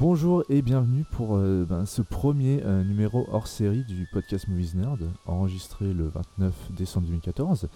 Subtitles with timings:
[0.00, 4.74] Bonjour et bienvenue pour euh, ben, ce premier euh, numéro hors série du podcast Movies
[4.74, 7.68] Nerd, enregistré le 29 décembre 2014.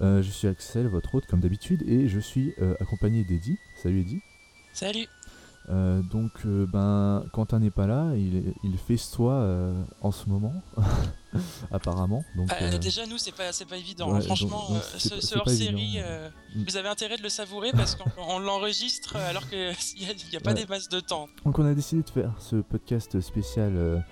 [0.00, 3.56] Euh, je suis Axel, votre hôte comme d'habitude, et je suis accompagné d'Eddie.
[3.82, 4.20] Salut Eddie.
[4.74, 5.06] Salut.
[6.10, 10.52] Donc, ben, Quentin n'est pas là, il, il festoie en ce moment,
[11.70, 12.24] apparemment.
[12.36, 14.10] Donc, Bah, euh, déjà, nous, c'est pas, c'est pas évident.
[14.12, 14.20] ouais, hein.
[14.22, 16.04] Franchement, donc- donc euh, ce, pas- hors-série, évident.
[16.06, 16.64] euh, Mm.
[16.68, 19.58] vous avez intérêt de le savourer parce qu'on on l'enregistre alors qu'il
[19.98, 20.60] n'y a, a pas Ouais.
[20.60, 21.28] des masses de temps.
[21.44, 24.04] Donc on a décidé de faire ce podcast spécial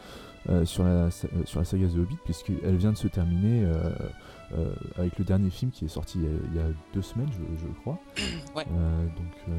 [0.65, 5.25] sur, la, sur la saga The Hobbit puisqu'elle vient de se terminer euh, avec le
[5.25, 7.81] dernier film qui est sorti il y a, il y a deux semaines je, je
[7.81, 7.99] crois.
[8.57, 8.65] Ouais.
[8.73, 9.59] Euh, donc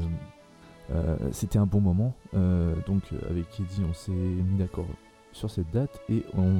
[0.90, 2.14] euh, c'était un bon moment.
[2.86, 4.86] Donc avec Eddie on s'est mis d'accord
[5.32, 6.54] sur cette date et on,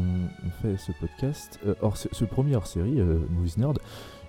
[0.63, 3.79] fait ce podcast, euh, ce premier hors série, euh, Movies Nerd.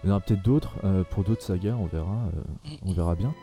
[0.04, 3.16] Il y en aura peut-être d'autres euh, pour d'autres sagas, on verra, euh, on verra
[3.16, 3.34] bien.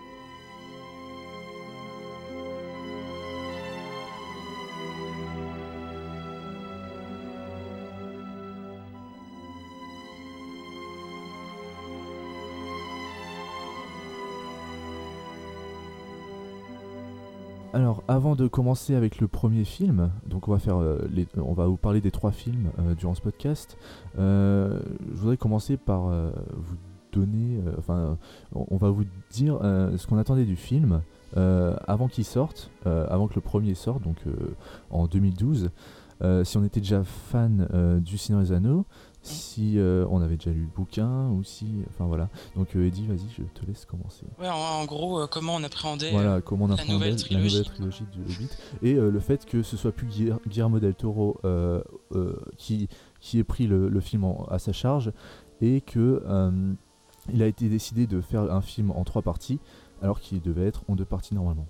[17.80, 20.98] Alors, avant de commencer avec le premier film, donc on va faire, euh,
[21.38, 23.78] on va vous parler des trois films euh, durant ce podcast.
[24.18, 24.80] Euh,
[25.14, 26.76] je voudrais commencer par vous
[27.10, 28.18] donner, enfin,
[28.54, 31.00] on va vous dire ce qu'on attendait du film
[31.34, 34.18] avant qu'il sorte, avant que le premier sorte, donc
[34.90, 35.70] en 2012.
[36.22, 37.66] Euh, si on était déjà fan
[38.04, 38.84] du Seigneur des Anneaux,
[39.22, 42.28] si euh, on avait déjà lu le bouquin, ou si, enfin voilà.
[42.56, 44.24] Donc euh, Eddie, vas-y, je te laisse commencer.
[44.38, 46.10] Ouais, en, en gros, euh, comment on appréhendait.
[46.12, 47.44] Voilà, comment on la nouvelle la trilogie.
[47.58, 48.48] nouvelle trilogie du Hobbit.
[48.82, 51.38] Et le fait que ce soit plus Guiller- Guillermo del Toro
[52.56, 52.88] qui,
[53.20, 55.12] qui ait pris le, le film en- à sa charge
[55.60, 56.22] et que
[57.32, 59.60] il a été décidé de faire un film en trois parties
[60.02, 61.66] alors qu'il devait être en deux parties normalement.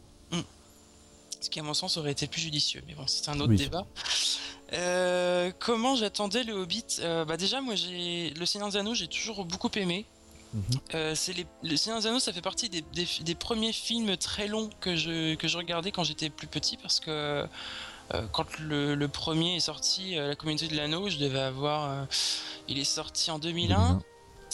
[1.41, 2.83] Ce qui, à mon sens, aurait été plus judicieux.
[2.87, 3.56] Mais bon, c'est un autre Oui.
[3.56, 3.87] débat.
[4.73, 6.84] Euh, comment j'attendais le Hobbit?
[7.01, 10.05] Euh, Bah déjà, moi, j'ai le Seigneur des Anneaux, j'ai toujours beaucoup aimé.
[10.53, 10.62] Mhm.
[10.95, 11.47] Euh, c'est les...
[11.62, 14.97] Le Seigneur des Anneaux, ça fait partie des, des, des premiers films très longs que
[14.97, 17.47] je, que je regardais quand j'étais plus petit parce que
[18.33, 22.07] quand le, le premier est sorti, La Communauté de l'Anneau, je devais avoir.
[22.67, 23.77] il est sorti en 2001.
[23.77, 24.03] 2001.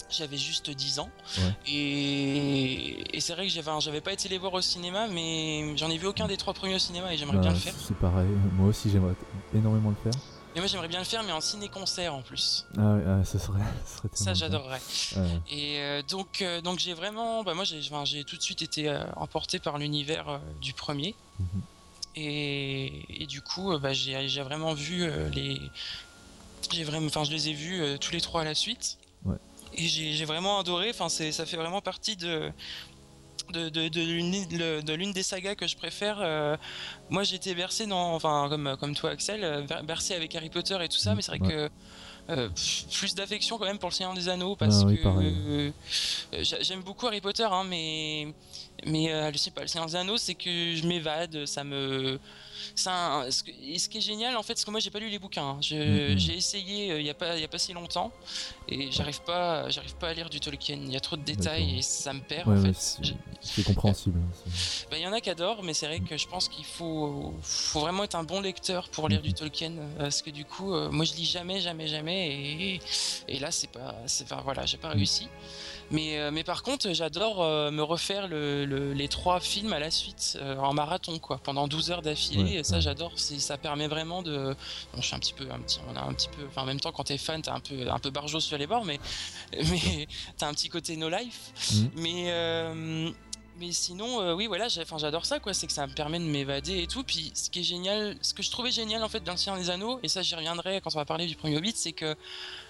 [0.09, 1.09] J'avais juste 10 ans.
[1.37, 1.43] Ouais.
[1.67, 5.89] Et, et c'est vrai que j'avais, j'avais pas été les voir au cinéma, mais j'en
[5.89, 7.73] ai vu aucun des trois premiers au cinéma et j'aimerais Bah, bien le faire.
[7.77, 9.15] C'est pareil, moi aussi j'aimerais
[9.53, 10.19] énormément le faire.
[10.55, 12.65] Mais moi j'aimerais bien le faire, mais en ciné-concert en plus.
[12.77, 14.81] Ah ouais, ah, ce serait, ce serait Ça j'adorerais.
[15.15, 15.41] Ouais.
[15.51, 19.03] Et euh, donc, euh, donc j'ai vraiment, bah moi j'ai, tout de suite été euh,
[19.17, 21.13] emporté par l'univers du premier.
[21.39, 21.61] Mhm.
[22.15, 25.61] Et, et du coup, bah, j'ai, vraiment vu les,
[26.71, 28.97] j'ai vraiment, enfin je les ai vus tous les trois à la suite.
[29.73, 30.89] Et j'ai, j'ai vraiment adoré.
[30.89, 32.51] Enfin ça fait vraiment partie de
[33.53, 36.17] de, de, de l'une, de- de l'une des sagas que je préfère.
[36.19, 36.57] Euh,
[37.09, 40.77] moi, j'étais bercé dans, enfin, comme, comme toi, Axel, euh, ber- bercé avec Harry Potter
[40.81, 41.47] et tout ça, mais c'est vrai ouais.
[41.53, 41.69] que
[42.29, 42.49] euh,
[42.91, 45.71] plus d'affection quand même pour le Seigneur des Anneaux parce Ah oui, que euh,
[46.41, 48.27] j'aime beaucoup Harry Potter, hein, mais
[48.85, 52.19] mais euh, je sais pas, le Seigneur des Anneaux, c'est que je m'évade, ça me
[52.75, 54.99] ça, ce, que- et ce qui est génial en fait, c'est que moi j'ai pas
[54.99, 55.43] lu les bouquins.
[55.43, 55.59] hein.
[55.71, 56.17] Mhm.
[56.17, 58.11] J'ai essayé euh, il y a pas y a pas si longtemps
[58.67, 59.67] et j'arrive pas
[59.99, 60.75] pas à lire du Tolkien.
[60.81, 62.79] Il y a trop de détails et ça me perd Ouais, en ouais, fait.
[62.79, 64.19] c'est- compréhensible.
[64.19, 64.49] hein,
[64.91, 67.33] bah, il y en a qui adorent, mais c'est vrai que je pense qu'il faut,
[67.41, 70.73] faut vraiment être un bon lecteur pour lire du Tolkien, euh, parce que du coup,
[70.73, 72.27] euh, moi je lis jamais, jamais, jamais,
[72.75, 72.79] et,
[73.27, 74.97] et là c'est pas, enfin voilà, j'ai pas Mhm.
[74.97, 75.27] réussi.
[75.89, 80.37] Mais par contre, j'adore euh, me refaire le, le- les trois films à la suite
[80.41, 82.57] euh, en marathon, quoi, pendant 12 heures d'affilée.
[82.57, 82.81] Ouais, ça, ouais.
[82.81, 83.11] j'adore.
[83.17, 84.55] Ça permet vraiment de.
[84.93, 86.45] Bon, je suis un petit peu, un petit, on a un petit peu.
[86.47, 88.67] Enfin, en même temps, quand t'es fan, t'es un peu, un peu barjot sur les
[88.67, 88.99] bords, mais,
[89.53, 90.07] mais
[90.37, 91.51] t'as un petit côté no life.
[91.71, 91.89] Mhm.
[91.95, 93.11] Mais euh,
[93.59, 95.53] mais sinon, euh, oui, voilà, j'adore ça, quoi.
[95.53, 97.03] C'est que ça me permet de m'évader et tout.
[97.03, 99.99] Puis, ce qui est génial, ce que je trouvais génial en fait dans des Anneaux,
[100.03, 102.15] et ça, j'y reviendrai quand on va parler du premier Hobbit, c'est que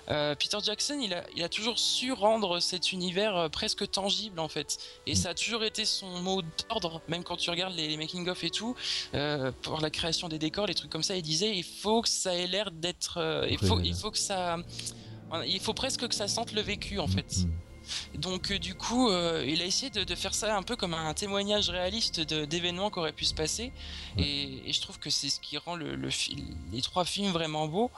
[0.09, 4.39] euh, Peter Jackson, il a, il a toujours su rendre cet univers euh, presque tangible
[4.39, 4.77] en fait.
[5.06, 8.44] Et ça a toujours été son mot d'ordre, même quand tu regardes les, les making-of
[8.44, 8.75] et tout,
[9.13, 12.09] euh, pour la création des décors, les trucs comme ça, il disait il faut que
[12.09, 13.18] ça ait l'air d'être.
[13.18, 13.88] euh, il, faut, Réel.
[13.88, 14.57] il faut que ça.
[15.45, 17.39] Il faut presque que ça sente le vécu en fait.
[17.39, 17.51] Mhm.
[18.16, 22.22] Donc du coup, il a essayé de, faire ça un peu comme un témoignage réaliste
[22.22, 23.72] d'événements qui auraient pu se passer.
[24.18, 25.95] Et, je trouve que c'est ce qui rend le,
[26.72, 27.92] les trois films vraiment beaux.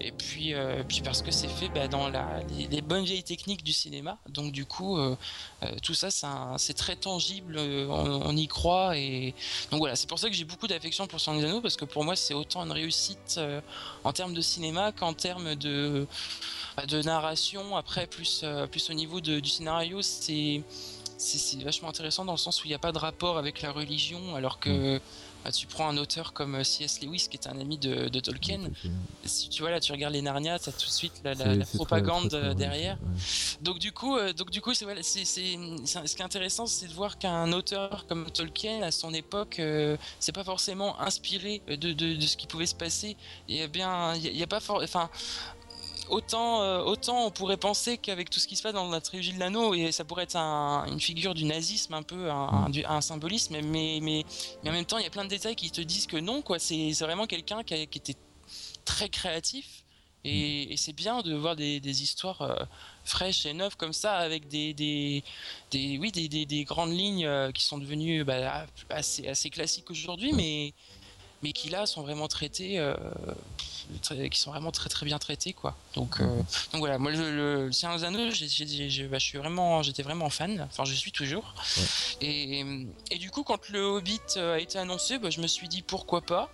[0.00, 0.54] Et puis,
[0.88, 2.40] puis parce que c'est fait bah, dans la,
[2.70, 4.18] les, bonnes vieilles techniques du cinéma.
[4.28, 4.98] Donc du coup,
[5.82, 6.08] tout ça,
[6.58, 7.58] c'est très tangible.
[7.58, 8.96] On, y croit.
[8.96, 9.34] Et
[9.70, 12.04] donc voilà, c'est pour ça que j'ai beaucoup d'affection pour Son Anneaux parce que pour
[12.04, 13.40] moi, c'est autant une réussite
[14.04, 16.06] en termes de cinéma qu'en termes de
[16.86, 17.76] de narration.
[17.76, 20.62] Après, plus, euh, plus au niveau du scénario, c'est
[21.22, 23.72] c'est vachement intéressant dans le sens où il n'y a pas de rapport avec la
[23.72, 25.00] religion, alors que mm.
[25.44, 27.02] bah, tu prends un auteur comme euh, C.S.
[27.02, 28.70] Lewis, qui est un ami de, Tolkien.
[29.26, 31.34] Si tu vois là, tu regardes les Narnia, tu as tout de suite la,
[31.74, 32.96] propagande euh, derrière.
[33.60, 36.94] Donc du coup, donc du coup, c'est voilà, c'est ce qui est intéressant, c'est de
[36.94, 39.60] voir qu'un auteur comme Tolkien à son époque,
[40.20, 43.14] c'est pas forcément inspiré de, de, ce qui pouvait se passer.
[43.46, 45.10] Il y a bien, il y, a, pas enfin
[46.10, 49.32] autant, euh, autant on pourrait penser qu'avec tout ce qui se passe dans la trilogie
[49.32, 53.00] de l'anneau, et ça pourrait être une figure du nazisme, un peu un, mm.
[53.00, 54.24] symbolisme, mais, mais,
[54.62, 56.42] mais, en même temps, il y a plein de détails qui te disent que non,
[56.42, 56.58] quoi.
[56.58, 58.16] C'est vraiment quelqu'un qui, qui, était
[58.84, 59.84] très créatif.
[60.24, 60.76] Et, mm.
[60.76, 62.64] c'est bien de voir des, histoires euh,
[63.04, 65.24] fraîches et neuves comme ça, avec des, des,
[65.70, 70.32] des oui, des, des, grandes lignes euh, qui sont devenues bah, assez, assez classiques aujourd'hui,
[70.32, 70.74] mais,
[71.42, 72.80] mais qui là sont vraiment traitées
[74.30, 75.76] qui sont vraiment très très bien traités quoi.
[75.94, 76.44] Donc, euh, mhm.
[76.72, 80.66] donc voilà, moi le, le Seigneur des Anneaux, bah, je suis vraiment, j'étais vraiment fan.
[80.70, 81.54] Enfin, je suis toujours.
[82.20, 82.64] Et,
[83.10, 85.82] et, du coup, quand le Hobbit euh, a été annoncé, bah, je me suis dit
[85.82, 86.50] pourquoi pas.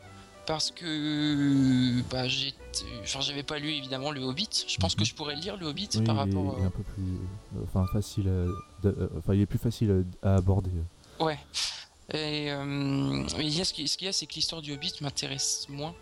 [0.47, 2.23] Parce que bah,
[3.03, 4.67] enfin, j'avais pas lu évidemment le Hobbit.
[4.69, 5.06] Je pense que mhm.
[5.06, 6.55] je pourrais lire le Hobbit par rapport.
[6.59, 7.19] Il est un peu plus,
[7.65, 8.31] enfin facile,
[9.19, 10.71] enfin il est plus facile à aborder.
[11.19, 11.39] Ouais.
[12.12, 15.67] Et euh, il y a ce qu'il y a, c'est que l'histoire du Hobbit m'intéresse
[15.69, 15.94] moins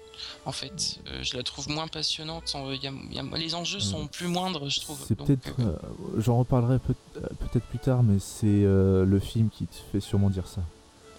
[0.47, 1.01] en fait.
[1.09, 2.55] Euh, je la trouve moins passionnante.
[3.37, 5.03] les enjeux sont plus moindres, je trouve.
[5.06, 5.77] C'est peut-être, euh,
[6.17, 6.95] euh, j'en reparlerai peut,
[7.55, 10.62] être plus tard, mais c'est le film qui te fait sûrement dire ça.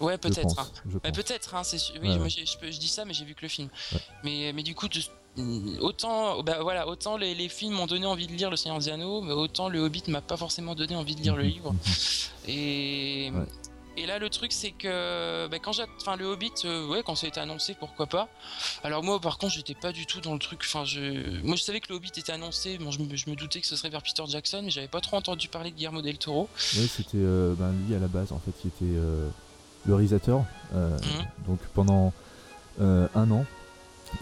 [0.00, 0.58] Ouais, peut-être.
[0.58, 1.10] Hein.
[1.10, 1.54] peut-être.
[1.54, 1.62] Hein,
[2.02, 3.68] oui, je, dis ça, mais j'ai vu que le film.
[4.24, 4.88] Mais, mais du coup,
[5.80, 9.22] autant, bah, voilà, autant les, films m'ont donné envie de lire Le Seigneur des Anneaux,
[9.22, 11.48] mais autant le Hobbit m'a pas forcément donné envie de lire le mhm.
[11.48, 11.74] livre.
[12.46, 13.32] Et,
[13.96, 17.14] et là, le truc, c'est que bah, quand j'ai, enfin, le Hobbit, euh, ouais, quand
[17.14, 18.28] ça a été annoncé, pourquoi pas.
[18.84, 20.60] Alors moi, par contre, j'étais pas du tout dans le truc.
[20.64, 22.76] Enfin, je, moi, je savais que le Hobbit était annoncé.
[22.78, 25.48] Bon, je me, doutais que ce serait vers Peter Jackson, mais j'avais pas trop entendu
[25.48, 26.48] parler de Guillermo del Toro.
[26.76, 29.28] Oui, c'était euh, ben, lui à la base, en fait, qui était euh,
[29.86, 30.44] le réalisateur.
[30.72, 30.98] Mhm.
[31.46, 32.12] Donc pendant
[32.80, 33.46] un an,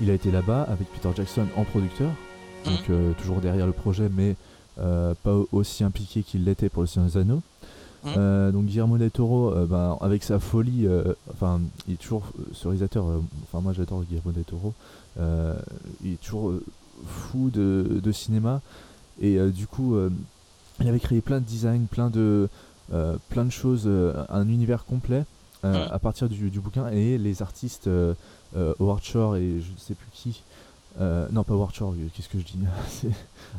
[0.01, 2.11] il a été là-bas avec Peter Jackson en producteur.
[2.65, 3.15] Donc mhm.
[3.15, 4.37] toujours derrière le projet, mais
[4.77, 7.43] pas aussi impliqué qu'il l'était pour le Seigneur des Anneaux.
[8.05, 8.09] Mmh.
[8.17, 12.25] Euh, donc Guillermo del Toro, euh, ben, avec sa folie, euh, enfin, il est toujours
[12.53, 13.07] ce réalisateur.
[13.45, 14.75] enfin, moi, j'adore Guillermo del Toro.
[16.05, 16.53] il est toujours
[17.07, 18.61] fou de, cinéma
[19.21, 19.97] et du coup,
[20.81, 22.49] il avait créé plein de designs, plein de
[23.29, 23.89] plein de choses,
[24.29, 25.25] un univers complet
[25.63, 27.89] à partir du, bouquin et les artistes
[28.55, 30.43] Howard Shore et je ne sais plus qui.
[31.01, 32.59] non, pas Howard Shore, qu'est-ce que je dis?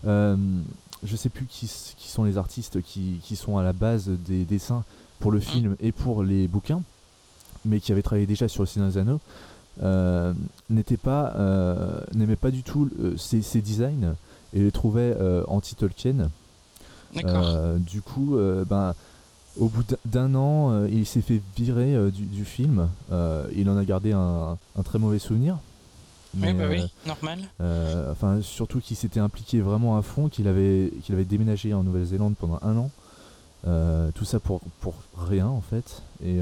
[1.06, 4.84] je sais plus qui, sont les artistes qui, sont à la base des dessins
[5.20, 6.82] pour le film et pour les bouquins,
[7.64, 9.20] mais qui avaient travaillé déjà sur le Seigneur des Anneaux,
[9.84, 10.34] euh,
[10.70, 14.16] n'était pas, euh, n'aimait pas du tout euh, ces, designs
[14.54, 15.16] et les trouvait
[15.48, 16.30] anti-Tolkien.
[17.14, 18.38] du coup,
[18.70, 18.94] ben,
[19.58, 22.90] au bout d'un an, il s'est fait virer du, film.
[23.56, 25.58] il en a gardé un très mauvais souvenir
[26.36, 27.40] oui, bah oui, euh, normal.
[27.62, 31.84] Euh, enfin, surtout qu'il s'était impliqué vraiment à fond, qu'il avait, qu'il avait déménagé en
[31.84, 32.92] Nouvelle-Zélande pendant un an.
[33.68, 36.02] Euh, tout ça pour, pour rien en fait.
[36.24, 36.40] Et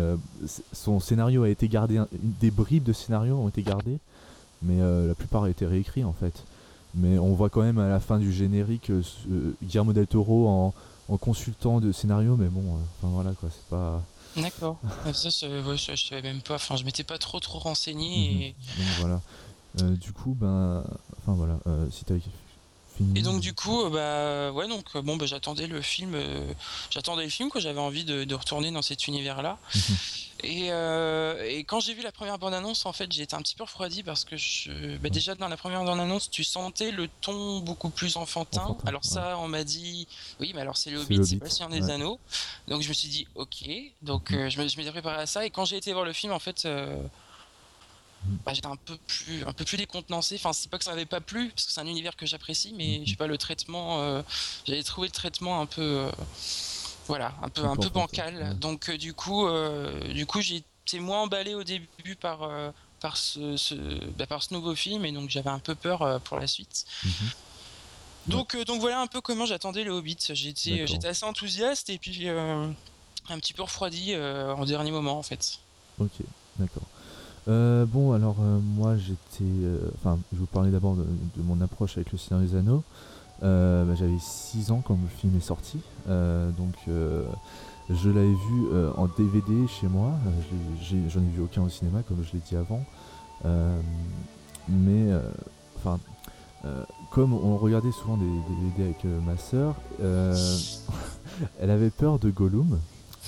[0.74, 4.00] son scénario a été gardé, des bribes de scénario ont été gardées,
[4.62, 6.44] mais la plupart a été réécrit en fait.
[6.96, 8.92] Mais on voit quand même à la fin du générique
[9.64, 10.74] Guillermo del Toro en,
[11.10, 12.62] en, consultant de scénario, mais bon,
[13.00, 14.04] enfin voilà quoi, c'est pas.
[14.38, 14.78] D'accord.
[15.14, 16.56] ça, je, savais même pas.
[16.56, 18.34] Enfin, je m'étais pas trop trop renseigné.
[18.34, 18.42] Mhm.
[18.42, 18.56] Et...
[18.78, 19.22] Donc voilà.
[19.82, 20.84] Euh, du coup, ben,
[21.20, 22.16] enfin voilà, euh, si t'as
[22.96, 23.20] fini.
[23.20, 26.16] Et donc du coup, bah ouais, donc euh, bon, bah, j'attendais le film,
[26.92, 29.58] j'attendais le film, que j'avais envie de, retourner dans cet univers-là.
[29.74, 29.82] Mhm.
[30.44, 30.68] et,
[31.58, 34.04] et, quand j'ai vu la première bande-annonce, en fait, j'ai été un petit peu refroidi
[34.04, 38.16] parce que je, bah, déjà dans la première bande-annonce, tu sentais le ton beaucoup plus
[38.16, 38.78] enfantin.
[38.86, 40.08] alors ça, on m'a dit,
[40.40, 42.20] oui, mais alors c'est le Hobbit, c'est pas le Seigneur des Anneaux.
[42.68, 43.70] Donc je me suis dit, ok,
[44.04, 44.50] donc mhm.
[44.50, 45.44] je m'étais préparé à ça.
[45.44, 46.68] Et quand j'ai été voir le film, en fait
[48.46, 51.06] bah, j'étais un peu plus un peu plus décontenancé enfin c'est pas que ça m'avait
[51.06, 53.06] pas plu parce que c'est un univers que j'apprécie mais mhm.
[53.06, 54.22] j'ai pas le traitement euh,
[54.66, 56.12] j'avais trouvé le traitement un peu euh,
[57.08, 59.48] voilà un peu un peu bancal donc euh, du coup
[60.14, 62.50] du coup été moins emballé au début par
[63.00, 63.76] par ce, ce
[64.18, 67.30] bah, par ce nouveau film et donc j'avais un peu peur pour la suite mhm.
[68.26, 70.18] Donc, donc voilà un peu comment j'attendais le Hobbit.
[70.30, 72.74] J'étais, j'étais assez enthousiaste et puis un
[73.28, 75.60] petit peu refroidi en dernier moment en fait.
[76.00, 76.12] Ok,
[76.56, 76.84] d'accord.
[77.48, 79.44] Euh, bon, alors euh, moi j'étais.
[79.44, 81.06] euh, Enfin, je vais vous parler d'abord de,
[81.44, 82.84] mon approche avec le Seigneur des Anneaux.
[83.44, 85.80] Euh, bah, J'avais 6 ans quand le film est sorti.
[86.08, 86.74] Euh, donc
[87.90, 90.12] je l'avais vu en DVD chez moi.
[90.82, 92.84] J'en ai, vu aucun au cinéma, comme je l'ai dit avant.
[94.70, 95.12] Mais,
[95.78, 96.00] enfin,
[97.12, 99.76] comme on regardait souvent des DVD avec ma sœur,
[101.60, 102.80] elle avait peur de Gollum.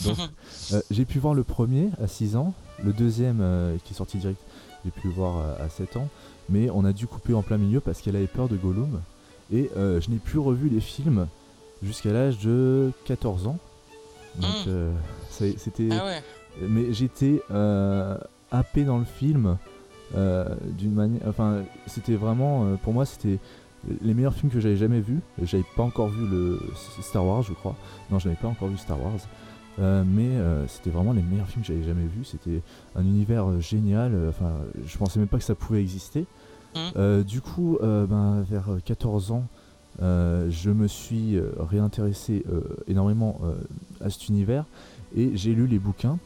[0.04, 0.18] Donc,
[0.74, 4.18] euh, j'ai pu voir le premier à 6 ans, le deuxième euh, qui est sorti
[4.18, 4.40] direct,
[4.84, 6.08] j'ai pu le voir à, à 7 ans,
[6.50, 9.02] mais on a dû couper en plein milieu parce qu'elle avait peur de Gollum.
[9.54, 11.28] Et euh, je n'ai plus revu les films
[11.84, 13.58] jusqu'à l'âge de 14 ans.
[14.40, 14.70] Donc Mm.
[14.70, 14.94] euh,
[15.30, 15.90] ça- c'était.
[15.92, 16.24] ah ouais.
[16.68, 18.18] Mais j'étais euh,
[18.52, 19.58] happé dans le film
[20.16, 20.46] euh,
[20.78, 21.22] d'une manière.
[21.28, 22.66] Enfin, c'était vraiment.
[22.66, 23.40] euh, pour moi, c'était
[24.02, 25.20] les meilleurs films que j'avais jamais vus.
[25.42, 26.60] J'avais pas encore vu le
[27.02, 27.75] Star Wars, je crois.
[28.10, 29.20] Non, je n'avais pas encore vu Star Wars.
[29.79, 32.24] Euh, mais euh, c'était vraiment les meilleurs films que j'avais jamais vus.
[32.24, 32.62] C'était
[32.96, 34.13] un univers euh, génial.
[34.29, 34.51] Enfin,
[34.86, 36.25] je pensais même pas que ça pouvait exister.
[36.98, 39.48] Euh, du coup, ben, vers euh, 14 ans,
[40.00, 42.44] je me suis réintéressé
[42.88, 43.39] énormément
[44.01, 44.65] à cet univers
[45.15, 46.20] et j'ai lu les bouquins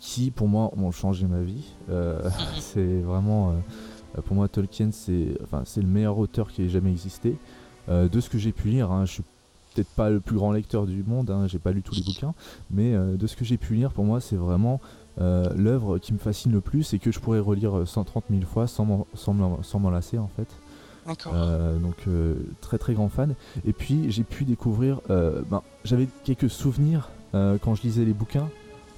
[0.00, 1.72] qui, pour moi, ont changé ma vie.
[2.60, 3.54] C'est vraiment,
[4.26, 7.36] pour moi, Tolkien, c'est, enfin, c'est le meilleur auteur qui ait jamais existé.
[7.88, 9.24] De ce que j'ai pu lire, hein, je suis
[9.74, 12.34] peut-être pas le plus grand lecteur du monde, hein, j'ai pas lu tous les bouquins,
[12.70, 14.80] mais euh, de ce que j'ai pu lire, pour moi, c'est vraiment
[15.20, 18.42] euh, l'œuvre qui me fascine le plus et que je pourrais relire euh, 130 000
[18.42, 20.48] fois sans m'en, lasser en fait.
[21.06, 21.32] D'accord.
[21.34, 23.34] Euh, donc euh, très très grand fan.
[23.64, 28.14] Et puis j'ai pu découvrir, euh, ben, j'avais quelques souvenirs euh, quand je lisais les
[28.14, 28.48] bouquins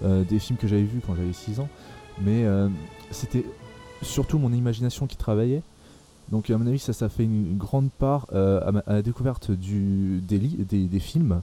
[0.04, 1.69] euh, des films que j'avais vus quand j'avais 6 ans,
[2.21, 2.69] mais euh,
[3.11, 3.45] c'était
[4.02, 5.62] surtout mon imagination qui travaillait.
[6.33, 9.02] Donc à mon avis ça ça fait une grande part euh, à, ma- à la
[9.02, 11.43] découverte du, des, li- des, des films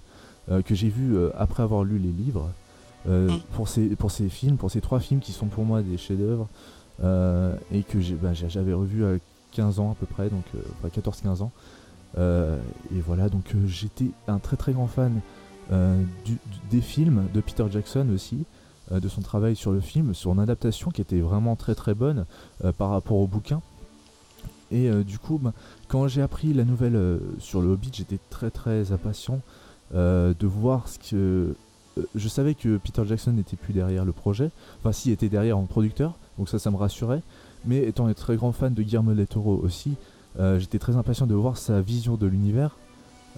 [0.49, 2.49] euh, que j'ai vus euh, après avoir lu les livres.
[3.07, 3.29] Mm.
[3.55, 6.47] pour, ces, pour ces films, pour ces trois films qui sont pour moi des chefs-d'œuvre
[7.71, 9.17] et que ben, j'avais revu à
[9.53, 11.51] 15 ans à peu près, donc euh, enfin, 14-15 ans.
[12.17, 15.19] Et voilà, donc j'étais un très très grand fan
[15.71, 18.45] du- du- des films de Peter Jackson aussi,
[18.91, 22.25] de son travail sur le film, sur une adaptation qui était vraiment très très bonne
[22.77, 23.61] par rapport au bouquin.
[24.71, 25.53] Et euh, du coup, ben,
[25.87, 29.41] quand j'ai appris la nouvelle euh, sur le Hobbit, j'étais très très impatient
[29.93, 31.55] euh, de voir ce que.
[32.15, 34.49] je savais que Peter Jackson n'était plus derrière le projet,
[34.79, 37.21] enfin, s'il était derrière en producteur, donc ça, ça me rassurait.
[37.65, 39.93] Mais étant un très grand fan de Guillermo del Toro aussi,
[40.57, 42.75] j'étais très impatient de voir sa vision de l'univers,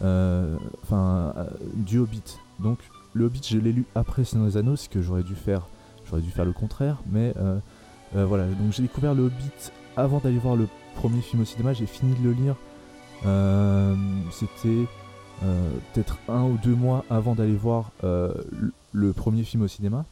[0.01, 1.33] enfin,
[1.73, 2.37] du Hobbit.
[2.59, 2.77] Donc,
[3.13, 5.67] le Hobbit, je l'ai lu après Seigneur des Anneaux, ce que j'aurais dû faire,
[6.09, 7.33] j'aurais dû faire le contraire, mais
[8.13, 8.45] voilà.
[8.45, 11.73] Donc, j'ai découvert le Hobbit avant d'aller voir le premier film au cinéma.
[11.73, 12.55] J'ai fini de le lire.
[13.25, 13.95] Euh,
[14.31, 14.85] C'était
[15.43, 18.33] euh, peut-être un ou deux mois avant d'aller voir euh,
[18.91, 20.05] le, premier film au cinéma.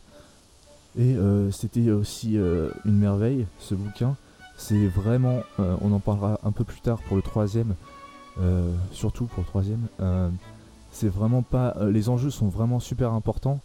[1.00, 1.16] Et
[1.52, 4.18] c'était aussi une merveille, ce bouquin.
[4.58, 7.76] C'est vraiment, on en parlera un peu plus tard pour le troisième,
[8.92, 9.88] surtout pour le troisième.
[10.92, 13.62] c'est vraiment pas, les enjeux sont vraiment super importants,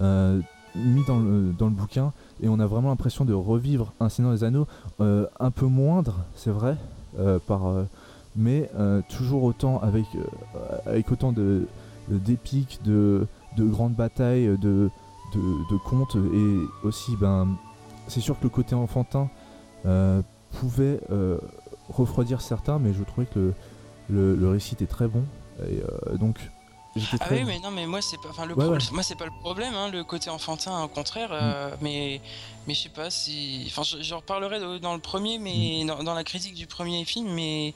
[0.00, 4.32] mis dans le, dans le bouquin, et on a vraiment l'impression de revivre un Seigneur
[4.32, 4.66] des Anneaux
[5.00, 6.76] euh, un peu moindre, c'est vrai,
[7.18, 7.84] euh, par, euh,
[8.36, 8.70] mais
[9.08, 10.06] toujours autant avec,
[10.86, 11.66] avec autant de
[12.08, 14.90] d'épiques, de, de grandes batailles, de,
[15.34, 17.48] de, contes, et aussi, ben,
[18.08, 19.28] c'est sûr que le côté enfantin
[20.52, 21.00] pouvait
[21.88, 23.52] refroidir certains, mais je trouvais que
[24.08, 25.24] le, récit était très bon,
[25.68, 26.38] et donc
[27.00, 27.38] j'étais Ah très...
[27.38, 28.78] oui, mais non, mais moi c'est pas, enfin le Ouais, pro- ouais.
[28.92, 31.30] moi c'est pas le problème, hein, le côté enfantin, au contraire.
[31.32, 32.20] euh, mais,
[32.66, 36.14] mais je sais pas si, enfin, je- j'en reparlerai dans le premier, mais dans, dans
[36.14, 37.74] la critique du premier film, mais,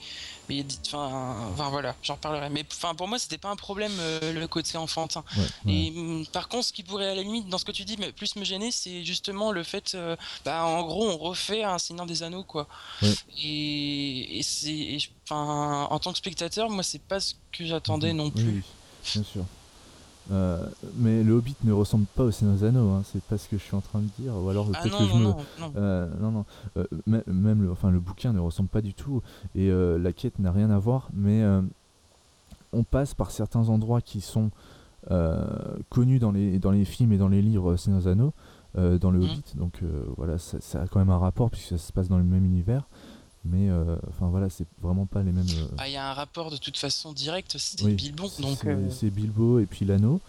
[0.49, 2.51] mais enfin, enfin voilà, j'en reparlerai.
[2.51, 5.25] Mais enfin pour moi c'était pas un problème euh, le côté enfantin.
[5.37, 5.73] Ouais.
[5.73, 7.97] Et hum, par contre, ce qui pourrait à la limite, dans ce que tu dis,
[7.97, 12.07] plus me gêner, c'est justement le fait, euh, bah, en gros, on refait un Seigneur
[12.07, 12.69] des Anneaux, quoi.
[13.43, 18.25] Et, et c'est, enfin, en tant que spectateur, moi, c'est pas ce que j'attendais non
[18.27, 18.45] Oui, plus.
[18.45, 18.63] oui,
[19.13, 19.45] bien sûr.
[20.31, 23.47] Euh, mais le Hobbit ne ressemble pas au Seigneur des Anneaux, hein, c'est pas ce
[23.47, 25.25] que je suis en train de dire, ou alors Ah peut-être que je non, me...
[25.25, 25.73] non, non.
[25.77, 26.45] Euh, non, non,
[26.79, 29.21] euh, mê- même le, enfin, le bouquin ne ressemble pas du tout,
[29.55, 31.43] et la quête n'a rien à voir, mais
[32.73, 34.51] on passe par certains endroits qui sont
[35.91, 38.33] connus dans les, dans les films et dans les livres Seigneur des Anneaux,
[38.77, 39.25] dans le Mhm.
[39.25, 39.83] Hobbit, donc
[40.17, 42.45] voilà, ça, ça a quand même un rapport puisque ça se passe dans le même
[42.47, 42.89] univers,
[43.45, 45.47] mais euh, enfin voilà, c'est vraiment pas les mêmes...
[45.49, 48.59] euh, Ah, il y a un rapport de toute façon direct, c'est Oui, Bilbon, donc.
[48.91, 50.21] c'est euh, Bilbo et puis l'anneau.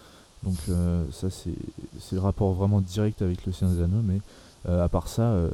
[0.44, 1.56] Donc euh, ça c'est
[2.00, 4.20] c'est le rapport vraiment direct avec le Seigneur des Anneaux, mais
[4.68, 5.50] euh, à part ça, euh,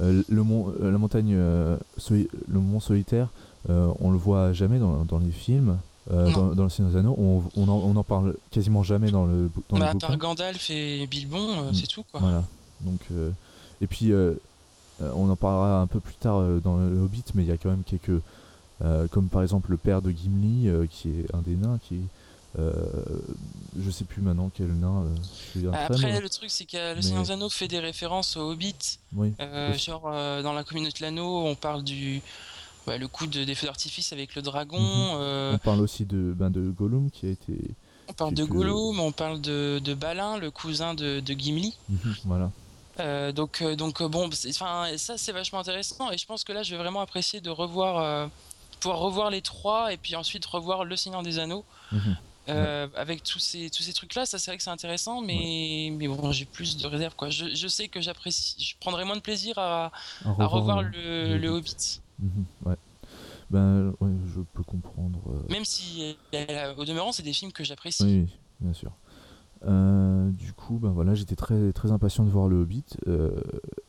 [0.00, 3.28] euh, le mont, euh, la montagne, euh, soli- le mont solitaire,
[3.70, 5.78] euh, on le voit jamais dans, dans les films.
[6.10, 9.10] euh, dans, dans le Seigneur des Anneaux, on, on, en, on en parle quasiment jamais
[9.10, 11.74] dans le dans Bah, le à part Gandalf et Bilbon, euh, Mm.
[11.74, 12.20] c'est tout quoi.
[12.20, 12.44] Voilà.
[12.80, 13.30] Donc, euh,
[13.80, 14.34] et puis, euh, euh,
[15.00, 17.56] on en parlera un peu plus tard euh, dans le Hobbit, mais il y a
[17.56, 18.22] quand même quelques.
[18.82, 21.94] euh, comme par exemple le père de Gimli, euh, qui est un des nains, qui
[21.96, 22.58] est.
[22.60, 22.72] euh,
[23.80, 25.04] je sais plus maintenant quel nain.
[25.56, 28.98] euh, Après, le truc, c'est que Le Seigneur des Anneaux fait des références au Hobbit.
[29.14, 29.32] Oui.
[29.40, 32.22] Euh, genre, euh, dans la communauté de l'anneau, on parle du.
[32.86, 34.78] bah, le coup de, des feux d'artifice avec le dragon.
[34.78, 35.16] Mhm.
[35.20, 37.54] euh, On parle aussi de, ben, de Gollum qui a été.
[38.08, 41.76] on parle de Gollum, on parle de, de Balin, le cousin de, de Gimli.
[42.24, 42.50] voilà.
[43.00, 46.52] Euh, donc, euh, donc euh, bon, enfin, ça c'est vachement intéressant et je pense que
[46.52, 48.26] là je vais vraiment apprécier de revoir, euh,
[48.80, 52.16] pouvoir revoir les trois et puis ensuite revoir Le Seigneur des Anneaux Mhm.
[52.50, 54.26] euh, avec tous ces tous ces trucs là.
[54.26, 57.30] Ça c'est vrai que c'est intéressant, mais mais bon, j'ai plus de réserve quoi.
[57.30, 59.90] Je, je sais que j'apprécie, je prendrai moins de plaisir à,
[60.24, 60.90] à revoir le,
[61.28, 62.00] le le Hobbit.
[62.20, 62.76] Mhm, ouais.
[63.50, 65.44] Ben, ouais, je peux comprendre.
[65.48, 66.16] même si
[66.76, 68.02] au demeurant c'est des films que j'apprécie.
[68.04, 68.26] Oui,
[68.60, 68.92] bien sûr.
[69.66, 73.30] Euh, du coup, ben voilà, j'étais très, très impatient de voir le Hobbit, euh,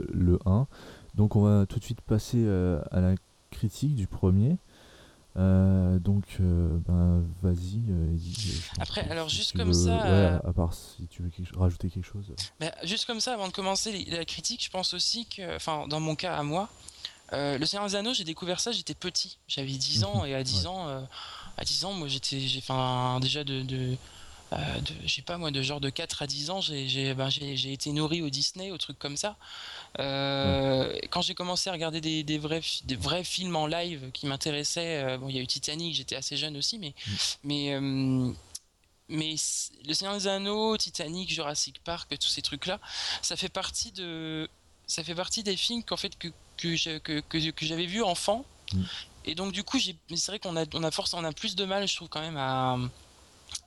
[0.10, 0.68] le 1.
[1.16, 3.16] Donc on va tout de suite passer euh, à la
[3.52, 4.58] critique du premier.
[5.38, 7.82] Donc, ben vas-y,
[8.80, 12.06] Après, alors, juste comme veux- ça, ouais, à part si tu veux quelque- rajouter quelque
[12.06, 12.34] chose.
[12.60, 16.00] Bah, juste comme ça, avant de commencer la critique, je pense aussi que, enfin, dans
[16.00, 16.70] mon cas à moi,
[17.34, 20.44] Le Seigneur des Anneaux, j'ai découvert ça, j'étais petit, j'avais 10 ans, Mhm, et à
[20.44, 20.68] 10 ouais.
[20.68, 20.88] ans,
[21.58, 23.98] à 10 ans, moi j'étais, j'ai, enfin, déjà de, de,
[24.56, 27.14] euh, de je sais pas moi, de genre de 4 à 10 ans, j'ai, j'ai,
[27.14, 29.36] ben, j'ai, j'ai été nourri au Disney, au trucs comme ça.
[30.00, 34.26] Euh, Quand j'ai commencé à regarder des, des vrais, des vrais films en live qui
[34.28, 36.94] m'intéressaient, euh, bon, il y a eu Titanic, j'étais assez jeune aussi, mais,
[37.44, 38.32] mais euh,
[39.10, 42.80] mais c- Le Seigneur des Anneaux, Titanic, Jurassic Park, tous ces trucs-là,
[43.22, 44.50] ça fait partie de,
[44.88, 48.02] ça fait partie des films qu'en fait que que je- que, que, que j'avais vu
[48.02, 48.46] enfant.
[48.74, 48.84] Mm.
[49.26, 51.32] Et donc du coup, j'ai, mais c'est vrai qu'on a on a force, on a
[51.34, 52.78] plus de mal, je trouve quand même à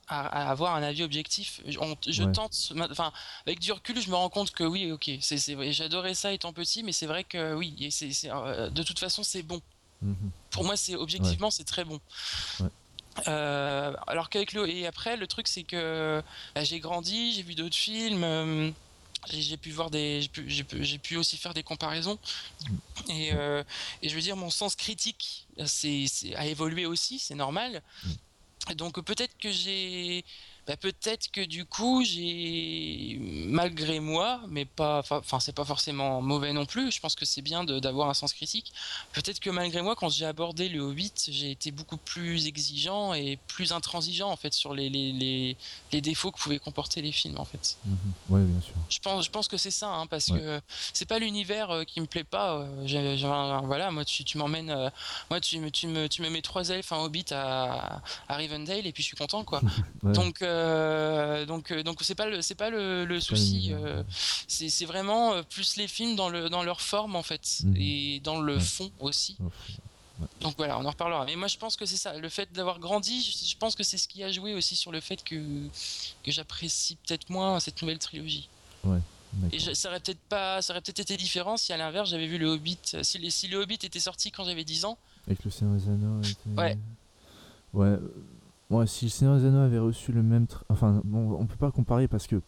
[0.09, 1.61] à, à avoir un avis objectif.
[1.65, 2.31] Je, on- je Ouais.
[2.33, 3.13] tente, enfin,
[3.45, 5.37] avec du recul, je me rends compte que oui, ok, c'est,
[5.71, 9.23] j'adorais ça étant petit, mais c'est vrai que oui, et c'est, euh, de toute façon,
[9.23, 9.61] c'est bon
[10.01, 10.31] Mhm.
[10.49, 11.99] pour moi c'est objectivement c'est très bon
[12.61, 12.69] Ouais.
[13.27, 16.23] Euh, alors qu'avec le et après le truc c'est que
[16.55, 18.71] bah, j'ai grandi j'ai vu d'autres films euh,
[19.29, 22.17] j'ai pu voir des j'ai pu, aussi faire des comparaisons
[23.09, 23.61] et, euh,
[24.01, 28.15] et je veux dire mon sens critique c'est a évolué aussi c'est normal Et
[28.75, 30.23] donc peut-être que j'ai
[30.69, 36.53] bah, peut-être que du coup j'ai malgré moi mais pas enfin c'est pas forcément mauvais
[36.53, 38.71] non plus je pense que c'est bien d'avoir un sens critique
[39.13, 43.39] peut-être que malgré moi quand j'ai abordé le Hobbit j'ai été beaucoup plus exigeant et
[43.47, 45.57] plus intransigeant en fait sur les, les, les,
[45.91, 47.77] les défauts que pouvaient comporter les films en fait.
[48.29, 48.73] Ouais, bien sûr.
[48.89, 50.39] je pense, je pense que c'est ça, hein, parce Ouais.
[50.39, 50.61] que
[50.93, 52.59] c'est pas l'univers euh, qui me plaît pas.
[52.59, 54.89] euh, voilà, moi tu, tu m'emmènes, euh,
[55.31, 58.85] moi tu me, tu me, tu me mets trois elfes, un hobbit à, à Rivendell
[58.85, 59.61] et puis je suis content quoi.
[60.03, 60.13] Ouais.
[60.13, 63.69] Donc, euh, donc, euh, donc c'est pas le, c'est pas le, le souci.
[63.71, 64.03] euh,
[64.47, 67.75] c'est vraiment plus les films dans le, dans leur forme en fait Mhm.
[67.77, 68.59] et dans le Ouais.
[68.59, 69.37] fond aussi.
[70.41, 71.23] Donc voilà, on en reparlera.
[71.25, 72.17] Mais moi, je pense que c'est ça.
[72.17, 74.91] Le fait d'avoir grandi, je, je pense que c'est ce qui a joué aussi sur
[74.91, 75.35] le fait que,
[76.23, 78.49] que j'apprécie peut-être moins cette nouvelle trilogie.
[78.83, 78.99] D'accord.
[79.53, 82.27] Et je- ça aurait peut-être pas, ça aurait peut-être été différent si à l'inverse j'avais
[82.27, 84.97] vu le Hobbit, si, le- si le Hobbit était sorti quand j'avais 10 ans.
[85.27, 86.21] Avec le Seigneur des Anneaux.
[86.21, 86.77] était- Ouais.
[87.73, 87.95] Ouais.
[88.71, 90.45] Euh, Ouais, si le Seigneur des Anneaux avait reçu le même.
[90.45, 92.41] tra- Enfin, bon, on peut pas comparer parce que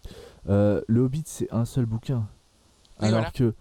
[0.50, 2.28] euh, le Hobbit, c'est un seul bouquin.
[3.00, 3.32] Oui, alors voilà.
[3.32, 3.54] que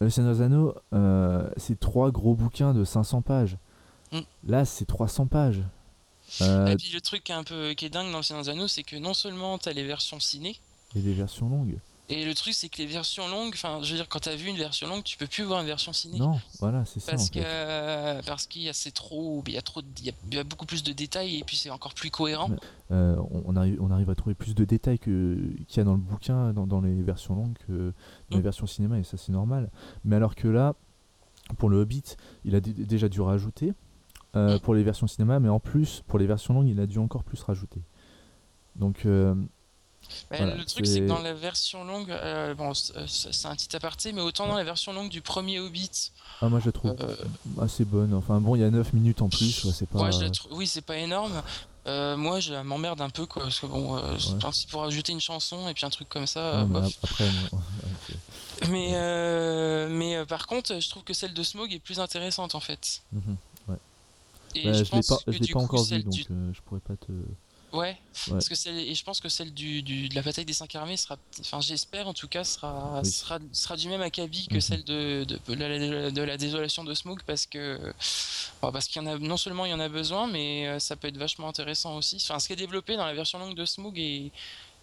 [0.00, 3.56] le Seigneur des Anneaux, euh, c'est trois gros bouquins de 500 pages.
[4.12, 4.18] Mm.
[4.46, 5.62] Là, c'est 300 pages.
[6.42, 8.42] Euh, Et puis le truc qui est un peu qui est dingue dans le Seigneur
[8.44, 10.58] des Anneaux, c'est que non seulement t'as les versions ciné,
[10.94, 11.78] et des versions longues.
[12.08, 14.48] Et le truc c'est que les versions longues, enfin, je veux dire, quand t'as vu
[14.48, 16.18] une version longue, tu peux plus voir une version ciné.
[16.18, 17.12] Non, voilà, c'est ça.
[17.12, 18.20] Parce en que fait.
[18.26, 20.82] parce qu'il y a c'est trop, il y a trop, il y a, beaucoup plus
[20.84, 22.50] de détails et puis c'est encore plus cohérent.
[22.92, 25.92] Euh, on, arrive, on arrive à trouver plus de détails que qu'il y a dans
[25.94, 27.92] le bouquin, dans, dans les versions longues, que
[28.30, 28.42] dans les Mm.
[28.42, 29.70] versions cinéma, et ça c'est normal.
[30.04, 30.74] Mais alors que là,
[31.58, 33.72] pour le Hobbit, il a dé- déjà dû rajouter
[34.36, 34.60] euh, Mm.
[34.60, 37.24] pour les versions cinéma, mais en plus, pour les versions longues, il a dû encore
[37.24, 37.80] plus rajouter.
[38.76, 39.34] Donc, euh,
[40.30, 43.54] Bah, Voilà, le truc, c'est que dans la version longue, euh, bon, c'est c'est un
[43.54, 46.72] petit aparté, mais autant dans la version longue du premier Hobbit, ah, moi je la
[46.72, 47.16] trouve euh,
[47.62, 48.12] assez bonne.
[48.14, 50.10] Enfin bon, il y a 9 minutes en plus, ouais, c'est pas.
[50.10, 51.42] je trou- oui, c'est pas énorme.
[51.86, 54.50] Euh, moi, je m'emmerde un peu, quoi, parce que bon, euh, Ouais.
[54.52, 56.40] c'est pour ajouter une chanson et puis un truc comme ça.
[56.40, 57.30] Euh, mais après, ouais,
[58.08, 62.00] c'est- Mais, euh, mais euh, par contre, je trouve que celle de Smog est plus
[62.00, 63.02] intéressante en fait.
[63.12, 63.36] Mhm.
[64.54, 65.02] Et Bah, je je l'ai
[65.52, 67.12] pas, encore vu, donc du- euh, je pourrais pas te.
[67.76, 70.52] Ouais, parce que celle, et je pense que celle du, du, de la bataille des
[70.52, 74.54] cinq armées sera, enfin j'espère en tout cas, sera, sera, sera, du même acabit que
[74.54, 74.60] mhm.
[74.60, 77.78] celle de, de, de, la, désolation de Smoke parce que
[78.60, 80.96] parce qu'il y en a non seulement il y en a besoin, mais euh, ça
[80.96, 82.16] peut être vachement intéressant aussi.
[82.16, 84.32] Enfin, ce qui est développé dans la version longue de Smoke et,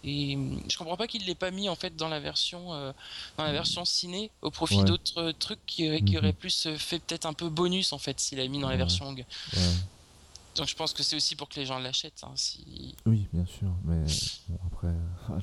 [0.04, 2.92] et je comprends pas qu'il l'ait pas mis en fait dans la version euh,
[3.36, 6.18] dans la version ciné au profit d'autres trucs qui, qui mhm.
[6.18, 9.06] auraient plus fait peut-être un peu bonus en fait s'il a mis dans la version
[9.06, 9.24] longue.
[10.54, 12.22] Donc je pense que c'est aussi pour que les gens l'achètent.
[12.22, 12.94] Hein, si...
[13.06, 14.04] Oui, bien sûr, mais
[14.48, 14.94] bon, après,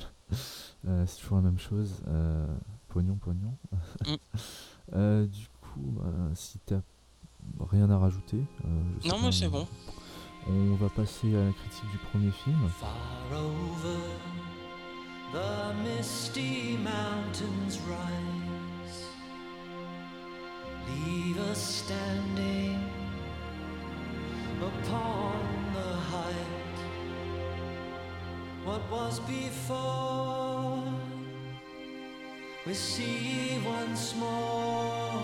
[0.88, 2.02] euh, c'est toujours la même chose.
[2.08, 2.48] Euh,
[2.88, 3.58] pognon, pognon.
[4.06, 4.16] Mm.
[4.94, 6.82] euh, du coup, bah, si t'as
[7.60, 8.42] rien à rajouter.
[8.66, 9.68] Euh, non, mais c'est bon.
[10.48, 12.70] On va passer à la critique du premier film.
[12.80, 14.00] Far over
[15.34, 19.08] the misty mountains rise.
[20.88, 22.80] Leave us standing.
[24.60, 25.34] Upon
[25.74, 26.80] the height.
[28.66, 30.84] What was before,
[32.66, 35.24] we see once more.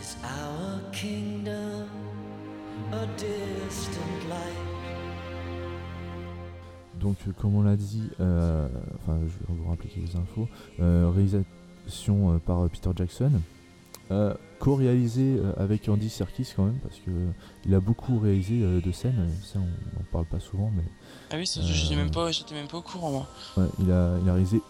[0.00, 1.88] Is our kingdom
[2.92, 4.68] a distant light?
[7.00, 10.48] Donc, comme on l'a dit, euh, enfin, je vais vous rappeler quelques infos.
[10.80, 13.40] Euh, réalisation euh, par Peter Jackson,
[14.58, 17.10] co-réalisé euh, avec Andy Serkis quand même, parce que
[17.66, 20.82] il a beaucoup réalisé euh, de scènes, ça on n'en parle pas souvent, mais...
[21.30, 23.26] Ah oui, j'étais même, pas, même pas au courant moi.
[23.56, 24.60] Ouais, il, a, il a réalisé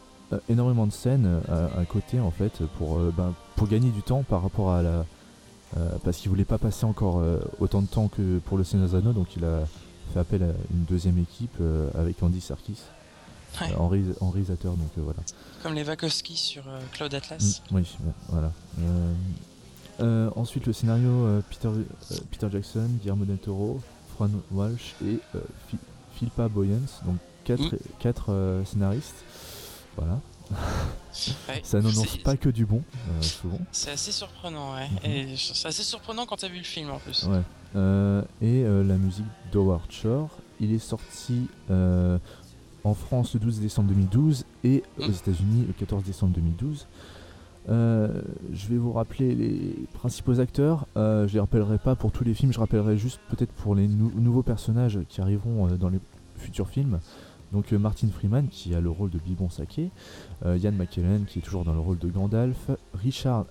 [0.49, 4.73] énormément de scènes à, côté en fait, pour, ben, pour gagner du temps par rapport
[4.73, 5.07] à la...
[6.05, 7.23] parce qu'il voulait pas passer encore
[7.61, 9.65] autant de temps que pour le Seigneur donc il a
[10.13, 11.57] fait appel à une deuxième équipe
[11.95, 12.83] avec Andy Serkis.
[13.79, 15.21] En, réalisateur, donc voilà.
[15.63, 17.63] Comme les Wachowski sur Cloud Atlas.
[17.71, 17.97] Mm, oui,
[18.29, 18.53] voilà.
[18.81, 19.13] Euh,
[20.37, 23.81] ensuite, le scénario euh, Peter, euh, Peter Jackson, Guillermo del Toro,
[24.15, 25.19] Fran Walsh et
[26.15, 28.65] Philippa Boyens, donc quatre, mm.
[28.67, 29.25] scénaristes.
[29.97, 30.21] Voilà.
[31.63, 32.83] ça n'annonce pas que du bon,
[33.21, 33.59] souvent.
[33.73, 35.37] C'est assez surprenant, ouais.
[35.37, 37.27] C'est assez surprenant quand tu as vu le film en plus.
[37.27, 37.43] Ouais.
[38.41, 40.31] et la musique d'Howard Shore,
[40.61, 41.49] il est sorti
[42.85, 45.11] en France le 12 décembre 2012 et aux mm.
[45.11, 46.87] États-Unis le 14 décembre 2012.
[47.69, 50.87] Euh, je vais vous rappeler les principaux acteurs.
[50.97, 53.87] Euh, je les rappellerai pas pour tous les films, je rappellerai juste peut-être pour les
[53.87, 56.01] nouveaux personnages qui arriveront euh, dans les
[56.37, 57.01] futurs films.
[57.53, 59.81] Donc Martin Freeman qui a le rôle de Bibon Sake,
[60.45, 63.47] Ian McKellen qui est toujours dans le rôle de Gandalf, Richard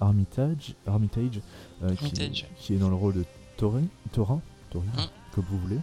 [0.00, 1.42] Armitage, Armitage,
[2.56, 3.24] qui, est dans le rôle de
[3.58, 5.04] Thorin, Thorin, Thorin hein.
[5.34, 5.80] comme vous voulez.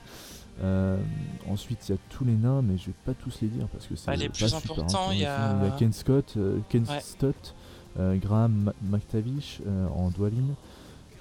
[1.50, 3.88] Ensuite, il y a tous les nains, mais je vais pas tous les dire parce
[3.88, 5.12] que c'est pas les plus importants.
[5.12, 5.76] Il y, a...
[5.78, 6.38] Ken Scott,
[6.70, 7.56] Ken Stott,
[8.00, 10.56] euh, Graham McTavish euh, en Dwalin.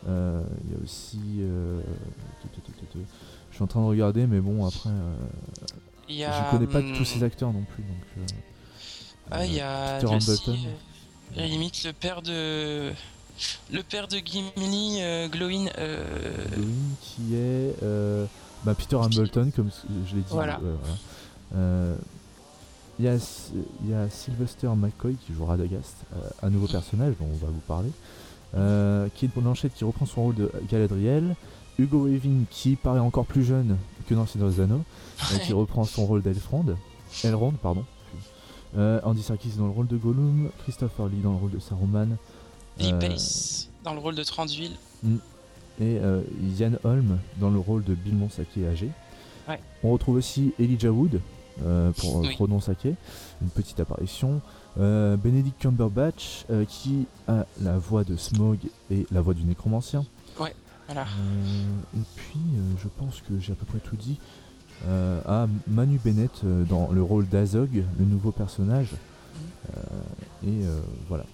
[0.08, 1.20] Euh, il y a aussi.
[3.50, 4.90] Je suis en train de regarder, mais bon, après.
[6.08, 7.82] Je connais pas tous ces acteurs non plus.
[7.82, 8.28] Donc,
[9.30, 9.98] ah, il y a.
[9.98, 10.68] Peter aussi,
[11.36, 12.92] la limite, le père de.
[13.72, 15.66] Le père de Gimli, Glowin.
[15.66, 15.66] Glowin
[17.00, 17.74] qui est.
[18.64, 19.70] Bah, Peter Hambleton, comme
[20.06, 20.28] je l'ai dit.
[20.30, 20.60] Voilà.
[22.98, 27.36] Il y, a, il Sylvester McCoy qui jouera Radagast, euh, un nouveau personnage dont on
[27.36, 27.90] va vous parler,
[28.54, 31.34] euh, est pour Blanchette qui reprend son rôle de Galadriel,
[31.78, 34.82] Hugo Weaving qui paraît encore plus jeune que dans Seigneur Zano,
[35.32, 36.76] euh, qui reprend son rôle d'Elrond,
[37.24, 37.84] Elrond, pardon.
[38.76, 42.16] Andy Serkis dans le rôle de Gollum, Christopher Lee dans le rôle de Saruman,
[42.78, 45.16] Lee Pace dans le rôle de Transville, mm.
[45.80, 45.98] Et
[46.58, 48.90] Ian Holm dans le rôle de Bill Monsake âgé.
[49.82, 51.20] On retrouve aussi Elijah Wood
[51.64, 52.36] euh, pour oui.
[52.38, 54.40] une petite apparition.
[54.80, 58.58] Euh, Benedict Cumberbatch euh, qui a la voix de Smog
[58.90, 60.04] et la voix du nécromancien.
[60.40, 60.54] Ouais,
[60.86, 61.06] voilà.
[61.94, 62.40] et puis
[62.82, 64.18] je pense que j'ai à peu près tout dit.
[64.88, 68.92] à Manu Bennett dans le rôle d'Azog, le nouveau personnage.
[70.46, 70.60] et
[71.08, 71.24] voilà.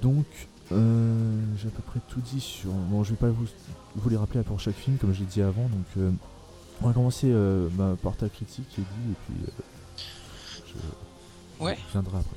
[0.00, 0.26] Donc
[1.56, 2.70] j'ai à peu près tout dit sur.
[2.70, 3.46] Bon, je vais pas vous,
[3.96, 5.68] vous les rappeler pour chaque film comme j'ai dit avant.
[5.68, 6.12] Donc
[6.82, 10.72] on va commencer euh, bah, par ta critique, Eddie, et puis euh,
[11.60, 11.78] je, ouais.
[11.92, 12.36] viendrai après.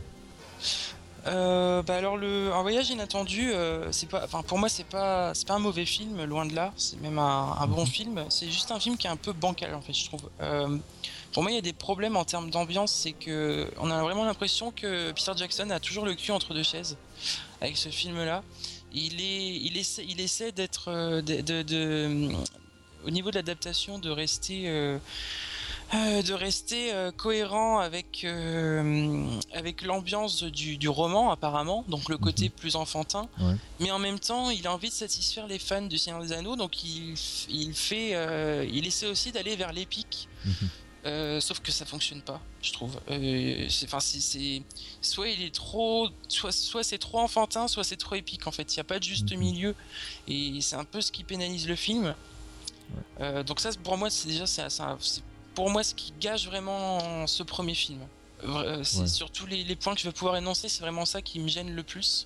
[1.27, 3.51] Euh, bah alors le un voyage inattendu
[3.89, 6.71] c'est pas enfin pour moi c'est pas c'est pas un mauvais film loin de là
[6.77, 7.87] c'est même un, bon mhm.
[7.87, 10.21] film c'est juste un film qui est un peu bancal en fait je trouve
[11.33, 14.23] pour moi il y a des problèmes en termes d'ambiance c'est que on a vraiment
[14.23, 16.95] l'impression que Peter Jackson a toujours le cul entre deux chaises
[17.61, 18.43] avec ce film là
[18.93, 22.31] il est il essaie il essaie d'être de,
[23.05, 24.97] au niveau de l'adaptation, de rester euh,
[25.93, 29.23] euh, de rester euh, cohérent avec euh,
[29.53, 33.27] avec l'ambiance du, du roman apparemment, donc le côté plus enfantin.
[33.39, 33.53] Ouais.
[33.79, 36.55] Mais en même temps, il a envie de satisfaire les fans du Seigneur des Anneaux,
[36.55, 37.13] donc il,
[37.49, 40.27] il fait, euh, il essaie aussi d'aller vers l'épique.
[40.45, 40.69] Mhm.
[41.05, 42.99] Euh, sauf que ça fonctionne pas, je trouve.
[43.11, 44.63] Euh, enfin, c'est, c'est-
[45.01, 48.47] soit il est trop, soit, soit c'est trop enfantin, soit c'est trop épique.
[48.47, 49.39] En fait, il n'y a pas de juste Mhm.
[49.39, 49.75] milieu,
[50.27, 52.15] et c'est un peu ce qui pénalise le film.
[53.19, 54.63] Euh, donc ça, pour moi, c'est déjà, c'est,
[55.53, 57.99] pour moi ce qui gage vraiment ce premier film.
[58.83, 59.07] C'est Ouais.
[59.07, 61.47] sur tous les, les points que je vais pouvoir énoncer, c'est vraiment ça qui me
[61.47, 62.25] gêne le plus.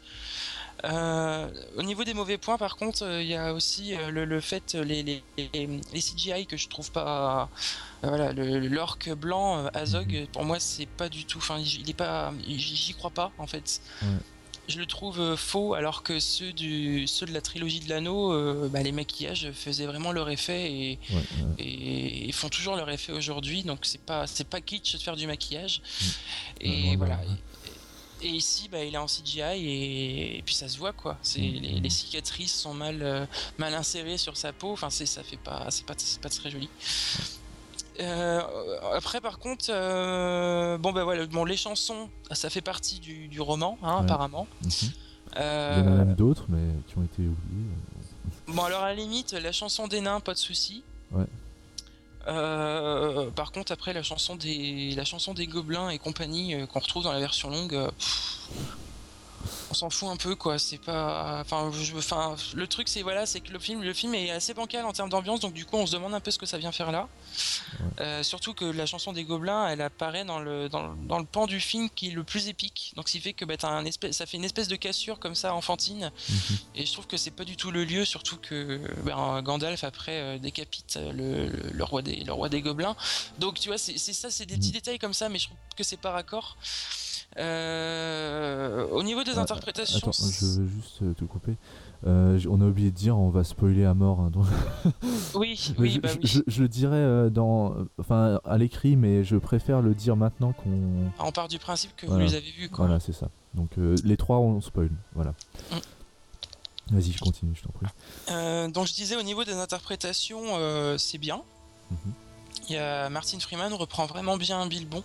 [0.85, 4.23] Euh, au niveau des mauvais points, par contre, euh, il y a aussi euh, le,
[4.25, 5.49] le fait, les, les, les,
[5.93, 7.49] les CGI que je trouve pas.
[8.01, 10.27] voilà, l'orque blanc, Azog, Mhm.
[10.27, 11.39] pour moi, c'est pas du tout.
[11.39, 12.33] Enfin, il est pas.
[12.47, 13.81] J'y crois pas, en fait.
[14.69, 18.83] Je le trouve faux, alors que ceux, du, ceux de la trilogie de l'anneau, bah,
[18.83, 21.23] les maquillages faisaient vraiment leur effet et, Ouais, ouais.
[21.57, 23.63] et, et font toujours leur effet aujourd'hui.
[23.63, 25.81] Donc, c'est pas, c'est pas kitsch de faire du maquillage.
[26.61, 27.15] Et loin de voilà.
[27.17, 27.25] ouais.
[28.21, 31.17] Et, ici, bah, il est en CGI et, et puis ça se voit quoi.
[31.21, 31.53] C'est Mhm.
[31.61, 33.25] les, les cicatrices sont mal euh,
[33.57, 34.71] mal insérées sur sa peau.
[34.73, 36.69] Enfin, c'est ça fait pas c'est pas c'est pas très joli.
[38.01, 38.41] Euh,
[38.93, 43.41] après, par contre, euh, bon bah voilà, bon les chansons, ça fait partie du, du
[43.41, 44.03] roman, hein, Ouais.
[44.03, 44.47] apparemment.
[44.63, 44.71] Il
[45.35, 47.69] y en a même d'autres, mais qui ont été oubliés.
[48.47, 50.83] Bon alors à la limite, la chanson des nains, pas de souci.
[51.11, 51.25] Ouais.
[52.29, 55.03] Euh, par contre, après la chanson des la
[55.47, 57.89] gobelins et compagnie euh, qu'on retrouve dans la version longue, euh,
[59.71, 60.57] on s'en fout un peu quoi.
[60.59, 64.13] C'est pas, enfin, je, enfin, le truc c'est voilà, c'est que le film le film
[64.15, 66.37] est assez bancal en termes d'ambiance, donc du coup on se demande un peu ce
[66.39, 67.07] que ça vient faire là.
[68.01, 71.25] Euh, surtout que la chanson des gobelins, elle apparaît dans le dans, le- dans le
[71.25, 72.93] pan du film qui est le plus épique.
[72.95, 75.19] Donc ce qui fait que bah, t'as un espèce, ça fait une espèce de cassure
[75.19, 76.11] comme ça enfantine.
[76.29, 76.57] Mhm.
[76.75, 80.15] Et je trouve que c'est pas du tout le lieu, surtout que ben, Gandalf après
[80.19, 82.95] euh, décapite euh, le, le- le roi des, le roi des gobelins.
[83.39, 84.73] Donc tu vois, c'est c'est ça, c'est des petits Mhm.
[84.73, 86.57] détails comme ça, mais je trouve que c'est pas raccord.
[87.37, 91.55] Euh, au niveau des Ah, interprétations, Attends, je veux juste euh, te couper.
[92.07, 94.19] Euh, on a oublié de dire, on va spoiler à mort.
[94.21, 94.45] hein, donc-
[95.35, 96.21] oui, Mais oui, je, bah je- oui.
[96.23, 101.11] je- je le dirais dans, enfin, à l'écrit, mais je préfère le dire maintenant qu'on.
[101.19, 102.25] On part du principe que Voilà.
[102.25, 102.85] vous les avez vus, quoi.
[102.85, 103.29] Voilà, c'est ça.
[103.53, 104.89] Donc euh, les trois, on spoil.
[105.13, 105.33] Voilà.
[105.71, 105.75] Mm.
[106.95, 108.71] Vas-y, je continue, je t'en prie.
[108.71, 110.41] Donc je disais au niveau des interprétations,
[110.97, 111.41] c'est bien.
[112.67, 115.03] Il y a Martin Freeman reprend vraiment bien Bilbon.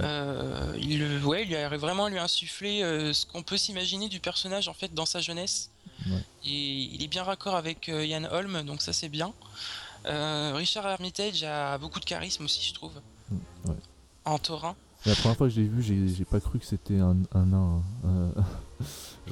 [0.00, 4.20] Euh, il, ouais, il arrive vraiment à lui insuffler euh, ce qu'on peut s'imaginer du
[4.20, 5.70] personnage en fait dans sa jeunesse.
[6.06, 6.22] Ouais.
[6.44, 9.32] Et il est bien raccord avec euh, Ian Holm, donc ça c'est bien.
[10.06, 12.92] Euh, Richard Armitage a beaucoup de charisme aussi, je trouve,
[13.66, 13.74] ouais.
[14.24, 14.74] en taurin.
[15.04, 17.46] La première fois que je l'ai vu, j'ai j'ai pas cru que c'était un, un
[17.46, 17.82] nain.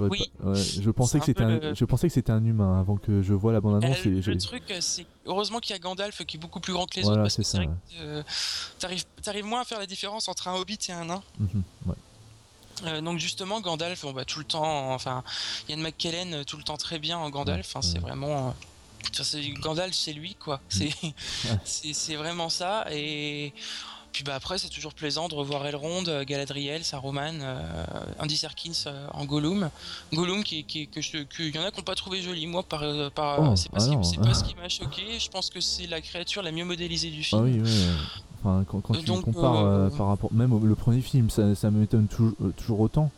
[0.04, 0.30] Euh, Oui.
[0.42, 2.96] pas- ouais, je pensais que c'était un, le- je pensais que c'était un humain avant
[2.96, 3.98] que je vois la bande annonce.
[4.06, 6.72] Euh, et le truc, euh, c'est heureusement qu'il y a Gandalf qui est beaucoup plus
[6.72, 8.22] grand que les Voilà, autres parce que c'est vrai ça, que euh,
[8.78, 11.22] t'arrives, t'arrives moins à faire la différence entre un hobbit et un nain.
[11.38, 11.94] Mhm, ouais.
[12.84, 15.24] Euh, donc justement Gandalf, on va tout le temps, enfin
[15.68, 17.74] Ian McKellen euh, tout le temps très bien en Gandalf.
[17.74, 18.54] hein, C'est vraiment,
[19.30, 20.60] euh, Gandalf c'est lui quoi.
[20.68, 20.90] C'est,
[21.64, 22.86] c'est, c'est vraiment ça.
[22.92, 23.52] Et
[24.12, 27.62] puis bah après c'est toujours plaisant de revoir Elrond, euh, Galadriel, Saruman, euh,
[28.18, 29.70] Andy Serkins euh, en Gollum.
[30.12, 32.46] Gollum qui, qui que je, que y en a qui n'ont pas trouvé joli.
[32.46, 32.80] Moi par,
[33.12, 35.18] par Oh, c'est pas, ah ce qui, pas ce qui m'a choqué.
[35.18, 37.40] Je pense que c'est la créature la mieux modélisée du film.
[37.42, 37.70] Ah oui, oui.
[37.70, 37.94] euh,
[38.40, 41.54] Enfin, quand, quand tu Donc, compares euh, par rapport, même au le premier film, ça,
[41.56, 43.10] ça m'étonne toujours, toujours autant.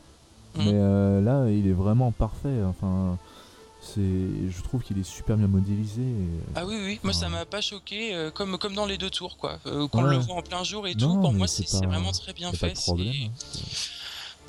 [0.56, 0.64] Mhm.
[0.64, 2.48] Mais là, il est vraiment parfait.
[2.66, 3.18] Enfin,
[3.96, 6.02] je trouve qu'il est super bien modélisé.
[6.02, 8.98] et- Ah oui, oui, moi ça Enfin, m'a pas choqué, euh, comme, comme dans les
[8.98, 9.58] deux tours, quoi.
[9.66, 10.10] Euh, qu'on Ouais.
[10.10, 12.52] le voit en plein jour et Non, tout, pour moi c'est pas- vraiment très bien
[12.52, 12.68] fait.
[12.68, 13.12] pas de problème.
[13.12, 13.62] c'est- hein.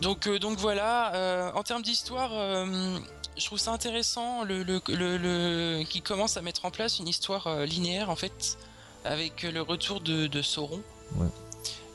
[0.02, 2.98] Donc, euh, donc voilà, euh, en termes d'histoire, euh,
[3.38, 7.08] je trouve ça intéressant le, le, le, le- qui commence à mettre en place une
[7.08, 8.58] histoire euh, linéaire en fait,
[9.06, 10.82] avec euh, le retour de, de Sauron.
[11.16, 11.28] Ouais.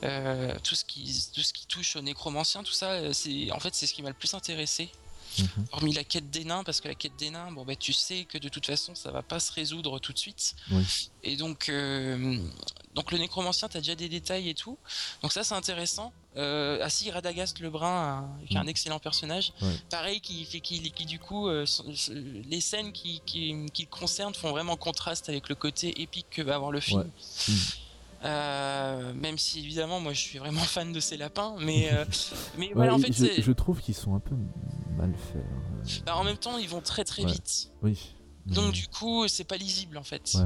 [0.05, 3.59] Euh, tout, ce qui, tout ce qui touche au nécromancien, tout ça, euh, c'est en
[3.59, 4.90] fait c'est ce qui m'a le plus intéressé.
[5.38, 5.66] Mhm.
[5.72, 8.25] Hormis la quête des nains, parce que la quête des nains, bon bah tu sais
[8.25, 10.55] que de toute façon ça va pas se résoudre tout de suite.
[10.70, 10.85] Oui.
[11.22, 12.38] Et donc, euh,
[12.94, 14.79] donc le nécromancien, t'as déjà des détails et tout.
[15.22, 16.12] Donc ça c'est intéressant.
[16.37, 18.68] Euh, ah si, Radagast le Brun, euh, qui est un Mm.
[18.68, 19.53] excellent personnage.
[19.62, 19.75] Ouais.
[19.90, 21.64] Pareil, qui fait qui, qui du coup, euh,
[22.49, 26.42] les scènes qui, qui, qui le concernent font vraiment contraste avec le côté épique que
[26.42, 27.01] va avoir le film.
[27.01, 27.07] Ouais.
[27.55, 27.55] Mm.
[28.24, 32.05] Euh, même si évidemment moi je suis vraiment fan de ces lapins, mais euh,
[32.59, 34.35] mais Ouais, voilà en fait je, trouve qu'ils sont un peu
[34.96, 35.44] mal faits.
[35.44, 36.02] hein.
[36.07, 37.33] bah, en même temps ils vont très très Ouais.
[37.33, 37.70] vite.
[37.83, 37.98] Oui.
[38.46, 40.33] Donc du coup c'est pas lisible en fait.
[40.35, 40.42] Ouais.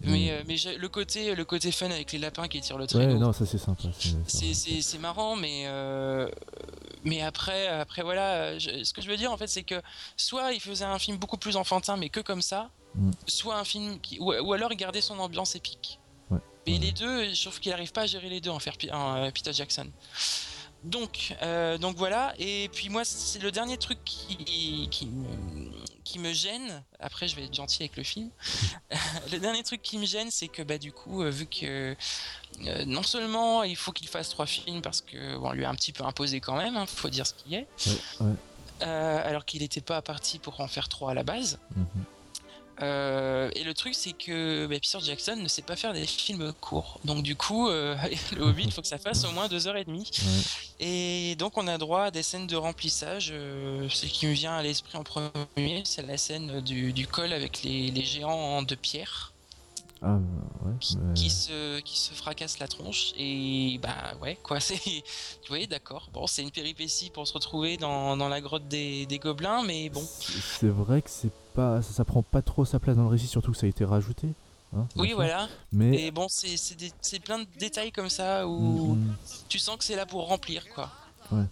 [0.00, 2.86] Mais, euh, mais j'ai- le côté le côté fun avec les lapins qui tirent le
[2.86, 3.14] traîneau.
[3.14, 3.88] Ouais, non, ça c'est sympa.
[4.26, 6.28] c'est- marrant, mais euh,
[7.04, 9.80] mais après après voilà, je- ce que je veux dire en fait, c'est que
[10.16, 13.10] soit il faisait un film beaucoup plus enfantin, mais que comme ça, Mm.
[13.26, 16.00] soit un film qui ou, ou alors il gardait son ambiance épique.
[16.66, 19.16] Mais les deux, je trouve qu'il arrive pas à gérer les deux en faire en,
[19.16, 19.90] euh, Peter Jackson.
[20.84, 22.34] Donc, euh, donc voilà.
[22.38, 25.70] Et puis moi, c'est le dernier truc qui, qui, me,
[26.04, 26.84] qui me gêne.
[27.00, 28.30] Après, je vais être gentil avec le film.
[29.32, 31.96] le dernier truc qui me gêne, c'est que bah du coup, euh, vu que
[32.66, 35.70] euh, non seulement il faut qu'il fasse trois films parce que bon, on lui a
[35.70, 37.66] un petit peu imposé quand même, hein, faut dire ce qui est.
[37.86, 38.34] Ouais, ouais.
[38.82, 41.58] Euh, alors qu'il n'était pas parti pour en faire trois à la base.
[41.76, 41.86] Mhm.
[42.82, 46.52] Euh, et le truc, c'est que bah, Peter Jackson ne sait pas faire des films
[46.60, 46.98] courts.
[47.04, 47.96] Donc, du coup, euh,
[48.36, 50.10] le Hobbit, il faut que ça fasse au moins deux heures et demie.
[50.24, 50.86] Ouais.
[50.86, 53.30] Et donc, on a droit à des scènes de remplissage.
[53.32, 57.32] Euh, ce qui me vient à l'esprit en premier, c'est la scène du, du col
[57.32, 59.32] avec les, les géants de pierre
[60.02, 60.16] Ah,
[60.64, 60.72] ouais.
[61.14, 63.12] qui, se, qui se fracassent la tronche.
[63.16, 64.58] Et bah, ouais, quoi.
[64.60, 66.08] c'est Vous voyez, d'accord.
[66.12, 69.90] Bon, c'est une péripétie pour se retrouver dans, dans la grotte des, des gobelins, mais
[69.90, 70.02] bon.
[70.04, 73.08] C'est- C'est vrai que c'est pas, ça, ça prend pas trop sa place dans le
[73.08, 74.28] récit, surtout que ça a été rajouté.
[74.76, 75.16] hein, Oui, sûr.
[75.16, 75.48] voilà.
[75.72, 79.16] Mais Et bon, c'est plein de détails comme ça où Mm, mm,
[79.48, 80.90] tu sens que c'est là pour remplir, quoi.
[81.32, 81.44] euh,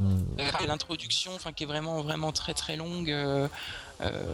[0.00, 3.10] Euh, L'introduction, enfin, qui est vraiment, vraiment très, très longue.
[3.10, 3.48] euh,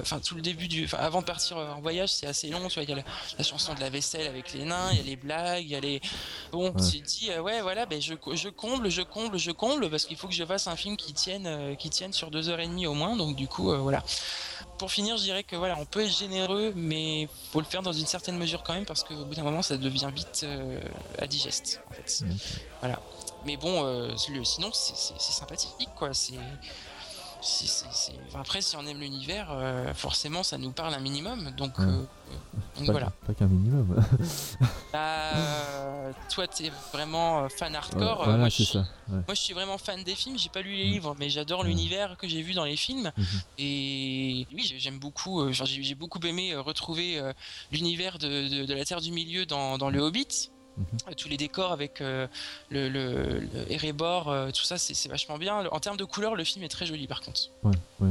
[0.01, 2.67] Enfin, tout le début du, enfin, avant de partir euh, en voyage, c'est assez long.
[2.69, 3.03] Tu vois, il y a la,
[3.39, 5.75] la chanson de la vaisselle avec les nains, il y a les blagues, il y
[5.77, 6.01] a les.
[6.53, 6.91] Bon, Ouais.
[6.91, 10.05] tu te dis, euh, ouais, voilà, ben je, je comble, je comble, je comble, parce
[10.05, 12.61] qu'il faut que je fasse un film qui tienne, euh, qui tienne sur deux heures
[12.61, 13.17] et demie au moins.
[13.17, 14.03] Donc, du coup, euh, voilà.
[14.79, 17.93] Pour finir, je dirais que voilà, on peut être généreux, mais faut le faire dans
[17.93, 20.81] une certaine mesure quand même, parce qu'au bout d'un moment, ça devient vite euh,
[21.21, 22.23] en fait.
[22.25, 22.29] Ok.
[22.81, 22.99] Voilà.
[23.45, 24.11] Mais bon, euh,
[24.45, 26.13] sinon, c'est sympathique, quoi.
[26.15, 26.35] C'est.
[28.35, 31.51] Après, si on aime l'univers, euh, forcément, ça nous parle un minimum.
[31.57, 31.85] Donc, Ouais.
[31.87, 32.03] euh,
[32.77, 33.11] donc pas, voilà.
[33.27, 34.05] pas qu'un minimum.
[34.93, 34.99] Bah,
[35.35, 38.25] euh, toi, t'es vraiment euh, fan hardcore.
[38.25, 38.79] voilà, moi, je, ça.
[38.81, 38.85] ouais.
[39.27, 40.39] moi, je suis vraiment fan des films.
[40.39, 40.93] J'ai pas lu les Mm.
[40.93, 41.69] livres, mais j'adore Ouais.
[41.69, 43.11] l'univers que j'ai vu dans les films.
[43.17, 43.27] Mhm.
[43.59, 45.51] Et oui, j'ai- j'aime beaucoup.
[45.53, 47.21] j'ai beaucoup aimé retrouver
[47.73, 50.51] l'univers de, de- de la Terre du Milieu dans, dans le Hobbit.
[51.09, 52.27] Euh, Tous les décors avec euh,
[52.71, 55.67] le, le, le Erebor, euh, tout ça, c'est vachement bien.
[55.73, 57.49] En termes de couleurs, le film est très joli par contre.
[57.63, 58.09] Ouais, ouais,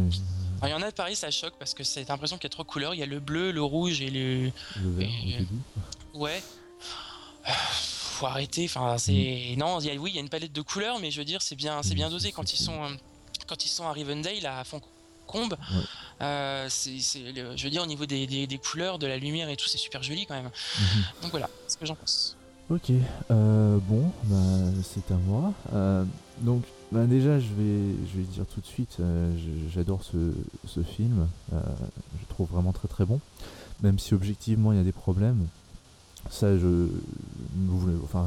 [0.61, 2.49] Alors, il y en a, pareil, ça choque parce que c'est l'impression qu'il y a
[2.51, 2.93] trois couleurs.
[2.93, 4.51] Il y a le bleu, le rouge et le.
[4.81, 5.45] le vert Et-.
[6.17, 6.41] Ouais.
[7.47, 8.65] Euh, Faut arrêter.
[8.65, 9.79] Enfin, c'est non.
[9.79, 11.41] il Y a, oui, il y a une palette de couleurs, mais je veux dire,
[11.41, 12.79] c'est bien, c'est bien dosé quand ils sont,
[13.47, 15.53] quand ils sont à Rivendell, à Foncombe.
[15.53, 15.81] Ouais.
[16.21, 19.55] Euh, c'est, je veux dire, au niveau des, des- des couleurs, de la lumière et
[19.55, 20.49] tout, c'est super joli quand même.
[20.79, 21.03] Mhm.
[21.21, 22.35] Donc voilà, ce que j'en pense.
[22.69, 22.91] Ok,
[23.31, 24.35] euh, bon, bah,
[24.83, 25.53] c'est à moi.
[25.73, 26.03] Euh,
[26.41, 29.31] donc, bah, déjà, je vais, je dire tout de suite, euh,
[29.73, 30.33] j'adore ce,
[30.83, 31.27] film.
[31.53, 31.59] euh,
[32.15, 33.19] je le trouve vraiment très très bon.
[33.81, 35.47] Même si objectivement il y a des problèmes.
[36.29, 36.87] Ça, je,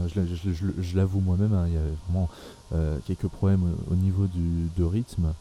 [0.08, 2.28] je, l'a- je- je- je l'avoue moi-même, hein, il y a vraiment
[3.06, 5.34] quelques problèmes au, au niveau du, de rythme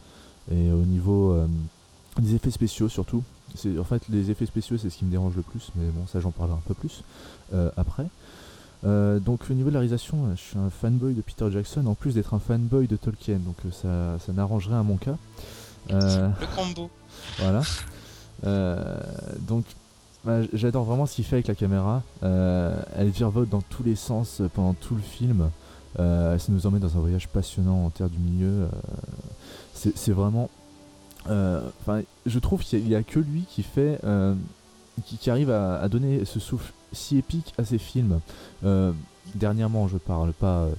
[0.50, 1.34] et au niveau
[2.20, 3.24] des effets spéciaux surtout.
[3.78, 6.20] En fait, les effets spéciaux, c'est ce qui me dérange le plus, mais bon, ça,
[6.20, 7.02] j'en parlerai un peu plus
[7.76, 8.06] après.
[8.84, 11.86] Euh, donc au niveau de la réalisation, euh, je suis un fanboy de Peter Jackson,
[11.86, 13.70] en plus d'être un fanboy de Tolkien, donc euh,
[14.18, 15.16] ça, ça n'arrangerait à mon cas.
[15.90, 16.90] Euh, Le combo.
[17.38, 17.62] voilà.
[18.44, 19.00] Euh,
[19.40, 19.64] donc
[20.24, 22.02] bah, j'adore vraiment ce qu'il fait avec la caméra.
[22.22, 25.50] Elle virevolte dans tous les sens pendant tout le film.
[25.96, 28.68] Ça nous emmène dans un voyage passionnant en terre du milieu.
[29.74, 30.48] C'est vraiment.
[31.26, 34.00] Enfin, je trouve qu'il n'y a, que lui qui fait,
[35.06, 38.20] qui, qui arrive à, à donner ce souffle si épique à ses films.
[38.64, 38.92] Euh,
[39.34, 40.72] dernièrement, je parle pas, euh,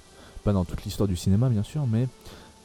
[0.43, 2.07] pas dans toute l'histoire du cinéma, bien sûr, mais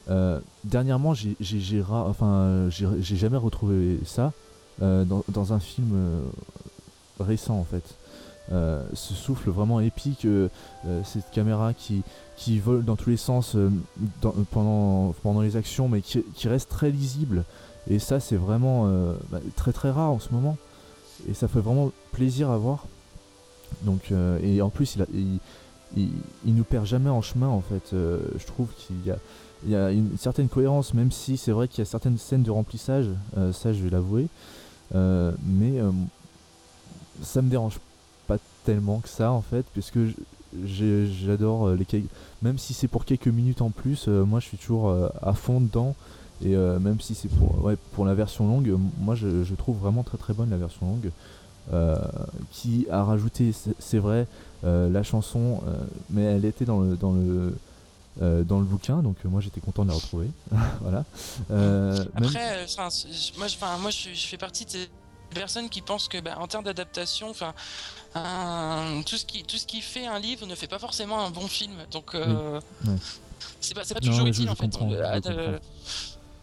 [0.09, 4.33] euh, dernièrement, j'ai enfin, jamais retrouvé ça
[4.79, 6.23] dans, un film
[7.19, 7.83] récent en fait.
[8.49, 10.25] Ce souffle vraiment épique,
[11.03, 12.01] cette caméra qui,
[12.37, 13.55] qui vole dans tous les sens
[14.51, 17.43] pendant, pendant les actions, mais qui, reste très lisible.
[17.87, 18.87] Et ça, c'est vraiment
[19.29, 20.57] bah, très très rare en ce moment.
[21.27, 22.87] Et ça fait vraiment plaisir à voir.
[23.83, 26.09] Donc, euh, et en plus, il, a, il,
[26.45, 27.93] il, nous perd jamais en chemin en fait.
[27.93, 29.17] Euh, je trouve qu'il y a,
[29.65, 32.43] il y a une certaine cohérence, même si c'est vrai qu'il y a certaines scènes
[32.43, 34.27] de remplissage, euh, ça je vais l'avouer.
[34.93, 35.73] Mais
[37.21, 37.79] ça me dérange
[38.27, 39.99] pas tellement que ça en fait, puisque
[40.65, 41.85] j'adore les
[42.41, 45.95] même si c'est pour quelques minutes en plus, moi je suis toujours à fond dedans.
[46.43, 50.01] Et même si c'est pour, ouais, pour la version longue, moi je, je trouve vraiment
[50.01, 51.11] très très bonne la version longue.
[51.73, 51.97] Euh,
[52.51, 54.27] qui a rajouté, c'est vrai,
[54.63, 55.71] euh, la chanson, euh,
[56.09, 57.55] mais elle était dans le, dans le,
[58.21, 60.27] euh, dans le bouquin, donc euh, moi j'étais content de la retrouver.
[60.81, 61.05] voilà.
[61.51, 62.65] Euh, même- Après, euh,
[63.37, 64.89] moi, je- enfin, moi, je, je fais partie de ces
[65.33, 67.53] personnes qui pensent que, bah, en termes d'adaptation, enfin,
[68.15, 71.29] un- tout ce qui, tout ce qui fait un livre ne fait pas forcément un
[71.29, 71.73] bon film.
[71.91, 72.93] Donc, euh, Ouais.
[73.61, 75.61] c'est pas, c'est pas Non, toujours je- utile je en fait.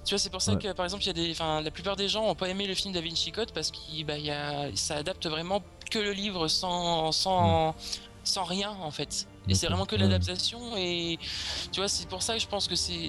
[0.07, 0.59] Euh, euh, tu vois, c'est pour ça Ouais.
[0.59, 2.67] que, par exemple, il y a des, enfin, la plupart des gens ont pas aimé
[2.67, 6.13] le film Da Vinci Code parce que bah, y a, ça adapte vraiment que le
[6.13, 7.75] livre sans sans
[8.25, 9.29] sans rien en fait.
[9.49, 11.17] Et c'est vraiment que l'adaptation et
[11.71, 13.09] tu vois c'est pour ça que je pense que c'est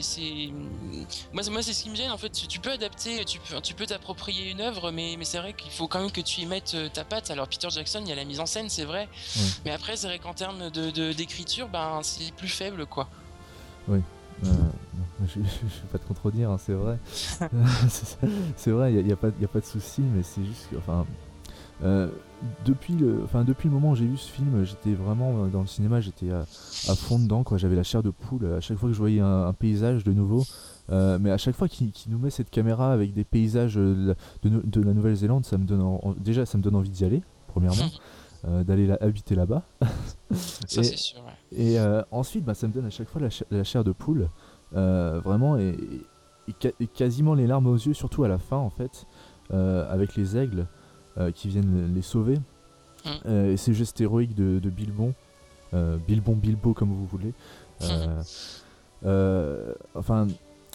[1.34, 2.30] moi c'est- moi c'est ce qui me gêne en fait.
[2.30, 5.72] Tu, peux adapter tu peux tu peux t'approprier une œuvre mais mais c'est vrai qu'il
[5.72, 7.32] faut quand même que tu y mettes euh, ta patte.
[7.32, 9.10] Alors Peter Jackson il y a la mise en scène c'est vrai.
[9.66, 13.10] Mais après c'est vrai qu'en termes de de- d'écriture ben c'est plus faible quoi.
[14.46, 14.72] Euh, non,
[15.26, 16.98] je, je vais pas te contredire, hein, c'est vrai.
[18.56, 20.78] c'est vrai, il n'y a, pas y a pas de souci, mais c'est juste que,
[20.78, 21.06] enfin,
[21.84, 22.10] euh,
[22.66, 25.68] depuis, le, enfin, depuis le moment où j'ai vu ce film, j'étais vraiment dans le
[25.68, 27.44] cinéma, j'étais à, à fond dedans.
[27.56, 30.12] J'avais la chair de poule à chaque fois que je voyais un, un paysage de
[30.14, 30.44] nouveau.
[30.90, 34.82] Euh, mais à chaque fois qu'il nous met cette caméra avec des paysages euh, de,
[34.82, 37.90] la Nouvelle-Zélande, ça me donne en- en- déjà ça me donne envie d'y aller, premièrement,
[38.48, 39.64] euh, d'aller là- habiter là-bas.
[40.32, 41.58] ça Et- c'est sûr ouais.
[41.60, 43.92] Et euh, ensuite, bah, ça me donne à chaque fois la, cha- la chair de
[43.92, 44.30] poule,
[44.76, 45.76] euh, vraiment, et,
[46.48, 49.06] et ca- et quasiment les larmes aux yeux, surtout à la fin, en fait,
[49.54, 50.66] euh, avec les aigles
[51.18, 52.38] euh, qui viennent les sauver.
[53.06, 53.10] Mm.
[53.28, 55.14] Euh, et ces gestes héroïques de, de Bilbon,
[56.08, 57.34] Bilbon, Bilbo, comme vous voulez.
[59.96, 60.28] Enfin,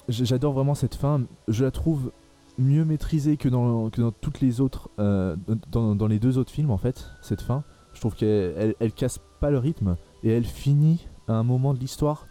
[0.09, 1.22] j'adore vraiment cette fin.
[1.49, 2.12] Je la trouve
[2.59, 6.70] mieux maîtrisée que dans, que dans toutes les autres, dans, dans les deux autres films,
[6.70, 7.64] en fait, cette fin.
[7.95, 11.74] Je trouve qu'elle elle, elle casse pas le rythme et elle finit à un moment
[11.74, 12.26] de l'histoire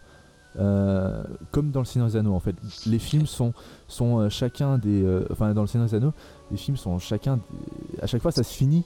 [0.58, 2.54] euh, comme dans le Seigneur des Anneaux en fait.
[2.86, 3.52] Les films sont,
[4.20, 5.02] euh, chacun des...
[5.02, 6.12] euh, enfin dans le Seigneur des Anneaux,
[6.50, 7.36] les films sont chacun...
[7.36, 8.84] des- à chaque fois ça se finit.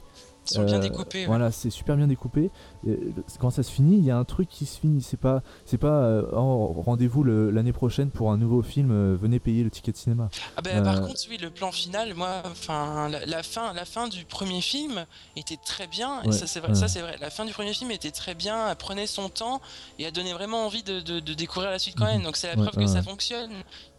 [0.49, 1.25] Ils sont bien euh, découpés ouais.
[1.27, 2.51] Voilà, c'est super bien découpé.
[2.85, 5.01] Et le- quand ça se finit, il y a un truc qui se finit.
[5.01, 8.91] C'est pas, c'est pas euh, oh, rendez-vous l'année prochaine pour un nouveau film.
[8.91, 10.29] euh, venez payer le ticket de cinéma.
[10.55, 13.85] Ah bah, par Euh, contre oui le plan final moi enfin la, la fin la
[13.85, 16.75] fin du premier film était très bien et ça c'est vrai ouais.
[16.75, 19.61] ça c'est vrai la fin du premier film était très bien elle prenait son temps
[19.99, 22.11] et elle donnait vraiment envie de, de- de découvrir la suite quand Mhm.
[22.13, 23.51] même donc c'est la preuve que ça fonctionne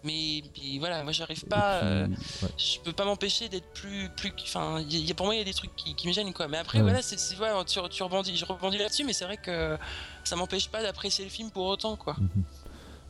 [0.04, 2.48] mais puis voilà moi j'arrive pas euh, ouais.
[2.56, 5.52] je peux pas m'empêcher d'être plus plus enfin y pour moi il y a des
[5.54, 6.84] trucs qui, qui me gênent quoi mais après Ouais.
[6.84, 9.76] voilà c'est tu, tu rebondis je rebondis là-dessus mais c'est vrai que
[10.24, 12.28] ça m'empêche pas d'apprécier le film pour autant quoi Mhm.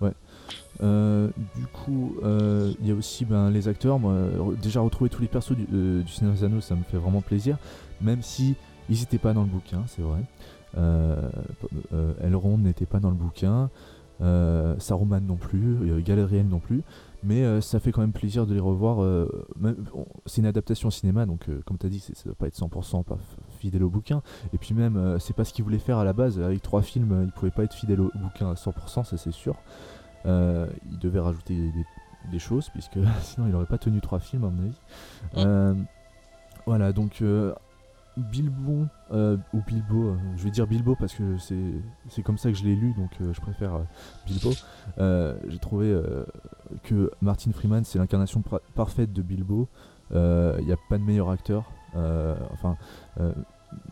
[0.00, 0.12] Ouais.
[0.80, 3.98] Euh, du coup, euh, il y a aussi ben, les acteurs.
[3.98, 4.14] Moi,
[4.62, 7.20] déjà retrouver tous les persos du, euh, du Seigneur des Anneaux, ça me fait vraiment
[7.20, 7.56] plaisir.
[8.00, 8.54] Même si
[8.88, 10.20] ils n'étaient pas dans le bouquin, c'est vrai.
[10.76, 11.28] Euh,
[11.92, 13.70] euh, Elrond n'était pas dans le bouquin.
[14.20, 16.82] Euh, Saruman non plus, euh, Galadriel non plus,
[17.22, 18.98] mais euh, ça fait quand même plaisir de les revoir.
[20.26, 23.04] c'est une adaptation au cinéma, donc comme tu as dit, ça va pas être 100%
[23.04, 23.18] pas f-
[23.60, 24.22] fidèle au bouquin.
[24.52, 26.40] Et puis même, c'est pas ce qu'ils voulaient faire à la base.
[26.40, 29.54] Avec trois films, ils pouvaient pas être fidèles au bouquin à 100%, ça c'est sûr.
[30.24, 31.84] Ils devaient rajouter des,
[32.30, 34.70] des choses, puisque sinon il aurait pas tenu trois films à mon avis.
[35.34, 35.36] Mm.
[35.36, 35.74] Euh,
[36.66, 37.54] voilà, donc euh,
[38.22, 42.56] Bilbon, euh, ou Bilbo, euh, je vais dire Bilbo parce que c'est comme ça que
[42.56, 43.80] je l'ai lu, donc euh, je préfère
[44.26, 44.52] Bilbo.
[45.48, 46.00] J'ai trouvé
[46.84, 48.42] que Martin Freeman, c'est l'incarnation
[48.74, 49.68] parfaite de Bilbo.
[50.12, 51.70] Il n'y a pas de meilleur acteur.
[51.94, 52.76] Enfin,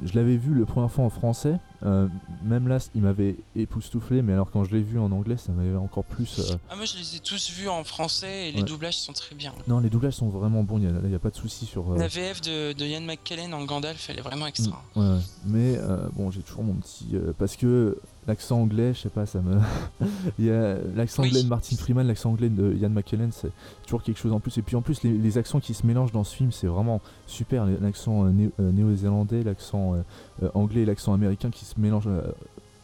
[0.04, 1.58] je l'avais vu le première fois en français.
[1.84, 2.08] euh,
[2.42, 5.76] même là, il m'avait époustouflé, mais alors quand je l'ai vu en anglais, ça m'avait
[5.76, 6.38] encore plus.
[6.38, 8.64] euh, ah moi je les ai tous vus en français et les Ouais.
[8.66, 10.78] doublages sont très bien Non, les doublages sont vraiment bons.
[10.78, 11.92] Il n'y a, pas de souci sur.
[11.92, 14.82] euh, La VF de, de Ian McKellen en Gandalf, elle est vraiment extra.
[14.94, 15.20] Mm, ouais, ouais.
[15.44, 17.10] Mais euh, bon, j'ai toujours mon petit.
[17.14, 19.58] euh, parce que l'accent anglais, je sais pas, ça me.
[20.38, 21.28] Il y a l'accent Oui.
[21.28, 23.50] anglais de Martin Freeman, l'accent anglais de Ian McKellen, c'est
[23.84, 24.56] toujours quelque chose en plus.
[24.58, 27.00] Et puis en plus, les, les accents qui se mélangent dans ce film, c'est vraiment
[27.26, 27.66] super.
[27.80, 29.94] L'accent euh, euh, néo-zélandais, l'accent
[30.42, 32.08] euh, anglais et l'accent américain qui se mélangent.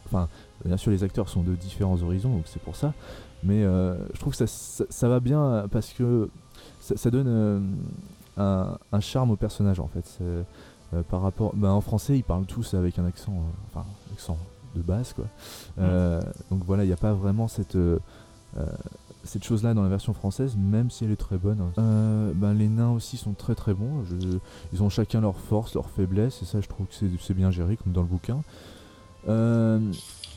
[0.05, 0.27] Enfin,
[0.65, 2.93] bien sûr, les acteurs sont de différents horizons, donc c'est pour ça.
[3.43, 6.29] Mais euh, je trouve que ça, ça, ça va bien parce que
[6.79, 7.59] ça, ça donne euh,
[8.37, 10.19] un, un charme au personnage en fait.
[10.21, 10.43] Euh,
[11.09, 13.33] par rapport, bah, en français, ils parlent tous avec un accent,
[13.73, 13.83] enfin,
[14.13, 14.37] accent
[14.75, 15.25] de base quoi.
[15.79, 16.21] Euh,
[16.51, 17.99] donc voilà, il n'y a pas vraiment cette euh,
[18.57, 18.65] euh,
[19.25, 21.71] cette chose-là dans la version française, même si elle est très bonne.
[21.77, 24.03] Euh, ben, les nains aussi sont très très bons.
[24.03, 24.37] Je-
[24.73, 27.77] ils ont chacun leur force, leur faiblesse, et ça, je trouve que c'est- bien géré,
[27.77, 28.41] comme dans le bouquin.
[29.29, 29.79] Euh,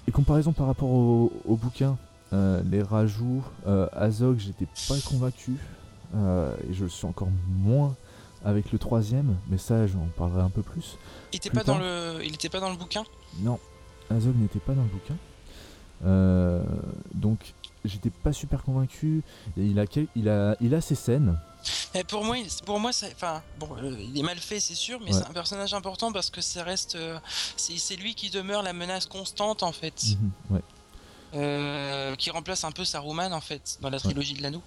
[0.06, 1.98] et comparaison par rapport au, au bouquin,
[2.32, 5.56] euh, les rajouts, euh, Azog, j'étais pas convaincu,
[6.14, 7.94] euh, et je le suis encore moins
[8.44, 10.96] avec le troisième, mais ça, j'en parlerai un peu plus.
[11.32, 13.02] Il était Plus pas dans le, il était pas dans le bouquin?
[13.40, 13.58] Non,
[14.10, 15.16] Azog n'était pas dans le bouquin.
[16.04, 16.62] Euh,
[17.14, 17.54] donc
[17.84, 19.22] j'étais pas super convaincu.
[19.56, 21.38] Il, a quel- il, a, il a ses scènes.
[21.94, 25.00] Mais pour moi, il- pour moi, enfin, bon, euh, il est mal fait, c'est sûr,
[25.00, 25.12] mais Ouais.
[25.20, 27.18] c'est un personnage important parce que ça reste, euh,
[27.56, 30.60] c'est, lui qui demeure la menace constante en fait, Mhm, ouais.
[31.34, 34.62] euh, qui remplace un peu Saruman en fait dans la trilogie de l'anneau.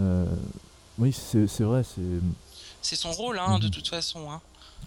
[0.00, 0.24] Euh,
[0.98, 1.84] oui, c'est vrai.
[1.84, 2.00] C'est
[2.82, 3.70] C'est son rôle, hein, de Mhm.
[3.70, 4.30] toute façon.
[4.30, 4.40] Hein.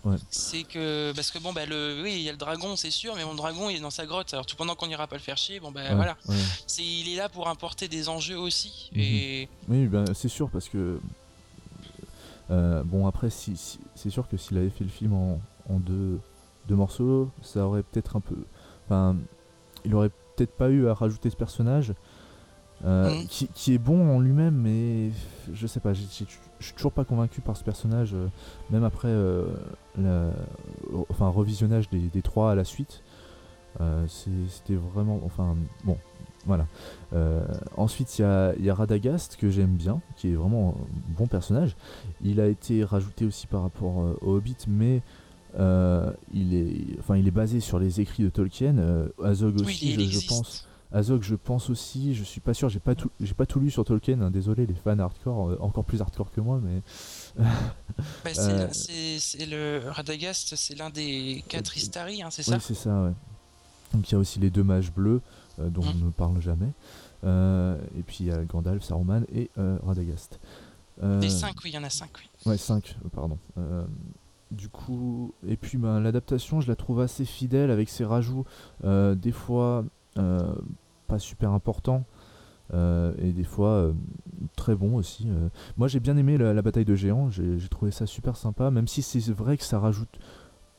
[0.10, 0.18] Ouais.
[0.30, 3.16] C'est que parce que bon bah le oui il y a le dragon c'est sûr
[3.16, 5.22] mais mon dragon il est dans sa grotte alors tout pendant qu'on n'ira pas le
[5.22, 6.36] faire chier bon bah ouais, voilà ouais.
[6.66, 9.01] c'est il est là pour importer des enjeux aussi Mhm.
[9.01, 10.99] et Oui, ben, c'est sûr parce que
[12.49, 15.80] euh, bon après, si, si- c'est sûr que s'il avait fait le film en, en
[15.80, 16.20] deux,
[16.68, 18.38] deux morceaux, ça aurait peut-être un peu.
[18.86, 19.18] Enfin,
[19.84, 21.93] il aurait peut-être pas eu à rajouter ce personnage.
[22.86, 23.28] euh, Mhm.
[23.28, 25.10] qui, qui est bon en lui-même, mais
[25.51, 26.05] je sais pas, j'ai-
[26.60, 28.28] je suis toujours pas convaincu par ce personnage, euh,
[28.72, 29.45] même après euh,
[29.97, 30.32] la-
[31.10, 33.03] enfin, revisionnage des, des trois à la suite.
[33.82, 35.22] Euh, C'était vraiment.
[35.24, 35.97] Enfin, bon,
[36.47, 36.66] voilà.
[37.76, 41.28] Ensuite, il y a, y a Radagast que j'aime bien, qui est vraiment un bon
[41.28, 41.76] personnage.
[42.24, 45.01] Il a été rajouté aussi par rapport au Hobbit, mais
[45.60, 48.78] euh, il, est, enfin, il est basé sur les écrits de Tolkien.
[48.80, 50.66] Euh, Azog aussi, je- pense.
[50.91, 52.15] Azog, je pense aussi.
[52.15, 52.69] Je suis pas sûr.
[52.69, 54.21] J'ai pas tout, j'ai pas tout lu sur Tolkien.
[54.21, 56.81] hein, désolé, les fans hardcore, euh, encore plus hardcore que moi, mais
[58.23, 62.55] Bah, c'est, Euh, c'est- c'est le Radagast, c'est l'un des quatre Istari, hein, c'est ça
[62.55, 63.11] Oui, c'est ça, ouais.
[63.93, 65.21] Donc il y a aussi les deux mages bleus,
[65.59, 65.88] euh, dont Mm.
[66.01, 66.69] on ne parle jamais.
[67.23, 69.49] Et puis il y a Gandalf, Saruman et
[69.85, 70.39] Radagast.
[71.01, 72.51] Les cinq, oui, il y en a cinq, oui.
[72.51, 73.38] Ouais, 5, pardon.
[74.49, 78.45] Du coup, et puis ben, l'adaptation, je la trouve assez fidèle avec ses rajouts,
[78.85, 79.83] euh, des fois
[81.07, 82.05] pas super importants,
[82.74, 83.93] euh, et des fois euh,
[84.55, 85.26] très bons aussi.
[85.30, 85.49] euh.
[85.78, 88.88] Moi j'ai bien aimé la, la bataille de géants, j'ai trouvé ça super sympa, même
[88.88, 90.20] si c'est vrai que ça rajoute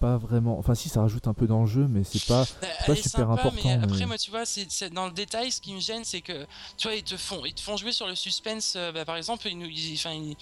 [0.00, 0.56] pas vraiment.
[0.60, 2.44] Enfin, si ça rajoute un peu dans le jeu, mais c'est pas.
[2.86, 5.60] Pas super sympa, important, mais mais- après, moi, tu vois, c'est dans le détail, ce
[5.60, 8.06] qui me gêne, c'est que, tu vois, ils te font, ils te font jouer sur
[8.06, 8.74] le suspense.
[8.76, 10.36] euh, bah, par exemple, ils, nous- ils- enfin, ils,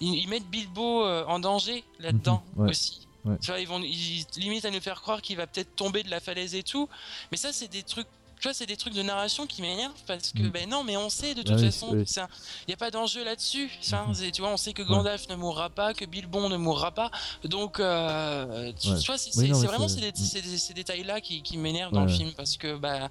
[0.00, 3.06] ils- ils mettent Bilbo euh, en danger là-dedans Mhm, ouais, aussi.
[3.26, 3.36] ouais.
[3.42, 6.10] Tu vois, ils vont, ils limitent à nous faire croire qu'il va peut-être tomber de
[6.10, 6.88] la falaise et tout.
[7.30, 8.08] Mais ça, c'est des trucs.
[8.42, 10.50] Tu vois, c'est des trucs de narration qui m'énervent parce que, Mhm.
[10.50, 12.04] ben non, mais on sait de toute Ah oui, façon, oui.
[12.04, 13.70] il n'y a pas d'enjeu là-dessus.
[13.92, 14.14] Mhm.
[14.14, 17.12] c'est- Tu vois, on sait que Gandalf ne mourra pas, que Bilbon ne mourra pas.
[17.44, 18.98] Donc, euh, tu, Ouais.
[18.98, 20.24] tu vois, c'est Oui, vraiment c'est- ces, dé- Mm.
[20.42, 23.10] ces- ces détails-là qui, qui m'énervent dans le film parce que, bah,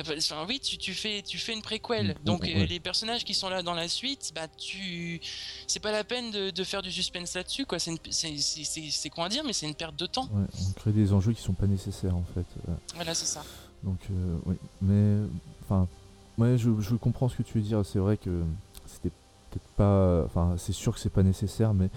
[0.00, 2.10] enfin, oui, tu, tu fais, tu fais une préquelle.
[2.10, 5.20] Mm, Donc, mm, euh, les personnages qui sont là dans la suite, bah, tu,
[5.66, 7.80] c'est pas la peine de, de faire du suspense là-dessus, quoi.
[7.80, 10.28] C'est, une- quoi à dire, mais c'est une perte de temps.
[10.32, 12.46] On crée des enjeux qui sont pas nécessaires en fait.
[12.94, 13.42] Voilà, c'est ça.
[13.84, 14.56] Donc, euh, oui.
[14.82, 15.16] Mais,
[15.62, 15.86] enfin,
[16.38, 17.84] ouais, je, je comprends ce que tu veux dire.
[17.84, 18.42] C'est vrai que
[18.86, 19.10] c'était
[19.50, 20.22] peut-être pas.
[20.24, 21.90] Enfin, c'est sûr que c'est pas nécessaire, mais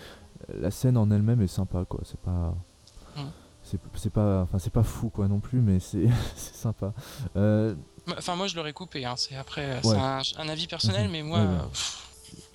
[0.60, 2.02] la scène en elle-même est sympa, quoi.
[2.04, 2.54] C'est pas.
[3.18, 3.22] Mm.
[3.96, 4.42] C'est pas.
[4.42, 6.94] Enfin, c'est pas fou, quoi, non plus, mais c'est sympa.
[7.36, 7.76] Euh,
[8.18, 9.06] Enfin, moi, je l'aurais coupé.
[9.06, 9.14] Hein.
[9.16, 9.96] C'est après, euh, Ouais.
[10.26, 11.12] c'est un, un avis personnel, Mhm.
[11.12, 11.52] mais moi, Ouais, ouais.
[11.54, 11.98] euh, pff,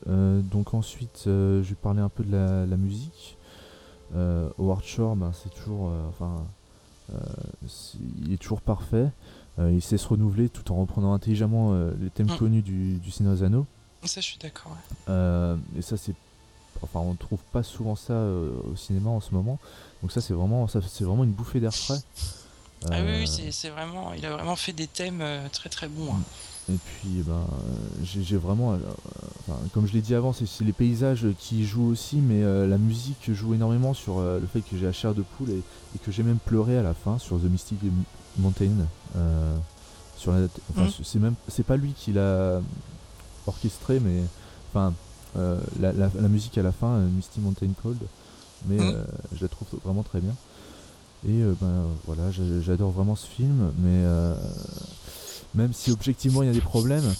[0.08, 3.36] Euh, donc ensuite, euh, je vais parler un peu de la, la musique.
[4.14, 6.42] Euh, Howard Shore, ben, c'est toujours, euh, enfin, euh,
[8.26, 9.08] il est toujours parfait.
[9.58, 12.36] Euh, il sait se renouveler tout en reprenant intelligemment euh, les thèmes Mm.
[12.38, 13.10] connus du, du
[13.42, 13.66] Anneaux.
[14.04, 14.72] ça, je suis d'accord.
[14.72, 14.94] ouais.
[15.08, 16.12] Euh, et ça, c'est,
[16.82, 19.58] enfin, on trouve pas souvent ça euh, au cinéma en ce moment.
[20.02, 22.00] Donc ça, c'est vraiment, ça, c'est vraiment une bouffée d'air frais.
[22.84, 25.70] Ah oui, Euh, oui, c'est, c'est vraiment, il a vraiment fait des thèmes euh, très
[25.70, 26.12] très bons.
[26.12, 26.20] hein.
[26.68, 28.78] Et puis, eh ben, euh, j'ai vraiment, euh,
[29.46, 32.76] enfin, comme je l'ai dit avant, c'est les paysages qui jouent aussi, mais euh, la
[32.76, 35.58] musique joue énormément sur euh, le fait que j'ai la chair de poule et,
[35.94, 37.78] et que j'ai même pleuré à la fin sur The Mystic
[38.38, 38.86] Mountain.
[40.16, 40.90] sur la, enfin, Mhm.
[41.04, 42.60] c'est même, c'est pas lui qui l'a
[43.46, 44.22] orchestré, mais
[44.72, 44.92] enfin,
[45.36, 47.98] euh, la, la- la musique à la fin, Misty Mountain Cold,
[48.66, 49.04] mais euh,
[49.36, 50.34] je la trouve vraiment très bien.
[51.28, 54.34] Et ben voilà, j'a- j'adore vraiment ce film, mais euh,
[55.56, 57.14] même si objectivement il y a des problèmes,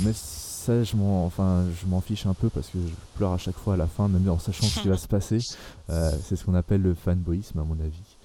[0.00, 3.38] mais ça je m'en, enfin, je m'en fiche un peu parce que je pleure à
[3.38, 5.38] chaque fois à la fin, même en sachant ce qui va se passer.
[5.90, 8.16] Euh, c'est ce qu'on appelle le fanboyisme à mon avis.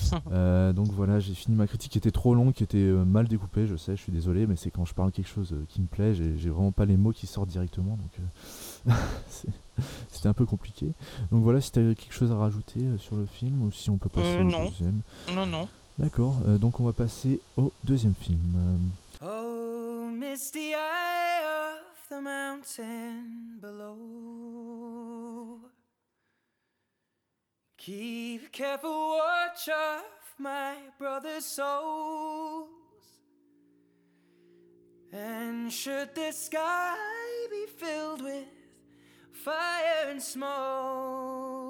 [0.32, 3.28] Euh, donc voilà, j'ai fini ma critique qui était trop longue, qui était euh, mal
[3.28, 5.86] découpée, je sais, je suis désolé, mais c'est quand je parle quelque chose qui me
[5.86, 8.10] plaît, j'ai vraiment pas les mots qui sortent directement, donc
[8.88, 8.92] euh,
[10.10, 10.92] c'était un peu compliqué.
[11.30, 13.98] Donc voilà, si tu as quelque chose à rajouter sur le film, ou si on
[13.98, 14.66] peut passer au non.
[14.66, 15.00] deuxième.
[15.34, 15.68] Non, non.
[15.98, 18.90] D'accord, euh, donc on va passer au deuxième film.
[19.22, 21.42] Oh, misty eye
[21.72, 23.96] of the mountain below.
[27.78, 30.04] Keep careful watch of
[30.38, 32.68] my brother's souls.
[35.12, 36.94] And should the sky
[37.50, 38.44] be filled with
[39.32, 41.65] fire and smoke,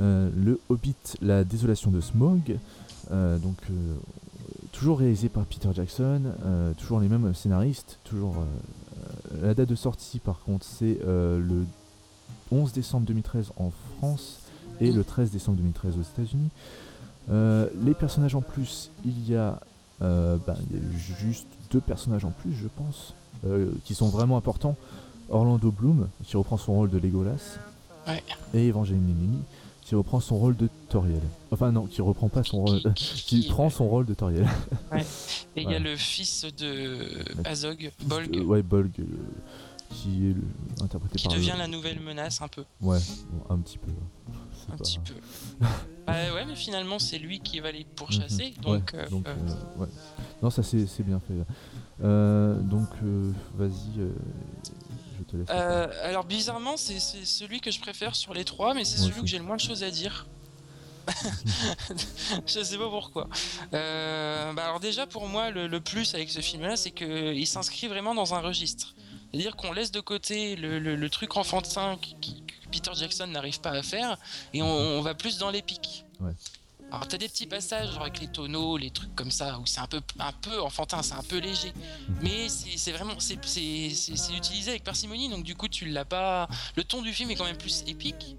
[0.00, 2.58] Euh, le Hobbit, la désolation de Smog,
[3.10, 3.94] euh, donc euh,
[4.70, 8.36] toujours réalisé par Peter Jackson, euh, toujours les mêmes scénaristes, toujours
[9.42, 11.66] la date de sortie par contre c'est le
[12.52, 14.42] 11 décembre 2013 en France
[14.80, 16.50] et le 13 décembre 2013 aux États-Unis.
[17.84, 19.58] Les personnages en plus, il y a,
[20.00, 23.14] bah, il y a juste deux personnages en plus, je pense,
[23.84, 24.76] qui sont vraiment importants.
[25.30, 27.58] Orlando Bloom, qui reprend son rôle de Legolas,
[28.06, 28.22] Ouais.
[28.54, 29.38] et Evangeline Lilly,
[29.82, 31.22] qui reprend son rôle de Toriel.
[31.50, 34.46] Enfin non, qui reprend pas son rôle, qui prend son rôle de Toriel.
[35.56, 36.98] Et il y a le fils de
[37.44, 38.36] Azog, Bolg.
[38.36, 38.90] Euh, ouais, Bolg.
[39.92, 41.34] Qui est interprété Qui par.
[41.36, 42.64] devient le- la nouvelle menace un peu.
[42.80, 42.98] Ouais,
[43.30, 43.90] bon, un petit peu.
[44.68, 45.14] Un pas- petit peu.
[46.06, 48.54] bah ouais, mais finalement, c'est lui qui va les pourchasser.
[48.58, 48.62] Mhm.
[48.64, 49.88] Donc, Ouais, euh, donc, euh, euh, ouais.
[50.42, 51.34] Non, ça c'est bien fait.
[52.00, 52.88] Donc,
[53.54, 54.00] vas-y,
[55.50, 59.26] euh, alors, bizarrement, c'est celui que je préfère sur les trois, mais c'est celui aussi.
[59.28, 60.26] j'ai le moins de choses à dire.
[62.46, 63.28] je sais pas pourquoi.
[63.74, 67.44] Euh, bah alors déjà pour moi le, le plus avec ce film-là, c'est que il
[67.46, 68.94] s'inscrit vraiment dans un registre.
[69.32, 73.70] C'est-à-dire qu'on laisse de côté le, le- le truc enfantin que Peter Jackson n'arrive pas
[73.70, 74.18] à faire
[74.52, 76.04] et on, va plus dans l'épique.
[76.92, 79.80] Alors t'as des petits passages genre avec les tonneaux, les trucs comme ça où c'est
[79.80, 81.72] un peu un peu enfantin, c'est un peu léger,
[82.20, 86.04] mais c'est vraiment c'est c'est- c'est- c'est utilisé avec parcimonie donc du coup tu l'as
[86.04, 86.48] pas.
[86.76, 88.36] Le ton du film est quand même plus épique.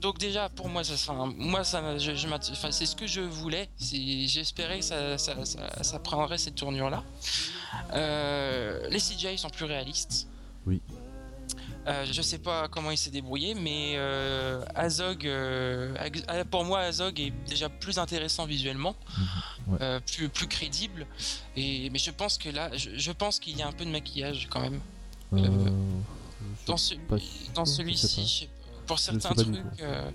[0.00, 2.26] Donc déjà pour moi ça enfin, moi ça je, je
[2.70, 7.04] c'est ce que je voulais j'espérais que ça, ça, ça, ça prendrait cette tournure là
[7.92, 10.28] les CGI sont plus réalistes
[10.66, 10.80] Oui.
[11.88, 15.92] Euh, je sais pas comment il s'est débrouillé mais euh, Azog euh,
[16.28, 18.94] ah, pour moi Azog est déjà plus intéressant visuellement
[19.66, 19.78] Ouais.
[19.80, 21.06] euh, plus plus crédible.
[21.56, 23.90] Et mais je pense que là je, je pense qu'il y a un peu de
[23.90, 24.80] maquillage quand même.
[25.32, 25.70] Euh, euh,
[26.66, 26.94] dans, ce-
[27.64, 28.48] celui-ci,
[28.86, 30.10] pour certains trucs, euh,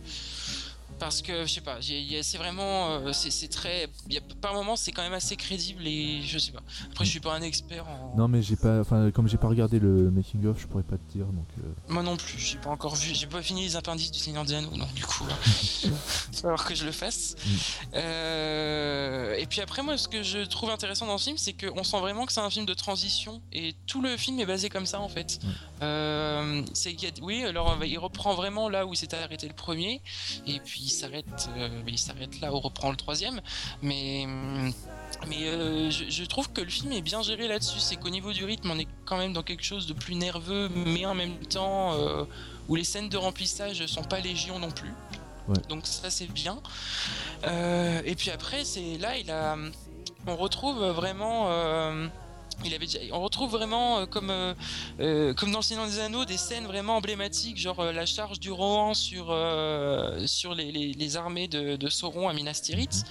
[0.99, 4.75] parce que je sais pas, c'est vraiment, euh, c'est très, il y a, par moments
[4.75, 6.61] c'est quand même assez crédible et je sais pas.
[6.91, 8.79] Après, je suis pas un expert en, Non, mais j'ai pas.
[8.79, 11.25] Enfin, comme j'ai pas regardé le making of, je pourrais pas te dire.
[11.25, 14.19] Donc, euh, moi non plus, j'ai pas encore vu, j'ai pas fini les appendices du
[14.19, 15.25] Seigneur des Anneaux, donc du coup,
[15.83, 15.97] il va
[16.41, 17.35] falloir que je le fasse.
[17.45, 17.49] Mm.
[17.95, 21.83] Euh, et puis après, moi, ce que je trouve intéressant dans ce film, c'est qu'on
[21.83, 24.85] sent vraiment que c'est un film de transition et tout le film est basé comme
[24.85, 25.39] ça en fait.
[25.43, 25.47] Mm.
[25.83, 29.47] Euh, c'est qu'il y a- oui, alors il reprend vraiment là où il s'était arrêté
[29.47, 30.01] le premier,
[30.45, 33.39] et puis il s'arrête, euh, mais il s'arrête là où reprend le troisième.
[33.81, 34.25] Mais
[35.29, 37.79] mais euh, je, je trouve que le film est bien géré là-dessus.
[37.79, 40.69] C'est qu'au niveau du rythme, on est quand même dans quelque chose de plus nerveux,
[40.69, 42.23] mais en même temps euh,
[42.67, 44.93] où les scènes de remplissage sont pas légion non plus.
[45.47, 45.61] Ouais.
[45.69, 46.57] Donc ça c'est bien.
[47.45, 49.55] Euh, et puis après, c'est là il a,
[50.25, 51.47] on retrouve vraiment.
[51.49, 52.07] euh,
[52.65, 54.53] il avait déjà- on retrouve vraiment euh, comme euh,
[54.99, 58.39] euh, comme dans le Seigneur des Anneaux des scènes vraiment emblématiques genre euh, la charge
[58.39, 59.25] du Rohan sur
[60.25, 63.03] sur les, les- les armées de, de Sauron à Minas Tirith.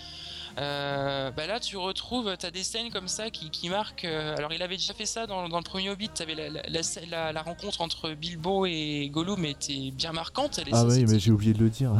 [0.58, 4.54] Euh, bah là tu retrouves t'as des scènes comme ça qui, qui marquent euh, alors
[4.54, 7.82] il avait déjà fait ça dans, dans le premier Hobbit t'avais la, la, la, rencontre
[7.82, 11.58] entre Bilbo et Gollum était bien marquante elle Ah ça, oui, mais j'ai oublié de
[11.62, 11.92] le dire.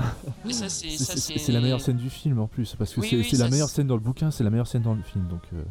[0.49, 3.69] c'est la meilleure scène du film en plus, parce que Oui, c'est oui, la meilleure
[3.69, 5.27] scène dans le bouquin, c'est la meilleure scène dans le film.
[5.29, 5.63] Donc, euh,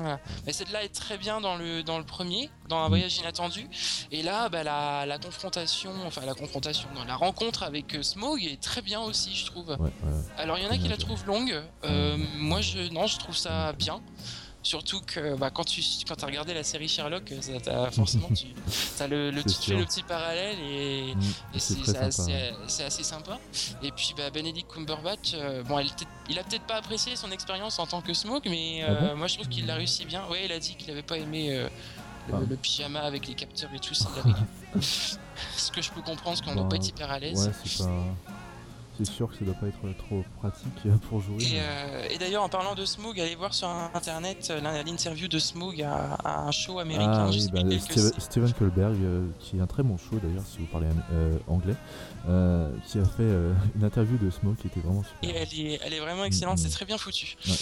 [0.00, 0.18] Voilà.
[0.46, 3.68] Mais celle-là est très bien dans le, dans le premier, dans Un voyage inattendu.
[4.10, 8.42] Et là, bah, la, la confrontation, enfin la confrontation, non, la rencontre avec euh, Smaug
[8.44, 9.68] est très bien aussi, je trouve.
[9.68, 9.90] ouais, ouais.
[10.38, 13.36] Alors il y en a qui la trouvent longue, euh, moi je, non, je trouve
[13.36, 14.00] ça bien.
[14.62, 18.28] Surtout que bah, quand tu quand as regardé la série Sherlock, euh, ça t'as- forcément
[18.34, 18.46] tu
[19.02, 19.78] as le, le, C'est tu fais sûr.
[19.78, 21.20] le petit parallèle et, Mm,
[21.54, 23.38] et c'est c'est c'est assez, c'est assez sympa.
[23.82, 25.88] Et puis bah, Benedict Cumberbatch, euh, bon, elle
[26.28, 29.28] il a peut-être pas apprécié son expérience en tant que Smoke, mais Ah euh, moi
[29.28, 30.26] je trouve qu'il l'a réussi bien.
[30.28, 31.56] Ouais, il a dit qu'il avait pas aimé
[32.28, 32.38] le, Ah.
[32.48, 33.94] le pyjama avec les capteurs et tout.
[33.94, 34.08] ça,
[35.56, 37.46] Ce que je peux comprendre, parce qu'on doit Bah, pas être hyper à l'aise.
[37.46, 37.90] Ouais, c'est pas.
[39.02, 40.68] C'est sûr que ça doit pas être trop pratique
[41.08, 41.42] pour jouer.
[41.42, 45.26] Et, euh, et d'ailleurs, en parlant de Smoog, allez voir sur internet euh, l'in- l'interview
[45.28, 47.26] de Smoog à, à un show américain.
[47.26, 48.12] Ah oui, bah, Steven.
[48.18, 51.74] Steven Kohlberg, euh, qui est un très bon show d'ailleurs, si vous parlez euh, anglais,
[52.86, 53.22] qui a fait
[53.76, 55.42] une interview de Smoke qui était vraiment Et super.
[55.42, 56.64] elle est, elle est vraiment excellente, Mhm.
[56.64, 57.36] c'est très bien foutu.
[57.48, 57.54] Ouais.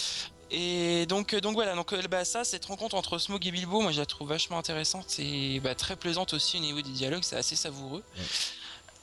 [0.51, 3.99] Et donc, donc voilà, donc bah, ça, cette rencontre entre Smoog et Bilbo, moi je
[3.99, 7.55] la trouve vachement intéressante et bah, très plaisante aussi au niveau des dialogues, c'est assez
[7.55, 8.03] savoureux.
[8.17, 8.23] Ouais.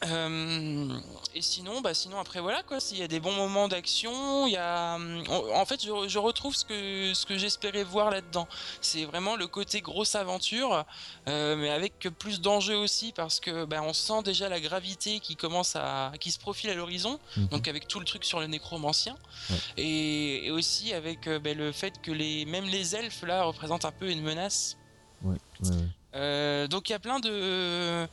[0.04, 0.98] Euh,
[1.34, 4.52] et sinon, bah sinon après voilà quoi, s'il y a des bons moments d'action, il
[4.52, 5.24] y a, hum,
[5.54, 8.46] en fait, je, je retrouve ce que ce que j'espérais voir là-dedans.
[8.82, 10.84] C'est vraiment le côté grosse aventure,
[11.28, 15.34] euh, mais avec plus d'enjeux aussi parce que bah, on sent déjà la gravité qui
[15.34, 17.48] commence à, qui se profile à l'horizon Mhm.
[17.48, 19.16] donc avec tout le truc sur le nécromancien
[19.50, 19.56] Ouais.
[19.78, 23.84] et, et aussi avec euh, ben, le fait que les même les elfes là représentent
[23.86, 24.76] un peu une menace
[25.22, 25.76] Ouais, ouais, ouais.
[26.14, 28.06] Euh, donc il y a plein de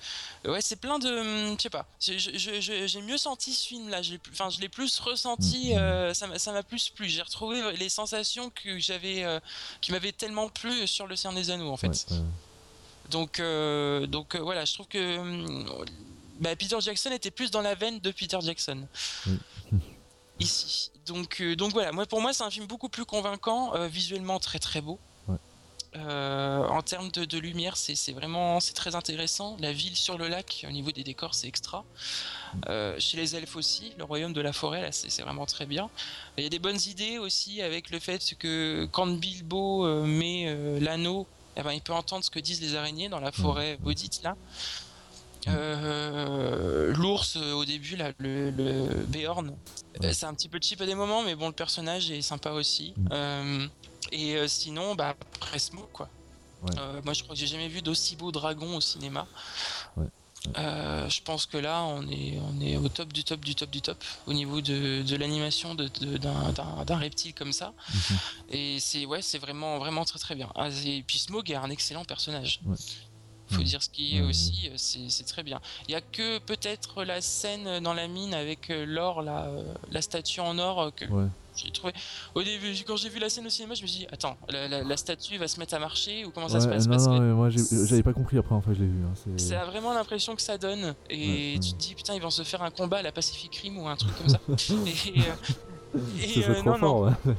[0.46, 1.08] ouais c'est plein de
[1.56, 5.00] je sais pas j'ai mieux senti ce film là j'ai plus- enfin je l'ai plus
[5.00, 5.78] ressenti Mhm.
[5.78, 9.40] euh, ça m'a ça m'a plus plu j'ai retrouvé les sensations que j'avais euh,
[9.80, 12.18] qui m'avaient tellement plu sur le Seigneur des Anneaux en fait Ouais,
[13.10, 15.86] donc, euh, donc voilà, je trouve que hum,
[16.40, 18.88] bah, Peter Jackson était plus dans la veine de Peter Jackson.
[19.28, 19.38] Oui.
[20.40, 20.90] Ici.
[21.06, 24.82] Donc, donc voilà, moi, pour moi, c'est un film beaucoup plus convaincant, visuellement très très
[24.82, 25.00] beau.
[25.96, 29.58] Euh, en termes de, de lumière, c'est vraiment c'est très intéressant.
[29.60, 31.86] La ville sur le lac, au niveau des décors, c'est extra.
[32.68, 35.90] Euh, chez les elfes aussi, le royaume de la forêt, là, c'est vraiment très bien.
[36.38, 40.56] Il y a des bonnes idées aussi avec le fait que quand Bilbo euh, met
[40.80, 44.22] l'anneau eh ben, il peut entendre ce que disent les araignées dans la forêt maudite
[44.24, 44.36] là.
[45.48, 49.56] Euh, L'ours au début, là, le, le Beorn,
[50.02, 50.12] Ouais.
[50.12, 52.94] c'est un petit peu cheap à des moments, mais bon, le personnage est sympa aussi.
[52.98, 53.08] Mm.
[53.12, 53.68] Euh,
[54.14, 56.10] et euh, sinon, bah, après Smoke, quoi.
[56.64, 56.72] Ouais.
[56.80, 59.28] Euh, moi, je crois que j'ai jamais vu d'aussi beau dragon au cinéma.
[59.98, 60.06] Ouais.
[60.58, 63.70] Euh, je pense que là, on est, on est au top du top du top
[63.70, 63.98] du top
[64.28, 67.74] au niveau de, de l'animation de- de- d'un reptile comme ça.
[67.94, 68.18] Mhm.
[68.50, 70.50] Et c'est ouais, c'est vraiment vraiment très très bien.
[70.56, 72.60] Ah, et puis Smoke est un excellent personnage.
[72.66, 72.76] Ouais.
[73.54, 73.64] Faut Ouais.
[73.64, 75.60] dire ce qui est Ouais, aussi, euh, c'est très bien.
[75.88, 79.64] Il y a que peut-être la scène dans la mine avec euh, l'or, la, euh,
[79.92, 81.28] la statue en or que Ouais.
[81.56, 81.94] j'ai trouvé.
[82.36, 84.68] Au début, quand j'ai vu la scène au cinéma, je me suis dit attends, la,
[84.68, 86.88] la- la statue va se mettre à marcher ou comment ça se passe?
[86.88, 89.04] non, non, mais moi j'avais pas compris première fois que je l'ai vu.
[89.06, 90.96] hein, c'est- vraiment l'impression que ça donne.
[91.10, 93.56] Et Ouais, tu te dis putain, ils vont se faire un combat à la Pacific
[93.58, 94.40] Rim ou un truc comme ça.
[94.88, 97.36] et, euh, et, euh, non, fort, ouais.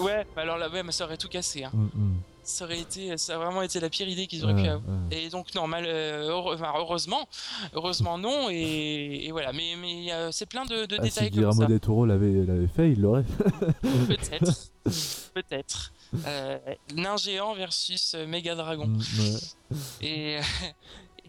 [0.00, 1.62] Ouais, bah alors là, ouais, mais ça aurait tout cassé.
[1.64, 1.70] hein.
[1.72, 2.14] Mm, mm.
[2.44, 4.82] Ça aurait été, ça a vraiment été la pire idée qu'ils auraient pu avoir.
[5.12, 7.28] Et donc normal, euh, heureusement,
[7.72, 8.48] heureusement non.
[8.50, 11.62] Et, et voilà, mais mais euh, c'est plein de, de Ah, si détails comme Guillermo
[11.62, 11.66] ça.
[11.68, 14.06] del Toro l'avait l'avait fait, il l'aurait fait.
[14.08, 14.72] Peut-être,
[15.34, 15.92] peut-être.
[16.26, 16.58] Euh,
[16.94, 18.86] nain géant versus euh, méga dragon.
[18.86, 19.76] Mm, ouais.
[20.02, 20.34] Et,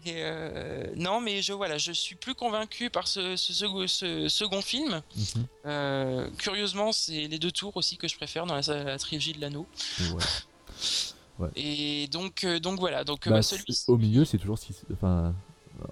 [0.06, 4.28] et, euh, non, mais je voilà, je suis plus convaincu par ce, ce, second- ce
[4.28, 5.00] second film.
[5.16, 5.46] Mhm.
[5.66, 9.40] Euh, curieusement, c'est les deux tours aussi que je préfère dans la, la trilogie de
[9.40, 9.66] l'anneau.
[10.12, 10.22] Ouais.
[11.56, 14.58] Et donc, euh, donc voilà, donc euh, Bah, bah, celui au milieu, c'est toujours
[14.92, 15.34] Enfin,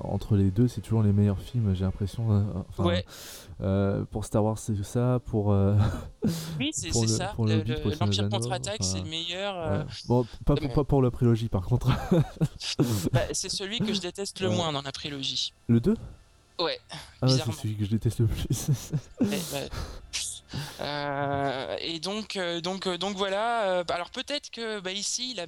[0.01, 2.31] entre les deux, c'est toujours les meilleurs films, j'ai l'impression.
[2.31, 3.05] euh, Enfin, Ouais.
[3.61, 5.19] euh, pour Star Wars, c'est ça.
[5.27, 5.53] Pour.
[5.53, 5.77] euh,
[6.61, 7.35] Oui, c'est le- ça.
[7.39, 9.57] le le- le- le L'Empire Anneaux, contre-attaque, c'est le meilleur.
[9.57, 9.85] euh, ouais.
[10.07, 11.89] Bon, pas, pour, pas pour la prélogie, par contre.
[13.13, 15.53] bah, c'est celui que je déteste le moins dans la prélogie.
[15.67, 15.97] le 2
[16.61, 16.79] Ouais.
[17.21, 18.45] Ah, c'est celui que je déteste le plus.
[19.21, 19.69] Ouais, ouais.
[20.81, 23.85] Euh, et donc, euh, donc, euh, donc voilà.
[23.89, 25.47] alors peut-être que bah, ici, il a,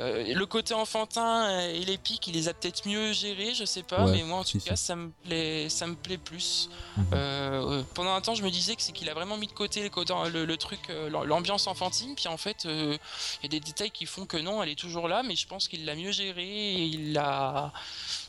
[0.00, 4.04] euh, le côté enfantin et l'épique, il les a peut-être mieux gérés, je sais pas.
[4.04, 4.84] Ouais, mais moi, en tout si, cas, si.
[4.86, 6.68] ça me plaît, ça me plaît plus.
[6.96, 7.06] Mhm.
[7.14, 9.82] Euh, pendant un temps, je me disais que c'est qu'il a vraiment mis de côté
[9.84, 12.16] le, côté- le, le truc, l'ambiance enfantine.
[12.16, 12.98] Puis en fait, euh,
[13.40, 15.22] il y a des détails qui font que non, elle est toujours là.
[15.22, 16.42] Mais je pense qu'il l'a mieux géré.
[16.44, 17.72] Et il l'a,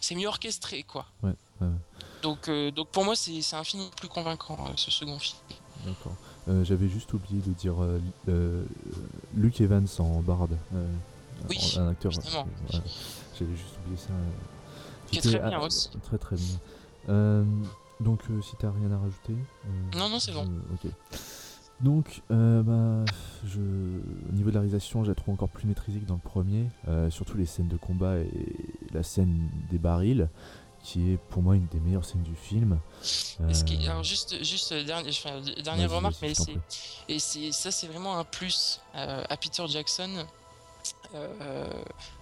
[0.02, 1.08] c'est mieux orchestré, quoi.
[1.24, 1.32] Ouais,
[1.62, 1.74] ouais, ouais.
[2.22, 5.38] Donc, donc pour moi, c'est c'est infiniment plus convaincant ce second film.
[5.86, 6.16] D'accord.
[6.48, 8.64] Euh, J'avais juste oublié de dire euh, euh,
[9.36, 10.48] Luke Evans en Bard.
[11.50, 12.12] Oui, un acteur.
[12.12, 12.46] voilà.
[13.38, 14.14] J'avais juste oublié ça.
[15.08, 15.90] Qui est très bien ah, aussi.
[16.04, 17.46] Très très bien.
[18.02, 19.36] Donc, si t'as rien à rajouter.
[19.98, 20.50] Non, non, c'est bon.
[20.74, 20.92] ok.
[21.82, 23.12] Donc, euh, bah,
[23.46, 26.20] je, au niveau de la réalisation, je la trouve encore plus maîtrisée que dans le
[26.22, 26.68] premier.
[26.88, 28.30] euh, surtout les scènes de combat et
[28.94, 30.30] la scène des barils,
[30.86, 32.80] qui est pour moi une des meilleures scènes du film.
[33.42, 33.52] Euh,
[33.88, 36.34] alors juste, juste euh, dernière vas-y, remarque, mais
[37.10, 40.26] et c'est ça, c'est vraiment un plus euh, à Peter Jackson,
[41.16, 41.68] euh,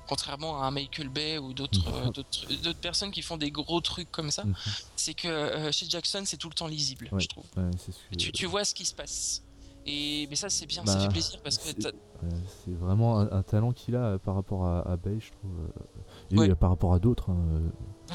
[0.08, 3.82] contrairement à un Michael Bay ou d'autres euh, d'autres d'autres personnes qui font des gros
[3.82, 4.46] trucs comme ça.
[4.46, 4.56] Mhm.
[4.96, 7.20] C'est que chez Jackson, c'est tout le temps lisible, Ouais.
[7.20, 7.46] je trouve.
[7.58, 7.70] Ouais,
[8.12, 9.44] que- Tu, tu vois ce qui se passe.
[9.86, 13.44] Et mais ça, c'est bien, ça Bah, fait plaisir parce que c'est- vraiment un, un
[13.44, 16.46] talent qu'il a par rapport à, à Bay, je trouve.
[16.46, 17.30] et par rapport à d'autres.
[17.32, 17.62] hein,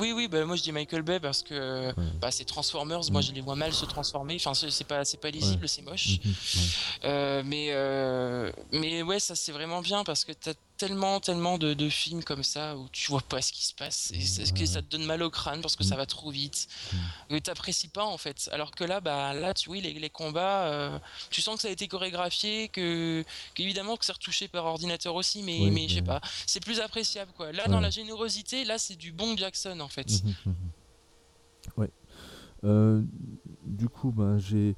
[0.00, 1.94] oui, oui, bah moi je dis Michael Bay parce que ouais.
[2.20, 3.10] bah, c'est Transformers.
[3.10, 4.36] Moi, je les vois mal se transformer.
[4.36, 6.18] Enfin, c'est pas, pas lisible, c'est moche.
[6.24, 6.34] Mhm.
[7.04, 11.74] Euh, mais, euh, mais ouais, ça c'est vraiment bien parce que t'as tellement, tellement de,
[11.74, 14.66] de films comme ça où tu vois pas ce qui se passe et que Ouais.
[14.66, 15.86] ça te donne mal au crâne parce que Mm.
[15.88, 16.68] ça va trop vite.
[17.30, 18.48] Et t'apprécies pas en fait.
[18.52, 20.98] Alors que là, bah là, tu oui, les, les combats, euh,
[21.30, 23.24] tu sens que ça a été chorégraphié, que
[23.54, 26.80] qu'évidemment que c'est retouché par ordinateur aussi, mais, Oui, mais je sais pas, c'est plus
[26.80, 27.52] appréciable quoi.
[27.52, 27.68] Là, Ouais.
[27.70, 30.08] dans la générosité, là, c'est du bon Jackson en fait.
[30.46, 30.54] Mhm.
[31.76, 31.90] Ouais.
[32.64, 33.02] Euh,
[33.66, 34.74] du coup, ben, j'ai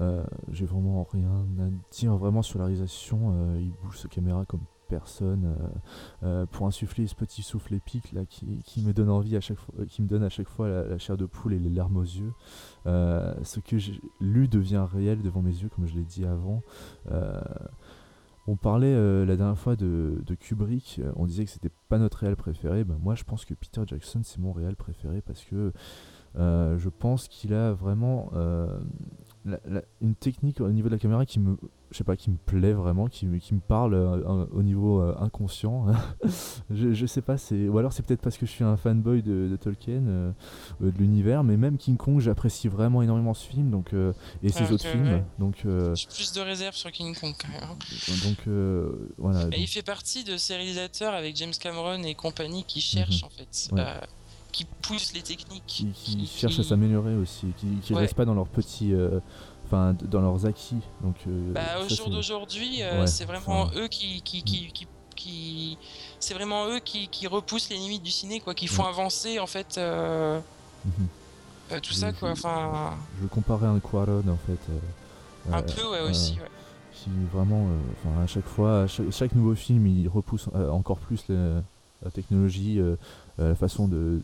[0.00, 1.28] euh, j'ai vraiment rien
[1.60, 3.56] à dire vraiment sur la réalisation.
[3.58, 5.68] il bouge sa caméra comme personne euh,
[6.22, 9.74] euh, pour insuffler ce petit souffle épique là qui, me donne envie à chaque fois,
[9.86, 12.32] qui me donne à chaque fois la, chair de poule et les larmes aux yeux.
[12.86, 16.62] Euh, ce que j'ai lu devient réel devant mes yeux, comme je l'ai dit avant.
[18.46, 22.84] On parlait la dernière fois de, Kubrick, on disait que c'était pas notre réel préféré.
[22.84, 25.72] Ben, moi, je pense que Peter Jackson, c'est mon réel préféré parce que
[26.36, 28.30] je pense qu'il a vraiment
[29.44, 31.56] la- la- une technique au niveau de la caméra qui me,
[31.90, 35.00] je sais pas, qui me plaît vraiment, qui, me- qui me parle euh, au niveau
[35.02, 35.86] euh, inconscient.
[36.70, 39.22] je, je sais pas, c'est ou alors c'est peut-être parce que je suis un fanboy
[39.22, 40.32] de, de Tolkien, euh,
[40.80, 43.92] de l'univers, mais même King Kong, j'apprécie vraiment énormément ce film, donc
[44.42, 45.24] et ses autres films, ouais.
[45.38, 45.56] donc
[45.94, 47.68] J'ai plus de réserve sur King Kong quand même.
[48.24, 49.42] donc euh, voilà.
[49.42, 53.24] Et donc- il fait partie de ces réalisateurs avec James Cameron et compagnie qui cherchent
[53.24, 53.78] en fait, Mhm.
[53.78, 53.84] Ouais.
[54.54, 58.00] Qui poussent les techniques, qui, qui qui- cherchent à qui- s'améliorer aussi, qui, qui Ouais.
[58.02, 59.18] restent pas dans leurs petits, euh,
[59.66, 60.76] enfin dans leurs acquis.
[61.02, 65.78] Donc euh, Bah, ça, au jour d'aujourd'hui, euh, Ouais, c'est vraiment eux qui, qui, qui,
[66.20, 69.46] c'est vraiment eux qui, qui repoussent les limites du ciné, quoi, qui font avancer en
[69.46, 70.38] fait euh,
[70.84, 70.92] Mhm.
[71.72, 72.30] euh, tout Je- ça, je- quoi.
[72.30, 74.58] Enfin, Je le comparais à un Quaron en fait.
[74.70, 76.34] euh, un peu, ouais, aussi.
[76.34, 76.48] Ouais.
[76.92, 77.66] qui vraiment,
[78.22, 81.60] à chaque fois, à chaque, chaque nouveau film, il repousse encore plus la,
[82.02, 82.78] la technologie,
[83.40, 84.20] euh, la façon de,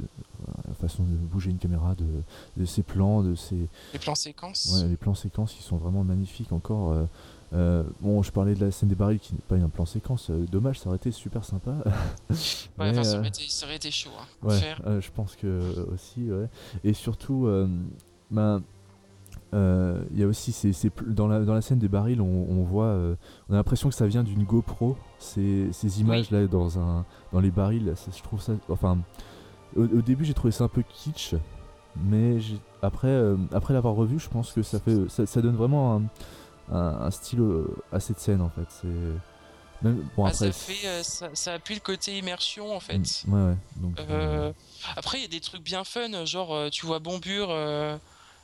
[0.68, 2.04] la façon de bouger une caméra, de,
[2.56, 4.80] de ses plans, de ses, Les plans séquences.
[4.82, 6.92] ouais, les plans séquences qui sont vraiment magnifiques encore.
[6.92, 7.04] euh,
[7.52, 10.30] euh, bon, je parlais de la scène des barils qui n'est pas un plan séquence.
[10.30, 11.74] dommage, ça aurait été super sympa.
[12.30, 12.36] Ouais,
[12.78, 14.80] Mais, enfin, ça, aurait été, ça aurait été chaud hein, à Ouais, faire.
[15.00, 15.60] je pense que
[15.92, 16.48] aussi, ouais.
[16.84, 17.48] Et surtout,
[18.30, 18.62] ben,
[19.52, 22.62] il y a aussi ces, ces dans, la, dans la scène des barils, on, on
[22.62, 23.14] voit, euh,
[23.48, 24.96] on a l'impression que ça vient d'une GoPro.
[25.18, 28.98] Ces, ces images là dans un, dans les barils, ça, je trouve ça, enfin,
[29.76, 31.34] au, au début j'ai trouvé ça un peu kitsch,
[31.96, 32.38] mais
[32.82, 36.02] après, euh, après l'avoir revu, je pense que ça fait, ça, ça donne vraiment un,
[36.74, 38.66] un, un style euh, à cette scène en fait.
[38.68, 38.86] C'est
[39.82, 40.52] même bon Ah, après.
[40.52, 42.98] ça fait, euh, ça, ça appuie le côté immersion en fait.
[43.26, 43.56] Mm, ouais ouais.
[43.76, 43.98] Donc.
[43.98, 44.52] euh, Euh,
[44.96, 47.48] après, il y a des trucs bien fun, genre euh, tu vois Bombure,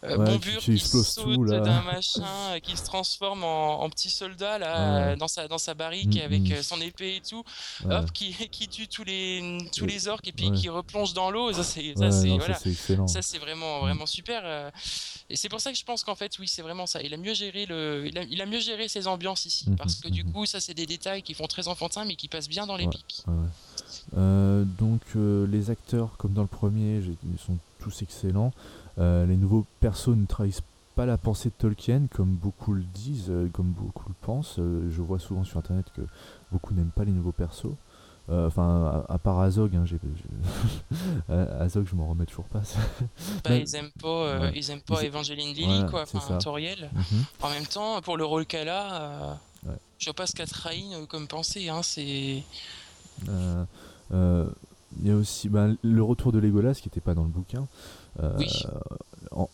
[0.06, 1.60] euh, Ouais, Bombure qui- qui saute tout, là.
[1.60, 5.16] d'un machin, euh, qui se transforme en, en petit soldat là, Ouais.
[5.16, 6.52] dans sa dans sa barrique Mm, avec mm.
[6.52, 7.42] euh, son épée et tout,
[7.84, 7.94] ouais.
[7.94, 11.52] hop, qui, qui tue tous les tous les orques et puis qui replonge dans l'eau.
[11.52, 12.10] Ça c'est voilà.
[13.40, 13.80] vraiment Mm.
[13.80, 14.70] vraiment super euh,
[15.30, 17.16] et c'est pour ça que je pense qu'en fait oui c'est vraiment ça il a
[17.16, 20.24] mieux géré le il a, il a mieux géré ses ambiances ici parce que du
[20.24, 22.88] coup ça c'est des détails qui font très enfantin mais qui passent bien dans les
[22.88, 23.24] pics.
[24.16, 28.52] Euh, donc euh, les acteurs, comme dans le premier, ils sont tous excellents.
[28.98, 30.62] Euh, les nouveaux persos ne trahissent
[30.94, 34.56] pas la pensée de Tolkien, comme beaucoup le disent, euh, comme beaucoup le pensent.
[34.58, 36.02] Euh, je vois souvent sur internet que
[36.50, 37.72] beaucoup n'aiment pas les nouveaux persos.
[38.28, 39.98] Enfin, à, à part Azog, hein, j'ai,
[41.60, 42.58] Azog, je m'en remets toujours pas.
[43.44, 44.52] bah, Mais- ils aiment pas ouais.
[44.56, 46.38] ils aiment pas Ils- Evangeline Lilly Voilà, quoi enfin.
[46.38, 47.24] Toriel Mhm.
[47.42, 49.74] en même temps pour le rôle qu'elle a Ouais.
[49.98, 52.42] je vois pas ce qu'elle trahit comme pensée hein c'est
[53.28, 53.64] Euh,
[54.12, 54.46] euh,
[55.00, 57.66] Il y a aussi bah, le retour de Legolas qui n'était pas dans le bouquin.
[58.22, 58.48] Euh, Oui.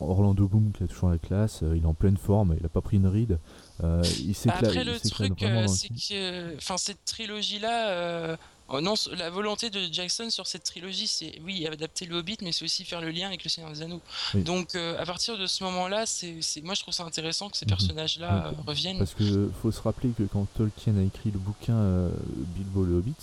[0.01, 2.69] Orlando Bloom qui a toujours la classe, euh, il est en pleine forme, il a
[2.69, 3.39] pas pris une ride.
[3.83, 5.35] Euh, il Après, le truc,
[5.69, 8.37] c'est que, enfin, cette trilogie-là, euh,
[8.69, 12.53] oh non, la volonté de Jackson sur cette trilogie, c'est oui, adapter le Hobbit, mais
[12.53, 14.01] c'est aussi faire le lien avec le Seigneur des Anneaux.
[14.35, 14.45] Oui.
[14.45, 17.57] Donc, euh, à partir de ce moment-là, c'est, c'est- moi, je trouve ça intéressant que
[17.57, 17.71] ces Mhm.
[17.71, 18.99] personnages-là Ouais, euh, reviennent.
[18.99, 22.09] Parce que faut se rappeler que quand Tolkien a écrit le bouquin
[22.55, 23.15] Bilbo le Hobbit,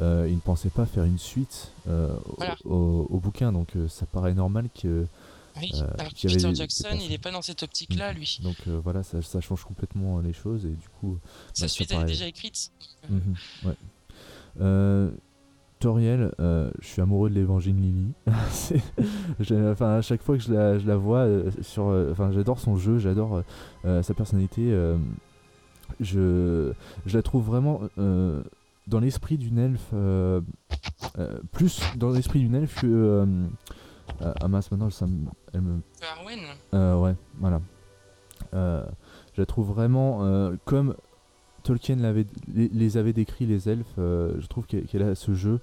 [0.00, 2.56] euh, il ne pensait pas faire une suite euh, au- Voilà.
[2.64, 5.06] au, au bouquin, donc euh, ça paraît normal que
[5.60, 5.70] Oui.
[5.74, 8.40] euh, Alors avait Peter Jackson, il est pas dans cette optique-là, lui.
[8.42, 11.18] donc voilà ça, ça change complètement les choses et du coup
[11.52, 12.70] Sa ça suite, elle est déjà écrite.
[13.64, 13.74] Ouais.
[14.60, 15.10] Euh,
[15.80, 18.12] Toriel, je suis amoureux de l'évangile Lily.
[19.70, 21.26] Enfin, à chaque fois que je la, je la vois,
[21.62, 23.42] sur, enfin, j'adore son jeu, j'adore
[23.84, 24.72] sa personnalité.
[26.00, 26.72] je,
[27.06, 27.80] je la trouve vraiment
[28.88, 30.40] dans l'esprit d'une elfe, euh,
[31.18, 33.24] euh, plus dans l'esprit d'une elfe que.
[34.20, 35.80] ah mince, maintenant ça me- elle me,
[36.18, 36.40] Arwen,
[36.74, 37.60] euh, ouais, voilà.
[38.52, 40.94] Je la trouve vraiment comme
[41.62, 43.94] Tolkien les, les avait décrits les elfes.
[43.96, 45.60] je trouve qu'elle a ce jeu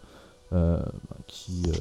[0.54, 0.80] euh,
[1.28, 1.64] qui.
[1.68, 1.74] euh,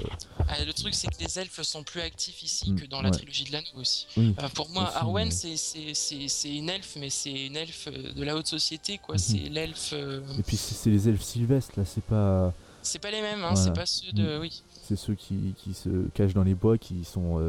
[0.48, 3.10] Ah, le truc, c'est que les elfes sont plus actifs ici Mm, que dans la
[3.10, 3.16] ouais.
[3.16, 4.06] trilogie de l'anneau aussi.
[4.16, 8.24] oui, Euh, pour moi, Aussi, Arwen, mais- c'est- une elfe, mais c'est une elfe de
[8.24, 9.14] la haute société, quoi.
[9.16, 9.18] Mhm.
[9.18, 9.92] C'est l'elfe.
[9.92, 12.52] et puis c'est, les elfes sylvestres là, c'est pas.
[12.82, 13.56] C'est pas les mêmes, hein, Voilà.
[13.56, 14.38] c'est pas ceux de.
[14.40, 14.62] Oui.
[14.82, 17.40] C'est ceux qui, qui se cachent dans les bois, qui sont,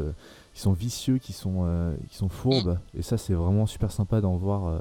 [0.54, 2.78] qui sont vicieux, qui sont, qui sont fourbes.
[2.96, 4.80] Et ça, c'est vraiment super sympa d'en voir.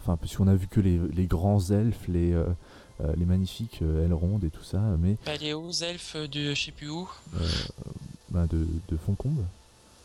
[0.00, 2.34] Enfin, puisqu'on a vu que les, les grands elfes, les,
[3.00, 6.60] euh, les magnifiques euh, Elrond et tout ça, mais Bah, les hauts elfes de je
[6.64, 7.08] sais plus où.
[7.40, 7.48] euh,
[8.30, 9.44] bah, de, de Foncombe.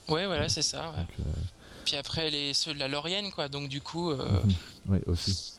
[0.09, 0.91] Ouais, voilà, c'est ça.
[0.91, 0.97] ouais.
[1.17, 1.35] Donc,
[1.85, 3.47] Puis après, les, ceux de la Laurienne, quoi.
[3.49, 4.53] Donc, du coup, Mhm.
[4.89, 5.53] Ouais, aussi.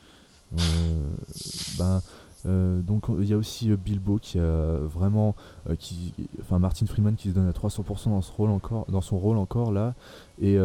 [1.79, 2.01] Ben,
[2.47, 5.35] euh, donc il y a aussi euh, Bilbo qui a vraiment,
[5.69, 6.13] euh, qui,
[6.43, 9.39] enfin Martin Freeman qui se donne à 300% dans ce rôle encore, dans son rôle
[9.39, 9.95] encore là,
[10.41, 10.59] et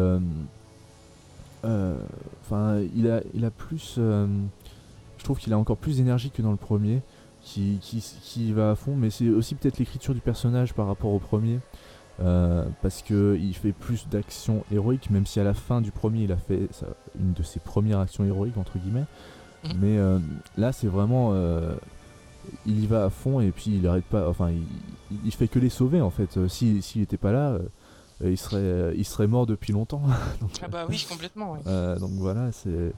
[1.64, 3.98] enfin il a, il a plus,
[5.20, 7.02] je trouve qu'il a encore plus d'énergie que dans le premier,
[7.42, 11.12] qui, qui, qui va à fond, mais c'est aussi peut-être l'écriture du personnage par rapport
[11.12, 11.60] au premier.
[12.22, 16.24] euh, parce que il fait plus d'actions héroïques, même si à la fin du premier
[16.24, 16.68] il a fait
[17.18, 19.06] une de ses premières actions héroïques entre guillemets.
[19.64, 19.72] Mhm.
[19.80, 20.18] Mais euh,
[20.58, 21.74] là c'est vraiment, euh,
[22.66, 24.28] il y va à fond et puis il arrête pas.
[24.28, 24.50] Enfin,
[25.24, 26.46] il, fait que les sauver en fait.
[26.48, 27.58] Si- S'il était pas là,
[28.22, 30.02] il serait, il serait mort depuis longtemps.
[30.42, 31.56] donc, ah bah oui, complètement.
[31.66, 32.92] euh, donc voilà, c'est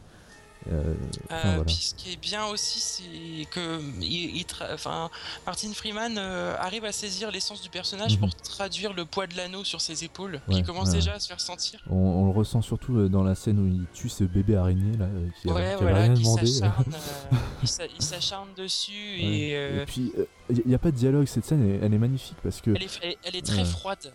[0.70, 0.94] Euh,
[1.24, 1.64] enfin, Euh, voilà.
[1.64, 5.10] Puis ce qui est bien aussi, c'est que il, il tra- enfin,
[5.46, 8.20] Martin Freeman euh, arrive à saisir l'essence du personnage Mhm.
[8.20, 10.94] pour traduire le poids de l'anneau sur ses épaules, Ouais, qui commence ouais.
[10.94, 11.80] déjà à se faire sentir.
[11.90, 14.96] On, on le ressent surtout euh, dans la scène où il tue ce bébé araignée
[14.96, 15.06] là,
[15.40, 16.42] qui, a- qui voilà, rien qui demandé.
[17.62, 20.12] il s'a- il s'acharne dessus et Et puis,
[20.50, 22.70] il n'y a, pas de dialogue, cette scène, elle, elle est magnifique parce que.
[22.70, 24.12] elle, est, elle très froide.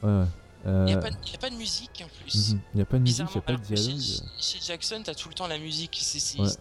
[0.66, 2.52] Euh, Il n'y a, pas de- il y a pas de musique en plus.
[2.54, 2.60] mhm.
[2.74, 4.02] Il n'y a pas de musique, il n'y Bizarrement, a pas de dialogue.
[4.02, 6.02] Chez, chez Jackson, t'as tout le temps la musique.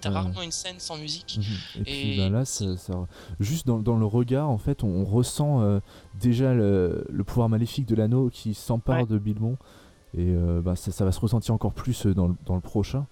[0.01, 1.39] T'as ouais, rarement une scène sans musique.
[1.39, 1.81] Mhm.
[1.81, 3.07] Et, puis bah, là, ça, ça-
[3.41, 5.81] juste dans, dans le regard, en fait, on, on ressent euh,
[6.21, 9.07] déjà le, le pouvoir maléfique de l'anneau qui s'empare Ouais.
[9.07, 9.57] de Bilbon.
[10.17, 12.61] Et euh, bah, ça, ça va se ressentir encore plus euh, dans le, dans le
[12.61, 13.07] prochain.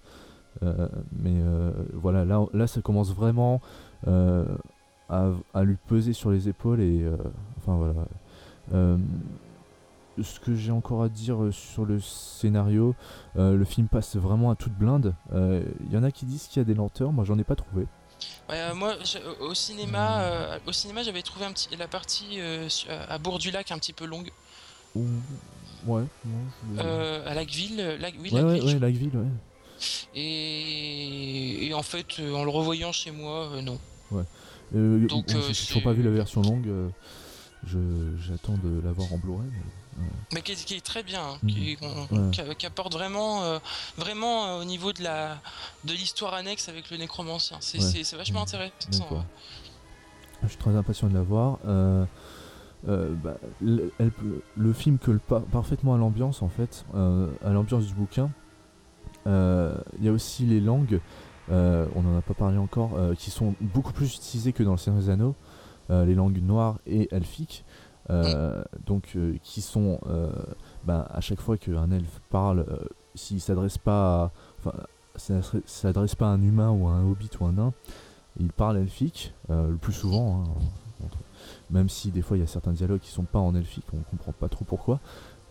[0.63, 3.59] Euh, mais euh, voilà, là, là, ça commence vraiment
[4.07, 4.45] euh,
[5.09, 6.79] à, à lui peser sur les épaules.
[6.79, 7.17] Et euh,
[7.57, 8.07] enfin voilà.
[10.17, 12.95] Euh, ce que j'ai encore à dire euh, sur le scénario,
[13.37, 15.13] euh, le film passe vraiment à toute blinde.
[15.33, 17.43] Euh, Il y en a qui disent qu'il y a des lenteurs, moi j'en ai
[17.43, 17.83] pas trouvé.
[18.49, 22.39] Ouais, euh, moi, je- au cinéma, euh, au cinéma, j'avais trouvé un petit, la partie
[22.39, 24.31] euh, su- à Bourg-du-Lac un petit peu longue.
[24.95, 25.05] Ou-
[25.85, 26.03] Ouais,
[26.75, 29.27] je- Euh, à Lacville, euh, Lac- oui, ouais, Lacville, ouais, je ouais, Lacville, ouais.
[30.15, 33.77] Et, et en fait, euh, en le revoyant chez moi, euh, non.
[34.73, 36.67] Euh, Donc, euh, j'ai c'est- toujours pas vu la version longue.
[36.67, 36.89] euh,
[37.67, 39.41] je- J'attends de l'avoir en Blu-ray.
[39.51, 39.59] mais-
[40.33, 41.49] Mais qui est, qui est très bien, hein, Mhm.
[41.49, 42.31] qui, on- Ouais.
[42.31, 43.59] qui- qui apporte vraiment, euh,
[43.97, 45.37] vraiment euh, au niveau de la
[45.85, 47.57] de l'histoire annexe avec le nécromancien.
[47.61, 48.17] C'est Ouais.
[48.17, 48.43] vachement Mhm.
[48.47, 49.07] intéressant.
[49.11, 49.21] Ouais.
[50.43, 51.59] Je suis très impatient de la voir.
[51.65, 52.05] Euh,
[52.87, 55.19] bah, le, elle peut- le film colle
[55.51, 58.29] parfaitement à l'ambiance en fait, à l'ambiance du bouquin.
[59.25, 60.99] Il y a aussi les langues,
[61.49, 65.01] on n'en a pas parlé encore, qui sont beaucoup plus utilisées que dans le Seigneur
[65.01, 65.35] des Anneaux,
[65.89, 67.64] les langues noires et elfiques,
[68.09, 70.29] euh, donc euh, qui sont euh,
[70.83, 72.77] bah, à chaque fois qu'un elfe parle, euh,
[73.15, 74.31] s'il s'adresse pas,
[74.65, 74.71] à-
[75.65, 77.73] s'adresse pas à un humain ou à un hobbit ou un nain,
[78.39, 80.49] il parle elfique, le plus souvent, hein,
[81.05, 81.17] entre-
[81.71, 83.99] même si des fois il y a certains dialogues qui sont pas en elfique, on
[84.09, 84.99] comprend pas trop pourquoi.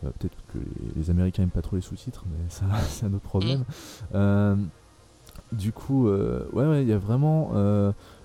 [0.02, 3.22] Peut-être que les, les Américains aiment pas trop les sous-titres, mais ça c'est un autre
[3.24, 3.64] problème.
[4.14, 4.54] Euh,
[5.52, 7.52] du coup, ouais, ouais, il y a vraiment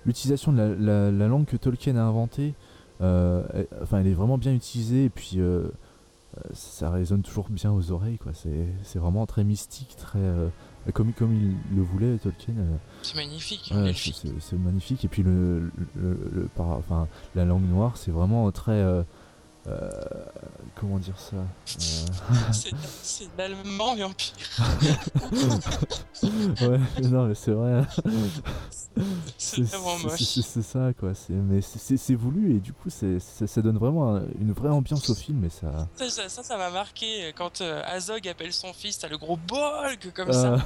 [0.04, 2.54] l'utilisation de la, la- la langue que Tolkien a inventée.
[3.00, 5.62] Euh, elle- enfin, elle est vraiment bien utilisée et puis euh,
[6.38, 8.32] euh, ça résonne toujours bien aux oreilles, quoi.
[8.34, 10.48] C'est c'est vraiment très mystique, très euh,
[10.94, 12.54] comme, comme il le voulait Tolkien.
[12.58, 13.92] euh, C'est magnifique, Ouais,
[14.40, 15.04] c'est- magnifique.
[15.04, 18.80] Et puis le, le, le- le par- enfin, la langue noire, c'est vraiment très.
[19.66, 19.90] Euh,
[20.74, 22.52] comment dire ça Euh,
[23.02, 24.34] C'est l'allemand mais en pire.
[26.22, 27.82] Ouais, non, mais c'est vrai.
[29.38, 30.20] C'est vraiment moche.
[30.20, 31.12] C'est ça, quoi.
[31.30, 33.06] Mais c'est- voulu et du coup, ça,
[33.46, 35.44] ça donne vraiment un- une vraie ambiance au film.
[35.44, 35.88] Et ça.
[36.08, 40.12] Ça, ça, m'a marqué euh, quand euh, Azog appelle son fils, t'as le gros bolg
[40.14, 40.58] comme ça.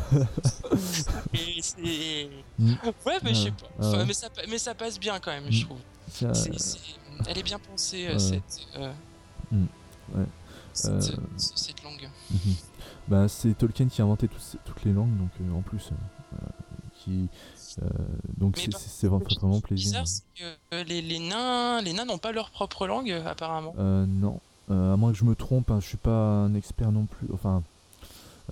[1.35, 2.29] Et c'est.
[2.59, 2.73] Mm.
[3.07, 3.67] Ouais, mais je sais pas.
[3.87, 5.53] Enfin, mais, ça, pa- mais ça passe bien quand même, Mm.
[5.53, 5.79] je trouve.
[6.11, 6.79] C'est- c'est-
[7.29, 8.67] Elle est bien pensée, euh, cette.
[8.77, 8.93] euh,
[9.51, 9.67] Mm.
[10.15, 10.25] Ouais.
[10.73, 11.01] Cette, Euh,
[11.37, 12.09] cette langue.
[12.31, 12.55] Mhm.
[13.09, 15.95] Bah, c'est Tolkien qui a inventé toutes, les langues, donc euh, en plus, euh,
[16.35, 16.47] euh,
[16.97, 17.29] qui,
[17.83, 17.87] euh,
[18.39, 19.85] donc c'est vraiment, vraiment plaisir.
[19.91, 20.45] bizarre, c'est que
[20.75, 23.75] euh, les, les nains, les nains n'ont pas leur propre langue, euh, apparemment.
[23.79, 24.41] Euh, non,
[24.71, 26.11] Euh, à moins que je me trompe, hein, je suis pas
[26.45, 27.29] un expert non plus.
[27.35, 27.63] Enfin,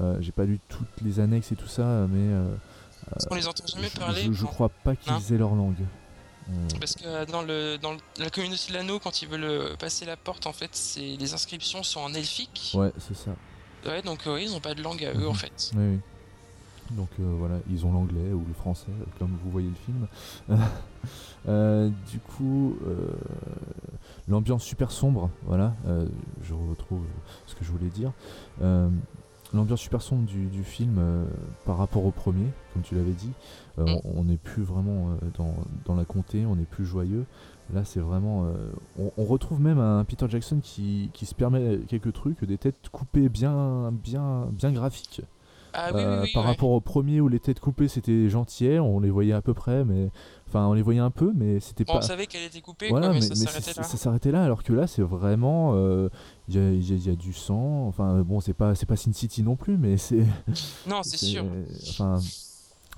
[0.01, 2.55] euh, j'ai pas lu toutes les annexes et tout ça, mais euh,
[3.11, 4.23] Parce qu'on les entend jamais je, parler.
[4.25, 5.75] je- je crois pas qu'ils aient leur langue.
[6.51, 10.05] Euh, Parce que dans, le, dans la communauté de l'anneau, quand ils veulent euh, passer
[10.05, 12.73] la porte, en fait, c'est les inscriptions sont en elfique.
[12.75, 13.31] ouais, c'est ça.
[13.87, 15.71] Ouais, donc euh, ils n'ont pas de langue à eux, en fait.
[15.75, 15.99] Oui, oui.
[16.91, 20.07] Donc euh, voilà, ils ont l'anglais ou le français, comme vous voyez le film.
[21.49, 22.79] Euh, du coup,
[24.29, 25.75] l'ambiance super sombre, voilà,
[26.45, 27.03] je retrouve
[27.49, 28.13] ce que je voulais dire.
[29.55, 31.25] L'ambiance super sombre du, du film euh,
[31.67, 33.31] par rapport au premier, comme tu l'avais dit,
[33.79, 34.01] euh, Mm.
[34.05, 37.27] on n'est plus vraiment euh, dans, dans la comté, on est plus joyeux.
[37.73, 38.47] Là, c'est vraiment.
[38.99, 42.89] on, on retrouve même un Peter Jackson qui, qui se permet quelques trucs, des têtes
[42.91, 45.23] coupées bien, bien, bien graphiques.
[45.75, 46.33] Ah oui, Euh, oui, oui.
[46.33, 46.49] par ouais.
[46.51, 49.85] rapport au premier où les têtes coupées c'était gentillet, on les voyait à peu près,
[49.85, 50.11] mais
[50.49, 51.99] enfin on les voyait un peu, mais c'était Bon, pas.
[52.01, 53.83] on savait qu'elle était coupée, Voilà, quoi, mais, mais, ça s'arrêtait là.
[53.83, 56.09] ça s'arrêtait là, alors que là c'est vraiment, euh,
[56.49, 57.87] il y, y a du sang.
[57.89, 60.25] Enfin bon, c'est pas c'est pas Sin City non plus, mais c'est.
[60.89, 61.45] Non, c'est sûr.
[61.91, 62.19] Enfin,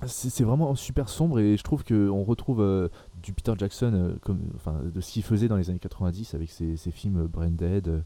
[0.07, 2.89] c'est vraiment super sombre et je trouve que on retrouve euh,
[3.23, 6.51] du Peter Jackson euh, comme, enfin, de ce qu'il faisait dans les années 90 avec
[6.51, 8.01] ses, ses films euh, Brain Dead, euh,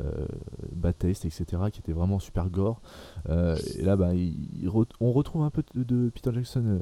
[0.00, 0.26] euh,
[0.72, 2.80] Bad Taste, etc., qui étaient vraiment super gore.
[3.28, 6.80] Et là, bah, il- il re- on retrouve un peu de, de Peter Jackson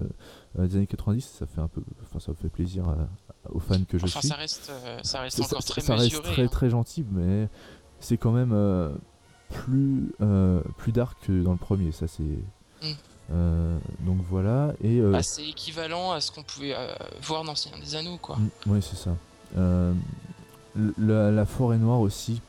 [0.57, 1.21] des années 90.
[1.25, 3.09] Ça fait un peu, enfin, ça fait plaisir à-
[3.51, 4.29] aux fans que je Enfin, suis.
[4.29, 6.49] ça reste, ça reste Ça- encore très ça reste très hein.
[6.49, 7.49] très gentil, mais
[7.99, 8.55] c'est quand même
[9.51, 10.13] plus
[10.79, 11.91] plus dark que dans le premier.
[11.93, 12.95] Ça c'est Mm.
[13.33, 14.72] Euh, donc voilà.
[14.83, 18.37] Et euh, c'est équivalent à ce qu'on pouvait euh, voir dans Seigneur des Anneaux, quoi.
[18.66, 19.11] oui, c'est ça.
[19.57, 19.93] Euh,
[20.99, 22.41] la, la forêt noire aussi,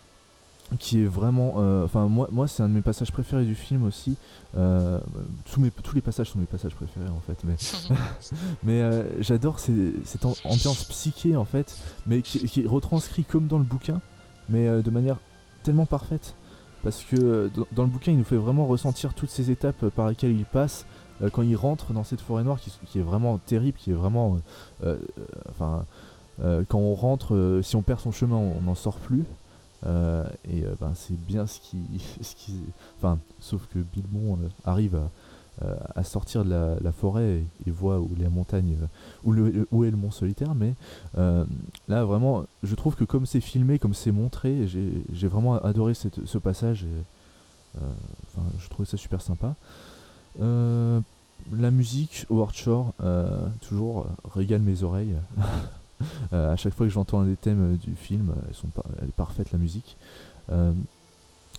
[0.79, 1.55] qui est vraiment.
[1.83, 4.15] Enfin, moi, moi c'est un de mes passages préférés du film aussi.
[4.53, 7.55] Tous, mes, tous les passages sont mes passages préférés en fait, mais
[8.63, 11.75] Mais j'adore cette am- ambiance psyché en fait,
[12.07, 13.99] mais qui, qui est retranscrit comme dans le bouquin,
[14.49, 15.17] mais de manière
[15.63, 16.35] tellement parfaite.
[16.83, 19.89] Parce que euh, dans, le bouquin, il nous fait vraiment ressentir toutes ces étapes euh,
[19.89, 20.85] par lesquelles il passe
[21.21, 24.37] euh, quand il rentre dans cette forêt noire qui, est vraiment terrible, qui est vraiment.
[25.49, 25.85] enfin,
[26.41, 29.23] quand on rentre, si on perd son chemin, on n'en sort plus.
[29.85, 31.77] Et ben, c'est bien ce qui,
[32.21, 32.59] ce qui.
[32.97, 35.09] Enfin, sauf que Bilbon arrive à
[35.95, 38.77] à sortir de la, forêt et, et voit où les montagnes,
[39.27, 40.55] euh, où, est le mont solitaire.
[40.55, 40.73] Mais
[41.17, 41.45] euh,
[41.87, 46.37] là, vraiment, je trouve que comme c'est filmé, comme c'est montré, j'ai vraiment adoré ce
[46.37, 46.85] passage.
[47.77, 47.79] Euh,
[48.59, 49.55] je trouvais ça super sympa.
[50.41, 50.99] Euh,
[51.51, 55.15] la musique, Howard Shore, euh, toujours euh, régale mes oreilles.
[56.33, 58.67] Euh, à chaque fois que j'entends un des thèmes euh, du film, euh, elles sont
[58.67, 59.95] par- elle est parfaite la musique.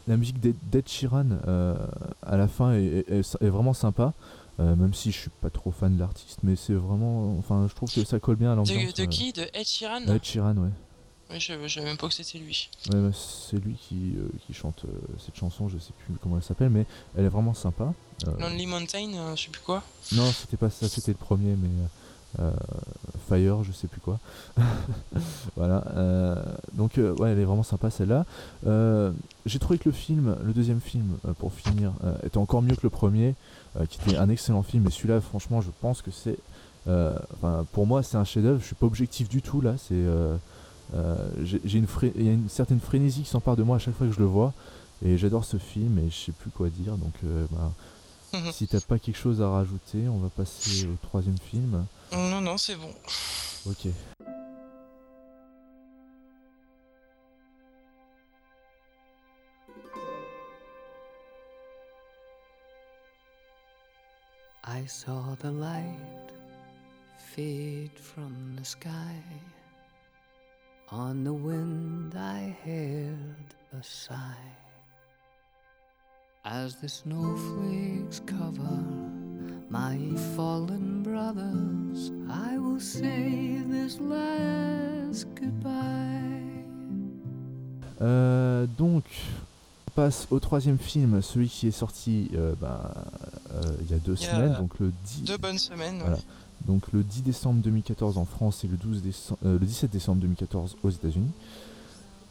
[0.06, 1.74] La musique d'Ed Sheeran euh,
[2.22, 4.12] à la fin est, est- est- est vraiment sympa,
[4.60, 7.74] euh, même si je suis pas trop fan de l'artiste, mais c'est vraiment, enfin, je
[7.74, 8.92] trouve que ça colle bien à l'ambiance.
[8.94, 9.32] De, de euh, qui?
[9.32, 10.02] De Ed Sheeran?
[10.06, 10.68] Ed Sheeran, ouais.
[11.30, 12.68] Ouais, Je je savais même pas que c'était lui.
[12.92, 14.88] Ouais, bah, c'est lui qui, euh, qui chante euh,
[15.18, 16.84] cette chanson, je sais plus comment elle s'appelle, mais
[17.16, 17.94] elle est vraiment sympa.
[18.28, 19.82] Euh, Lonely Mountain, je sais plus quoi.
[20.12, 21.86] non, c'était pas ça, c'était le premier, mais euh,
[23.28, 24.18] Fire, je sais plus quoi.
[25.56, 25.84] voilà.
[25.96, 26.42] euh,
[26.74, 28.26] donc, euh, ouais, elle est vraiment sympa celle-là.
[28.66, 29.12] Euh,
[29.46, 32.74] J'ai trouvé que le film, le deuxième film, euh, pour finir, euh, était encore mieux
[32.74, 33.34] que le premier,
[33.80, 34.86] euh, qui était un excellent film.
[34.86, 36.38] Et celui-là, franchement, je pense que c'est.
[36.88, 38.60] euh, Enfin, pour moi, c'est un chef-d'œuvre.
[38.60, 39.74] Je suis pas objectif du tout là.
[39.78, 39.94] C'est.
[39.94, 40.36] euh,
[40.94, 43.78] euh, j'ai une fré- il y a une certaine frénésie qui s'empare de moi à
[43.78, 44.52] chaque fois que je le vois.
[45.04, 46.96] Et j'adore ce film et je sais plus quoi dire.
[46.96, 47.72] Donc, euh, bah,
[48.52, 51.84] si t'as pas quelque chose à rajouter, on va passer au troisième film.
[52.12, 52.94] Non, non, c'est bon.
[53.66, 53.88] Ok.
[64.66, 66.32] I saw the light
[67.34, 69.22] fade from the sky.
[70.90, 74.54] On the wind, I heard a sigh.
[76.44, 79.13] As the snowflakes cover
[79.74, 79.98] my
[80.36, 86.62] fallen brothers, I will say this last goodbye.
[88.00, 89.02] Euh, donc,
[89.88, 92.94] on passe au troisième film, celui qui est sorti euh, bah,
[93.52, 95.98] euh, il y a deux Il y a semaines, donc le 10, Deux bonnes semaines.
[95.98, 96.16] Voilà.
[96.16, 96.22] ouais.
[96.66, 100.20] donc le 10 décembre 2014 en France et le, 12 décem- euh, le 17 décembre
[100.20, 101.30] 2014 aux États-Unis.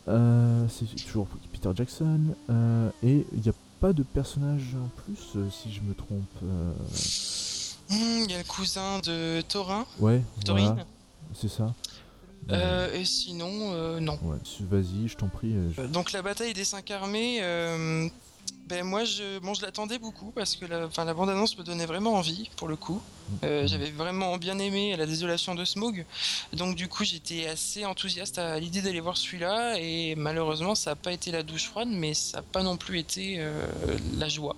[0.07, 2.19] Euh, c'est toujours Peter Jackson
[2.49, 3.53] euh, et il n'y a
[3.83, 6.23] pas de personnage en plus, euh, si je me trompe.
[6.41, 6.71] euh,
[7.89, 10.67] Hmm, Il y a le cousin de Thorin, Ouais, Thorin.
[10.67, 10.85] voilà,
[11.35, 11.73] c'est ça.
[12.49, 14.17] Euh, et sinon, euh, non.
[14.23, 15.53] Ouais, vas-y, je t'en prie.
[15.75, 18.07] je- Donc la bataille des cinq armées, euh,
[18.67, 22.13] ben moi je, bon, je l'attendais beaucoup parce que la, la bande-annonce me donnait vraiment
[22.13, 23.01] envie pour le coup.
[23.43, 26.05] Euh, J'avais vraiment bien aimé la désolation de Smog,
[26.53, 30.95] donc du coup j'étais assez enthousiaste à l'idée d'aller voir celui-là et malheureusement ça n'a
[30.95, 33.65] pas été la douche froide mais ça n'a pas non plus été euh,
[34.17, 34.55] la joie.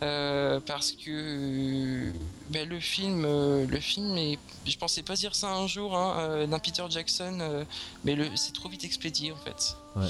[0.00, 2.12] Euh, parce que
[2.50, 6.14] ben, le film, euh, le film est, je pensais pas dire ça un jour hein,
[6.20, 7.64] euh, d'un Peter Jackson,
[8.04, 9.76] mais c'est trop vite expédié en fait.
[9.96, 10.06] Ouais.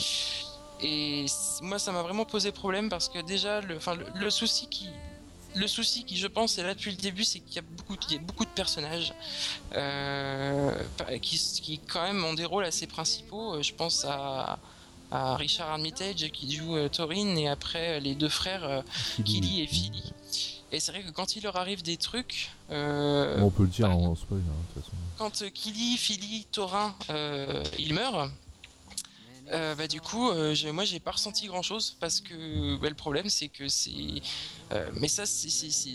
[0.81, 1.27] Et
[1.63, 4.89] moi, ça m'a vraiment posé problème parce que déjà, le, enfin, le, le souci qui,
[5.57, 7.97] le souci qui, je pense, est là depuis le début, c'est qu'il y a beaucoup,
[8.09, 9.13] il y a beaucoup de personnages
[9.75, 10.73] euh,
[11.21, 13.55] qui, qui, quand même, ont des rôles assez principaux.
[13.55, 14.59] Euh, Je pense à,
[15.11, 18.83] à Richard Armitage qui joue euh, Thorin et après euh, les deux frères euh,
[19.25, 20.13] Killy et Philly.
[20.71, 23.91] Et c'est vrai que quand il leur arrive des trucs, euh, on peut le dire
[23.91, 24.97] en spoil, hein, de toute façon.
[25.17, 26.95] quand Killy, Philly, Thorin,
[27.79, 28.31] ils meurent,
[29.53, 32.35] euh, bah du coup, euh, j'ai- moi j'ai pas ressenti grand chose parce que
[32.81, 33.91] le problème c'est que c'est,
[34.73, 35.49] euh, mais ça c'est,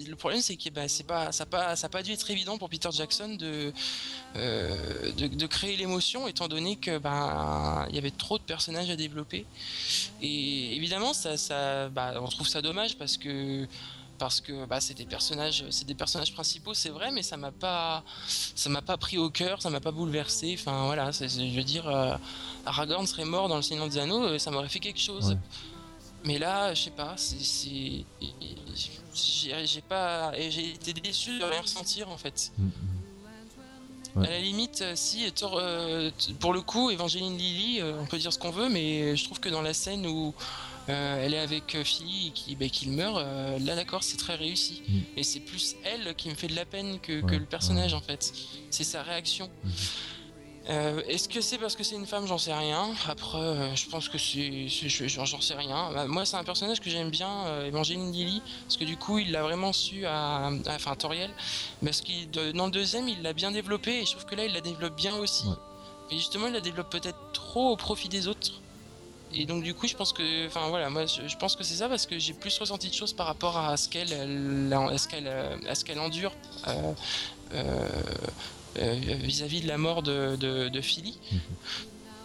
[0.08, 2.58] le problème c'est que bah, c'est pas, ça a pas, ça pas dû être évident
[2.58, 3.72] pour Peter Jackson de,
[4.36, 9.46] euh, de, créer l'émotion étant donné que bah, y avait trop de personnages à développer.
[10.22, 13.68] Et évidemment ça, ça, bah, on trouve ça dommage parce que
[14.20, 17.52] parce que bah, c'est des personnages c'est des personnages principaux c'est vrai mais ça m'a
[17.52, 21.56] pas ça m'a pas pris au cœur ça m'a pas bouleversé enfin voilà c'est- je
[21.56, 22.16] veux dire euh,
[22.66, 25.38] Aragorn serait mort dans le Seigneur des Anneaux euh, ça m'aurait fait quelque chose Ouais.
[26.26, 28.06] mais là je sais pas c'est c'est-
[29.16, 32.70] j'ai j'ai pas j'ai été déçu de rien ressentir en fait Mm, mm.
[34.16, 34.28] Ouais.
[34.28, 38.20] à la limite, euh, si Thor, euh, pour le coup, Evangeline Lilly, euh, on peut
[38.20, 40.36] dire ce qu'on veut, mais je trouve que dans la scène où
[40.92, 44.36] elle est avec euh, Philly et qui, bah, qu'il meurt, euh, là d'accord, c'est très
[44.36, 44.82] réussi.
[44.88, 45.00] Mm.
[45.18, 48.02] Et c'est plus elle qui me fait de la peine que, que le personnage en
[48.02, 48.34] fait.
[48.70, 49.50] C'est sa réaction.
[50.70, 52.26] Euh, Est-ce que c'est parce que c'est une femme?
[52.26, 52.90] J'en sais rien.
[53.10, 54.68] Après, euh, je pense que c'est.
[54.70, 55.92] c'est- je- J'en sais rien.
[55.94, 59.20] Bah, moi, c'est un personnage que j'aime bien, euh, Evangeline Lilly, parce que du coup,
[59.20, 60.50] il l'a vraiment su à.
[60.70, 61.32] Enfin, Toriel.
[61.84, 64.54] Parce que dans le deuxième, il l'a bien développé, et je trouve que là, il
[64.54, 65.46] la développe bien aussi.
[65.48, 65.56] Ouais.
[66.10, 68.62] Mais justement, il la développe peut-être trop au profit des autres.
[69.34, 70.48] Et donc, du coup, je pense que.
[70.48, 72.94] Enfin, voilà, moi, je, je pense que c'est ça, parce que j'ai plus ressenti de
[72.94, 76.34] choses par rapport à ce qu'elle elle- à ce qu'elle euh, à ce qu'elle endure.
[76.68, 76.94] euh,
[77.54, 77.90] euh,
[78.80, 81.18] euh, vis-à-vis de la mort de, de, de Philly.
[81.32, 81.40] Mhm.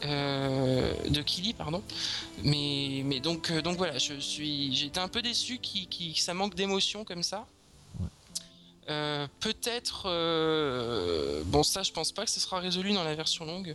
[0.05, 1.82] Euh, de Killy pardon
[2.44, 6.35] mais mais donc euh, donc voilà je suis été un peu déçu qui qui ça
[6.35, 7.44] manque d'émotion comme ça
[7.98, 8.06] Ouais.
[8.90, 13.44] Euh, peut-être euh, bon ça je pense pas que ce sera résolu dans la version
[13.44, 13.74] longue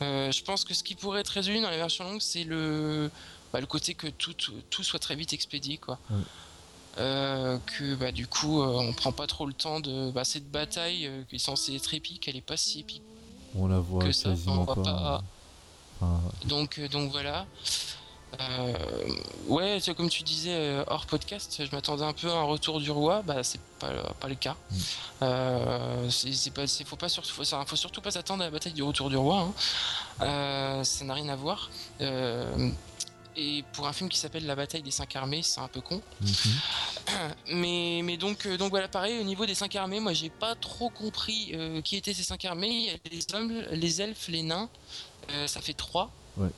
[0.00, 3.10] Euh, je pense que ce qui pourrait être résolu dans la version longue c'est le
[3.52, 4.34] bah, le côté que tout,
[4.70, 5.98] tout, soit très vite expédié quoi.
[6.98, 10.50] Euh, que bah, du coup euh, on prend pas trop le temps de bah, cette
[10.50, 13.02] bataille euh, qui est censée être épique elle est pas si épique
[13.56, 14.82] On la voit que ça, quasiment on voit pas.
[14.82, 15.24] pas-
[16.00, 17.44] Enfin, donc, donc voilà.
[18.40, 18.72] Euh,
[19.46, 22.42] ouais, tu vois, comme tu disais euh, hors podcast, je m'attendais un peu à un
[22.42, 23.22] retour du roi.
[23.22, 23.90] Bah, c'est pas,
[24.20, 24.54] pas le cas.
[24.70, 24.76] Mm.
[25.22, 28.82] Euh, c'est pas, faut pas surtout, faut, faut surtout pas s'attendre à la bataille du
[28.82, 29.40] retour du roi.
[29.40, 29.52] hein.
[30.22, 31.70] Euh, ça n'a rien à voir.
[32.00, 32.70] Euh,
[33.36, 36.02] et pour un film qui s'appelle La bataille des cinq armées, c'est un peu con.
[36.20, 36.30] mhm.
[37.54, 40.90] Mais, mais donc, donc voilà, pareil, au niveau des cinq armées, moi j'ai pas trop
[40.90, 42.68] compris qui étaient ces cinq armées.
[42.68, 44.68] Il y a les hommes, les elfes, les nains,
[45.46, 46.10] ça fait trois.
[46.36, 46.50] Ouais.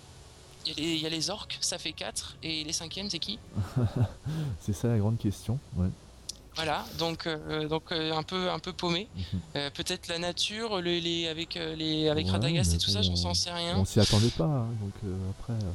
[0.67, 2.37] Il y, a les, il y a les orques, ça fait quatre.
[2.43, 3.39] Et les cinquièmes, c'est qui
[4.61, 5.59] C'est ça la grande question.
[5.77, 5.89] Ouais.
[6.57, 9.09] Voilà, donc, euh, donc euh, un, peu, un peu paumé.
[9.17, 9.23] Mhm.
[9.57, 13.01] Euh, Peut-être la nature, le- les, avec, euh, les, avec Ouais, Radagast et tout ça,
[13.03, 13.79] j'en sais rien.
[13.79, 15.53] On s'y attendait pas, hein, donc euh, après.
[15.55, 15.73] euh.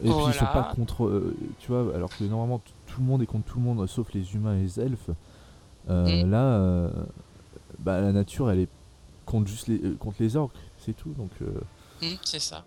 [0.00, 0.46] Et puis ils sont Voilà.
[0.46, 1.04] pas contre.
[1.04, 4.12] euh, tu vois, alors que normalement tout le monde est contre tout le monde sauf
[4.12, 5.10] les humains et les elfes.
[5.88, 6.30] Euh, Mm.
[6.30, 6.90] Là, euh,
[7.78, 8.68] bah, la nature elle est
[9.26, 11.10] contre juste les, euh, contre les orques, c'est tout.
[11.10, 11.60] Donc euh,
[12.02, 12.64] Hmm, c'est ça.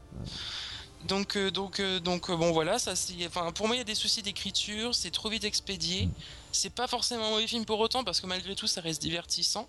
[1.05, 2.93] Donc, euh, donc, euh, donc euh, bon voilà, ça.
[3.27, 6.09] Enfin, pour moi, il y a des soucis d'écriture, c'est trop vite expédié.
[6.51, 9.67] C'est pas forcément un mauvais film pour autant parce que malgré tout, ça reste divertissant.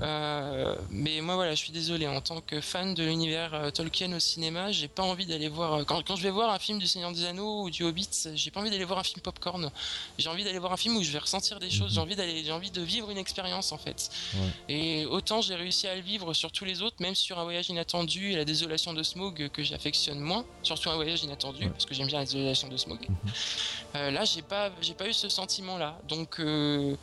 [0.00, 4.12] Euh, mais moi voilà, je suis désolé en tant que fan de l'univers euh, Tolkien
[4.12, 6.78] au cinéma, j'ai pas envie d'aller voir euh, quand, quand je vais voir un film
[6.78, 9.68] du Seigneur des Anneaux ou du Hobbit, j'ai pas envie d'aller voir un film popcorn.
[10.16, 11.94] J'ai envie d'aller voir un film où je vais ressentir des choses, Mhm.
[11.94, 14.10] j'ai envie d'aller j'ai envie de vivre une expérience en fait.
[14.34, 14.74] Ouais.
[14.74, 17.68] Et autant j'ai réussi à le vivre sur tous les autres, même sur un voyage
[17.68, 21.70] inattendu et la désolation de Smog que j'affectionne moins, surtout un voyage inattendu Ouais.
[21.70, 23.00] parce que j'aime bien la désolation de Smog.
[23.08, 24.14] Mhm.
[24.14, 25.98] Là, j'ai pas, j'ai pas eu ce sentiment-là.
[26.08, 26.94] Donc, euh,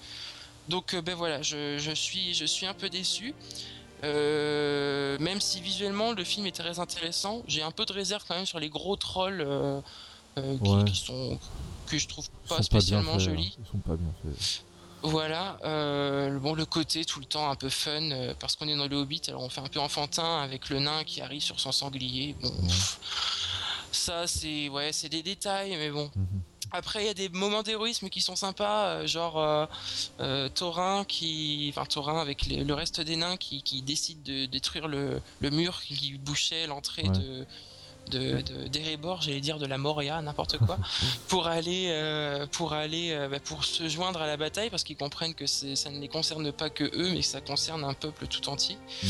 [0.67, 3.33] donc, euh, ben voilà, je, je suis, je suis un peu déçu.
[4.03, 8.35] Euh, même si visuellement le film est très intéressant, j'ai un peu de réserve quand
[8.35, 9.81] même sur les gros trolls euh,
[10.37, 10.83] euh, qui, Ouais.
[10.85, 11.39] qui sont
[11.87, 13.55] que je trouve pas spécialement pas faits, jolis.
[13.57, 13.61] hein.
[13.65, 14.63] Ils sont pas bien faits.
[15.03, 18.87] Voilà, le- bon le côté tout le temps un peu fun parce qu'on est dans
[18.87, 21.71] le Hobbit, alors on fait un peu enfantin avec le nain qui arrive sur son
[21.71, 22.35] sanglier.
[22.41, 22.67] Bon, Ouais.
[22.67, 22.99] pff,
[23.91, 26.11] ça c'est ouais, c'est des détails, mais bon.
[26.15, 26.41] Mhm.
[26.71, 29.65] Après, il y a des moments d'héroïsme qui sont sympas, euh, genre euh,
[30.19, 34.45] euh, Thorin qui, enfin Thorin avec les- le reste des nains qui, qui décide de
[34.45, 37.09] détruire le, le mur qui bouchait l'entrée Ouais.
[37.17, 37.45] de
[38.09, 40.77] de de- d'Erebor, j'allais dire de la Moria, n'importe quoi,
[41.27, 44.97] pour aller euh, pour aller euh, bah, pour se joindre à la bataille parce qu'ils
[44.97, 48.27] comprennent que ça ne les concerne pas que eux, mais que ça concerne un peuple
[48.27, 48.77] tout entier.
[49.03, 49.09] Mhm.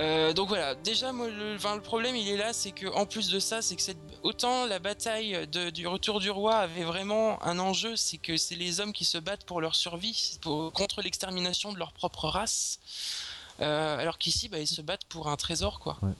[0.00, 3.06] Euh, donc voilà, déjà moi, le, enfin, le problème il est là, c'est que en
[3.06, 6.84] plus de ça, c'est que cette, autant la bataille de- du retour du roi avait
[6.84, 10.72] vraiment un enjeu, c'est que c'est les hommes qui se battent pour leur survie, pour-
[10.72, 12.78] contre l'extermination de leur propre race,
[13.60, 15.98] alors qu'ici bah, ils se battent pour un trésor quoi.
[16.02, 16.12] Ouais.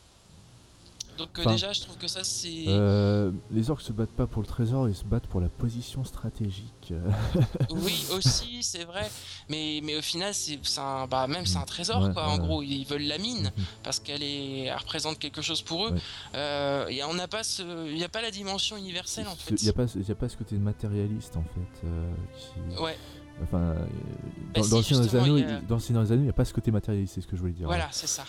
[1.18, 4.26] Donc euh, Enfin, déjà je trouve que ça c'est Euh, les orques se battent pas
[4.26, 6.92] pour le trésor, ils se battent pour la position stratégique.
[7.70, 9.10] oui aussi c'est vrai,
[9.48, 12.26] mais mais au final c'est un bah même c'est un trésor Ouais, quoi.
[12.28, 13.50] ouais, En gros ils veulent la mine.
[13.56, 13.64] Mhm.
[13.82, 15.90] parce qu'elle est, représente quelque chose pour eux.
[15.92, 16.00] Ouais.
[16.34, 19.54] Euh, et on n'a pas ce, il n'y a pas la dimension universelle en fait.
[19.60, 21.86] Il n'y a, pas- y a pas ce côté matérialiste en fait.
[21.86, 22.10] euh,
[22.76, 22.80] qui...
[22.82, 22.96] Ouais,
[23.42, 23.74] Enfin,
[24.54, 26.70] Bah dans, si, dans Anneaux, il y a- dans il n'y a pas ce côté
[26.70, 27.66] matérialiste, c'est ce que je voulais dire.
[27.66, 28.24] voilà, c'est ça.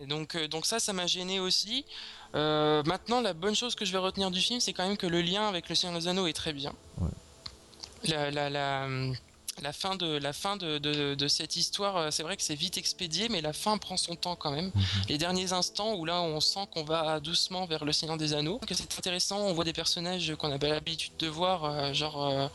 [0.00, 1.84] Et donc, euh, donc ça, ça m'a gêné aussi.
[2.34, 5.06] Euh, maintenant, la bonne chose que je vais retenir du film, c'est quand même que
[5.06, 6.72] le lien avec le Seigneur des Anneaux est très bien.
[6.98, 7.08] Ouais.
[8.04, 8.86] La, la, la,
[9.60, 12.54] la fin de la fin de, de, de cette histoire, euh, c'est vrai que c'est
[12.54, 14.70] vite expédié, mais la fin prend son temps quand même.
[14.72, 14.82] Mhm.
[15.08, 18.60] les derniers instants où là on sent qu'on va doucement vers le Seigneur des Anneaux,
[18.64, 22.24] que c'est intéressant, on voit des personnages qu'on n'a pas l'habitude de voir, euh, genre,
[22.28, 22.46] euh,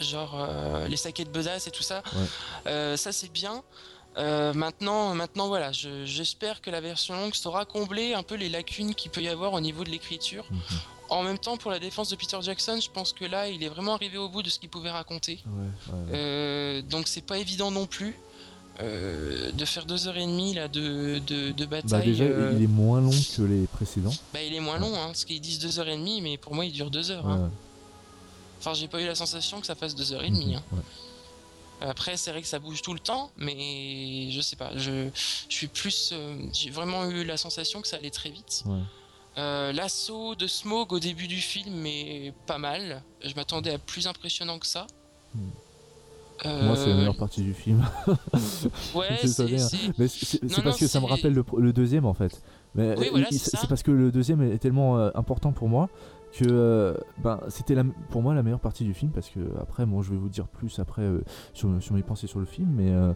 [0.00, 2.04] genre euh, les saquets de besace et tout ça.
[2.14, 2.26] Ouais.
[2.68, 3.64] Euh, ça c'est bien.
[4.20, 8.48] Euh, maintenant, maintenant voilà, je- j'espère que la version longue saura combler un peu les
[8.48, 10.44] lacunes qu'il peut y avoir au niveau de l'écriture.
[10.50, 10.58] Mhm.
[11.08, 13.68] En même temps, pour la défense de Peter Jackson, je pense que là, il est
[13.68, 15.40] vraiment arrivé au bout de ce qu'il pouvait raconter.
[15.46, 15.52] Ouais,
[15.92, 16.10] ouais, ouais.
[16.14, 18.14] Euh, donc c'est pas évident non plus
[18.80, 22.06] euh, de faire deux heures et demie là de, de, de Bah bataille.
[22.06, 24.12] déjà, euh, il est moins long que les précédents.
[24.32, 26.54] bah, il est moins long, hein, parce qu'ils disent deux heures et demie, mais pour
[26.54, 27.26] moi il dure deux heures.
[27.26, 27.50] Ouais, hein.
[28.60, 30.48] Enfin, j'ai pas eu la sensation que ça fasse deux heures et demie.
[30.52, 30.62] mhm, hein.
[30.72, 30.82] ouais.
[31.80, 34.70] Après, c'est vrai que ça bouge tout le temps, mais je sais pas.
[34.76, 35.08] Je,
[35.48, 36.10] je suis plus.
[36.12, 38.62] euh, j'ai vraiment eu la sensation que ça allait très vite.
[38.66, 38.78] Ouais.
[39.38, 43.02] Euh, L'assaut de Smog au début du film est pas mal.
[43.24, 44.86] Je m'attendais à plus impressionnant que ça.
[45.34, 45.48] Hmm.
[46.46, 47.86] Euh, Moi, c'est la meilleure partie du film.
[48.94, 49.44] Ouais, c'est.
[49.98, 52.40] Mais c'est parce non, que ça me rappelle le, le deuxième en fait.
[52.74, 55.88] Mais Oui, voilà, c'est parce que le deuxième est tellement important pour moi
[56.32, 59.84] que euh, ben, c'était la- pour moi la meilleure partie du film parce que après
[59.86, 61.22] bon je vais vous dire plus après euh,
[61.54, 63.12] sur, sur mes pensées sur le film mais euh,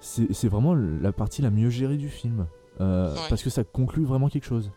[0.00, 2.46] c'est vraiment la partie la mieux gérée du film
[2.80, 3.20] Euh, Ouais.
[3.30, 4.70] parce que ça conclut vraiment quelque chose.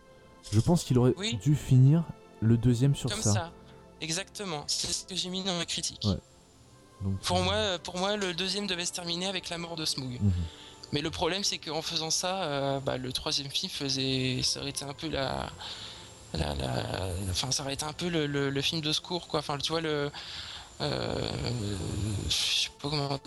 [0.50, 1.38] Je pense qu'il aurait Oui.
[1.42, 2.04] dû finir
[2.40, 3.32] le deuxième sur Comme ça.
[3.34, 3.52] ça.
[4.00, 4.64] Exactement.
[4.68, 6.00] C'est ce que j'ai mis dans ma critique.
[6.06, 6.16] Ouais.
[7.02, 10.12] Donc, Pour moi, pour moi, le deuxième devait se terminer avec la mort de Smog.
[10.18, 10.32] mhm.
[10.94, 14.84] Mais le problème, c'est qu'en faisant ça, bah, le troisième film faisait, ça aurait été
[14.86, 15.50] un peu la,
[16.34, 19.40] la, la- enfin, ça aurait été un peu le, le- le film de secours, quoi.
[19.40, 20.10] Enfin, tu vois le,
[20.80, 21.30] euh,
[22.28, 23.18] je sais pas comment.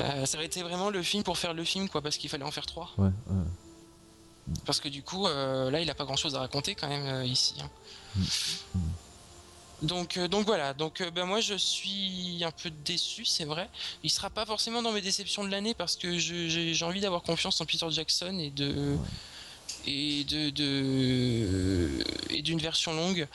[0.00, 2.44] Euh, ça aurait été vraiment le film pour faire le film, quoi, parce qu'il fallait
[2.44, 2.90] en faire trois.
[2.98, 3.44] Ouais, ouais.
[4.64, 7.54] Parce que du coup, euh, là, il a pas grand-chose à raconter quand même ici.
[7.60, 7.70] hein.
[8.74, 8.80] Mm.
[9.82, 10.74] Donc, euh, donc voilà.
[10.74, 13.68] Donc, euh, ben moi, je suis un peu déçu, c'est vrai.
[14.02, 17.60] Il sera pas forcément dans mes déceptions de l'année parce que j'ai envie d'avoir confiance
[17.60, 18.96] en Peter Jackson et de
[19.86, 20.58] et d'une
[22.58, 23.26] version longue.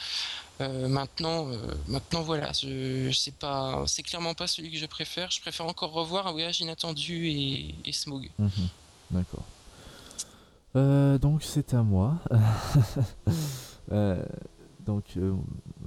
[0.61, 1.57] Euh, maintenant, euh,
[1.87, 5.31] maintenant voilà, c'est clairement pas celui que je préfère.
[5.31, 8.29] Je préfère encore revoir un voyage inattendu et, Smog.
[8.37, 8.49] Mhm.
[9.11, 9.43] D'accord.
[10.75, 12.19] Euh, donc c'est à moi.
[14.85, 15.17] Donc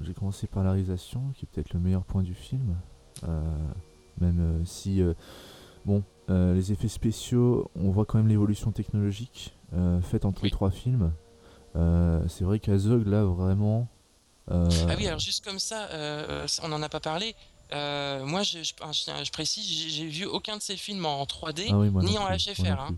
[0.02, 2.76] j'ai commencé par la réalisation, qui est peut-être le meilleur point du film.
[4.20, 5.02] Même si,
[5.84, 9.55] bon, les effets spéciaux, on voit quand même l'évolution technologique
[10.02, 10.50] faite entre les Oui.
[10.50, 11.12] trois films.
[11.76, 13.88] Euh, c'est vrai qu'Azog là vraiment.
[14.50, 17.34] euh, Ah oui, alors juste comme ça, euh, on n'en a pas parlé.
[17.72, 21.66] Euh, moi, je, je- je- je précise, j'ai vu aucun de ces films en 3D
[21.70, 22.80] ah oui, ni en plus, HFR.
[22.80, 22.96] hein.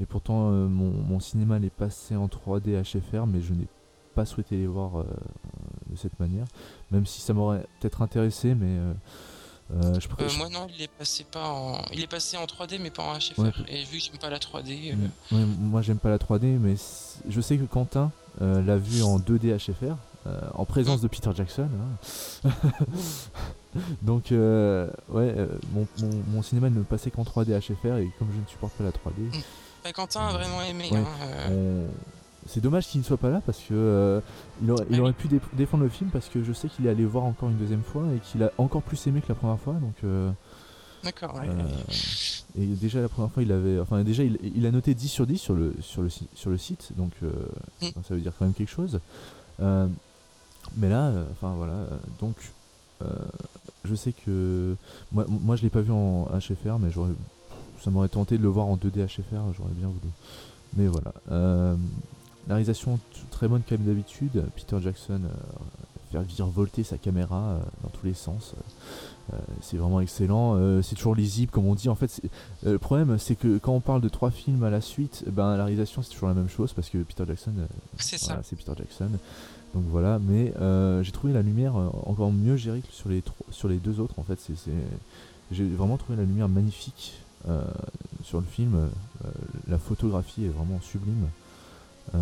[0.00, 3.66] Et pourtant, euh, mon, mon cinéma l'est passé en 3D HFR, mais je n'ai
[4.14, 5.04] pas souhaité les voir euh,
[5.90, 6.44] de cette manière.
[6.90, 8.78] Même si ça m'aurait peut-être intéressé, mais
[9.72, 12.44] euh, euh, je Euh, moi non, il est passé pas en, il est passé en
[12.44, 13.38] 3D mais pas en HFR.
[13.40, 13.50] Ouais.
[13.68, 15.36] Et vu que j'aime pas la 3D, euh.
[15.36, 16.74] Ouais, moi, j'aime pas la 3D, mais
[17.28, 19.96] je sais que Quentin l'a vu en 2D HFR,
[20.54, 21.68] en présence de Peter Jackson.
[22.44, 22.50] hein.
[24.02, 25.34] Donc, euh, ouais,
[25.72, 28.84] mon, mon- mon cinéma ne passait qu'en 3D HFR, et comme je ne supporte pas
[28.84, 29.42] la 3D,
[29.82, 30.88] bah, Quentin a vraiment aimé.
[30.92, 30.98] Ouais.
[30.98, 31.86] hein, On-
[32.46, 34.20] C'est dommage qu'il ne soit pas là parce que euh,
[34.62, 35.00] il aurait, il oui.
[35.00, 37.48] aurait pu dé- défendre le film parce que je sais qu'il est allé voir encore
[37.50, 39.74] une deuxième fois et qu'il a encore plus aimé que la première fois.
[39.74, 40.30] Donc, euh,
[41.04, 41.34] D'accord.
[41.36, 41.48] ouais.
[41.48, 45.08] euh, et déjà la première fois, il avait, enfin déjà il, il a noté 10
[45.08, 47.86] sur 10 sur le sur le sur le site, donc Mm.
[48.06, 49.00] ça veut dire quand même quelque chose.
[49.58, 51.74] Mais là, enfin voilà,
[52.20, 52.34] donc
[53.84, 54.76] je sais que
[55.12, 57.10] moi, moi je l'ai pas vu en HFR, mais j'aurais,
[57.82, 60.12] ça m'aurait tenté de le voir en 2D HFR, j'aurais bien voulu.
[60.76, 61.12] Mais voilà.
[61.30, 61.74] Euh,
[62.48, 62.98] la réalisation
[63.30, 64.44] très bonne comme d'habitude.
[64.56, 65.28] Peter Jackson euh,
[66.10, 68.54] faire virevolter sa caméra euh, dans tous les sens.
[69.32, 70.58] euh, c'est vraiment excellent.
[70.82, 71.88] C'est toujours lisible, comme on dit.
[71.88, 72.20] En fait,
[72.64, 75.64] le problème, c'est que quand on parle de trois films à la suite, ben la
[75.64, 77.52] réalisation c'est toujours la même chose parce que Peter Jackson,
[77.96, 78.26] C'est ça.
[78.26, 79.08] voilà, c'est Peter Jackson.
[79.74, 83.68] Donc voilà, mais euh, j'ai trouvé la lumière encore mieux gérée que sur les, sur
[83.68, 84.18] les deux autres.
[84.18, 84.38] En fait,
[85.50, 87.14] j'ai vraiment trouvé la lumière magnifique
[87.48, 87.62] euh,
[88.22, 88.74] sur le film.
[88.74, 89.28] Euh,
[89.68, 91.26] la photographie est vraiment sublime.
[92.14, 92.18] Euh,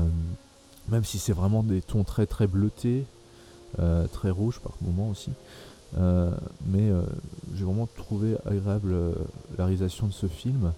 [0.89, 3.05] même si c'est vraiment des tons très très bleutés,
[3.79, 5.31] euh, très rouges par moments aussi.
[5.99, 6.31] Euh,
[6.67, 6.91] mais
[7.55, 8.95] j'ai vraiment trouvé agréable
[9.59, 10.73] la réalisation de ce film.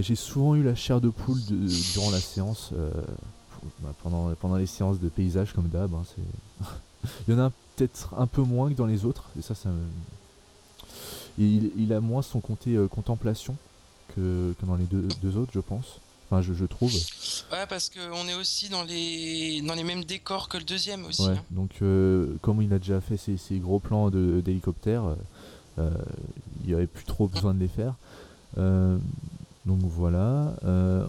[0.00, 2.72] J'ai souvent eu la chair de poule durant la séance,
[3.80, 5.92] bah, pendant, les séances de paysage comme d'hab.
[5.94, 6.04] hein,
[7.26, 9.54] il y en a peut-être un peu moins que dans les autres, et ça,
[11.38, 13.56] il, a moins son côté contemplation
[14.14, 15.98] que, dans les deux autres, je pense.
[16.34, 16.92] Enfin, je, je trouve.
[17.52, 21.22] Ouais, parce qu'on est aussi dans les dans les mêmes décors que le deuxième aussi.
[21.22, 21.42] Ouais, hein.
[21.50, 25.14] donc euh, comme il a déjà fait ses, ses gros plans d'hélicoptère, euh,
[25.78, 25.90] euh,
[26.62, 27.94] il n'y avait plus trop besoin de les faire.
[28.58, 28.98] Euh,
[29.64, 30.54] donc voilà.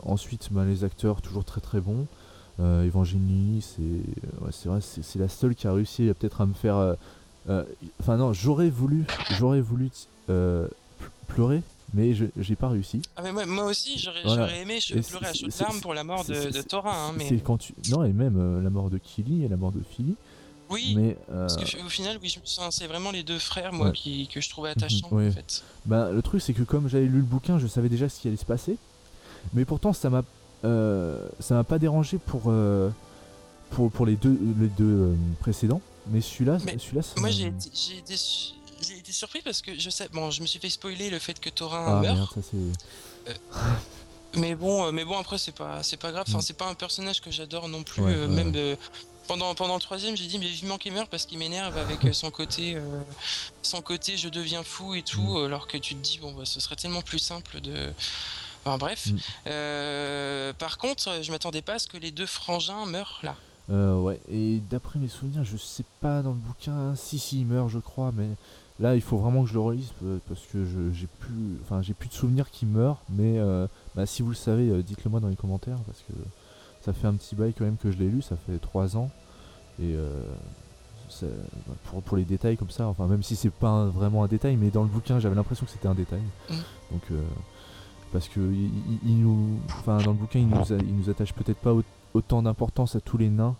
[0.03, 2.05] Ensuite, bah, les acteurs toujours très très bons.
[2.59, 6.53] Evangeline, c'est ouais, c'est vrai, c'est c'est la seule qui a réussi peut-être à me
[6.53, 6.95] faire.
[7.99, 9.05] Enfin non, j'aurais voulu,
[9.39, 9.89] j'aurais voulu
[10.27, 10.69] pl-
[11.27, 11.61] pleurer,
[11.93, 13.01] mais je j'ai pas réussi.
[13.15, 14.53] Ah mais moi, moi aussi j'aurais Voilà.
[14.57, 17.37] aimé je pleurais à chaudes larmes pour la mort de, de Thorin hein, mais C'est
[17.43, 20.15] quand tu non et même euh, la mort de Killy et la mort de Philly,
[20.69, 22.35] oui mais euh, parce que au final oui
[22.71, 23.93] c'est vraiment les deux frères moi Ouais.
[23.93, 25.29] qui que je trouvais attachants ouais.
[25.29, 28.09] en fait bah, le truc c'est que comme j'avais lu le bouquin, je savais déjà
[28.09, 28.77] ce qui allait se passer,
[29.53, 30.23] mais pourtant ça m'a
[30.63, 32.51] euh, ça m'a pas dérangé pour
[33.71, 38.15] pour pour les deux les deux précédents, mais celui-là celui-là moi j'ai été
[38.81, 41.39] j'ai été surpris parce que je sais bon je me suis fait spoiler le fait
[41.39, 45.81] que Thorin ah meurt merde ça c'est Mais bon, euh, mais bon après c'est pas
[45.83, 46.25] c'est pas grave.
[46.27, 46.41] Enfin Mm.
[46.41, 48.03] c'est pas un personnage que j'adore non plus.
[48.03, 48.77] Ouais, euh, même de-
[49.27, 52.13] pendant pendant le troisième j'ai dit mais vivement qu'il meurt parce qu'il m'énerve avec euh,
[52.13, 52.81] son côté euh,
[53.63, 55.45] son côté je deviens fou et tout Mm.
[55.45, 57.93] alors que tu te dis bon bah ce serait tellement plus simple de.
[58.65, 59.05] Enfin bref.
[59.07, 59.17] Mm.
[59.47, 63.35] Euh, par contre je m'attendais pas à ce que les deux frangins meurent là.
[63.71, 67.47] Euh, ouais, et d'après mes souvenirs, je sais pas dans le bouquin, si, si, il
[67.47, 68.27] meurt, je crois, mais
[68.79, 69.91] là, il faut vraiment que je le relise
[70.27, 74.21] parce que j'ai plus, enfin, j'ai plus de souvenirs qu'il meurt, mais euh, bah, si
[74.21, 76.13] vous le savez, euh, dites-le moi dans les commentaires parce que
[76.83, 79.09] ça fait un petit bail quand même que je l'ai lu, ça fait 3 ans,
[79.79, 80.09] et euh,
[81.21, 81.27] bah,
[81.85, 84.55] pour, pour les détails comme ça, enfin, même si c'est pas un- vraiment un détail,
[84.57, 86.53] mais dans le bouquin, j'avais l'impression que c'était un détail, Mm.
[86.91, 87.01] donc.
[87.11, 87.21] euh,
[88.13, 91.09] parce que il, il- il nous, enfin dans le bouquin, il nous, a- il nous
[91.09, 91.83] attache peut-être pas au-
[92.13, 93.55] autant d'importance à tous les nains.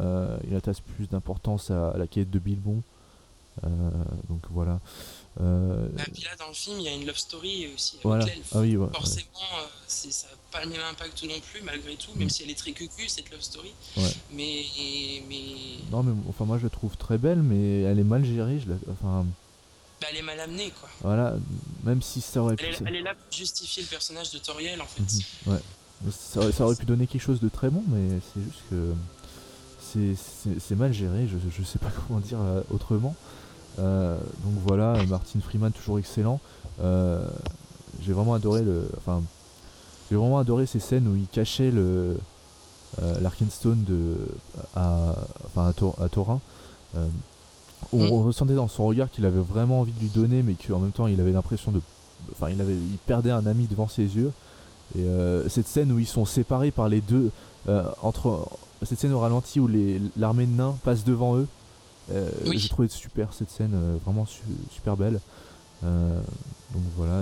[0.00, 2.80] Euh, il attache plus d'importance à, à la quête de Bilbon.
[3.62, 3.68] Euh,
[4.28, 4.80] donc voilà.
[5.40, 8.04] Euh, Et puis là dans le film il y a une love story aussi avec
[8.06, 8.26] voilà.
[8.52, 8.92] Ah oui, ouais, ouais.
[8.92, 9.24] Forcément,
[9.58, 12.18] euh, c'est- ça n'a pas le même impact non plus, malgré tout, Mm.
[12.18, 13.72] même si elle est très cucu, cette love story.
[13.96, 14.02] Ouais.
[14.32, 14.64] Mais,
[15.28, 15.44] mais
[15.92, 18.58] Non mais enfin moi je la trouve très belle, mais elle est mal gérée.
[18.58, 19.24] Je la, enfin
[20.00, 20.88] bah, elle est mal amenée, quoi.
[21.02, 21.36] voilà,
[21.84, 24.38] même si ça aurait pu, Elle est, elle est là pour justifier le personnage de
[24.38, 25.00] Toriel, en fait.
[25.02, 25.60] Mhm, ouais.
[26.12, 28.92] Ça, aurait- ça aurait pu donner quelque chose de très bon, mais c'est juste que
[29.80, 31.26] c'est- c'est c'est mal géré.
[31.28, 33.14] Je, je sais pas comment dire euh, autrement.
[33.78, 36.40] Euh, donc voilà, euh, Martin Freeman toujours excellent.
[36.82, 37.26] Euh,
[38.02, 39.22] j'ai vraiment adoré le, enfin,
[40.10, 42.16] j'ai vraiment adoré ces scènes où il cachait le
[43.20, 44.16] l'Arkenstone de
[44.76, 46.40] à, enfin à, Tor- à Thorin.
[46.96, 47.06] Euh,
[47.92, 48.12] on, Mm.
[48.12, 50.92] on ressentait dans son regard qu'il avait vraiment envie de lui donner, mais qu'en même
[50.92, 51.80] temps il avait l'impression de,
[52.32, 54.30] enfin il avait, il perdait un ami devant ses yeux.
[54.96, 57.30] Et euh, cette scène où ils sont séparés par les deux,
[57.68, 58.46] euh, entre
[58.84, 61.48] cette scène au ralenti où les- l'armée de nains passe devant eux,
[62.12, 62.58] euh, Oui.
[62.58, 65.20] j'ai trouvé super cette scène, euh, vraiment su- super belle.
[65.84, 66.20] Euh,
[66.72, 67.12] donc voilà,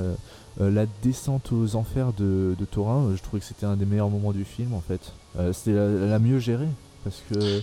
[0.61, 4.11] euh, la descente aux enfers de, de Thorin, je trouvais que c'était un des meilleurs
[4.11, 5.13] moments du film en fait.
[5.53, 6.69] C'était la, la mieux gérée
[7.05, 7.63] parce que,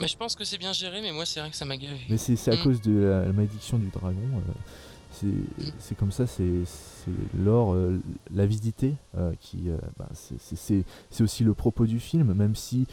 [0.00, 1.98] Mais je pense que c'est bien géré, mais moi, c'est vrai que ça m'a gavé.
[2.08, 2.62] mais c'est à Mm.
[2.62, 4.16] cause de la, la malédiction du dragon.
[4.34, 4.52] euh,
[5.78, 6.44] c'est comme ça, c'est
[7.38, 7.98] l'or, euh,
[8.34, 10.84] l'avidité euh, qui, euh, bah, c'est-
[11.22, 12.86] aussi le propos du film, même si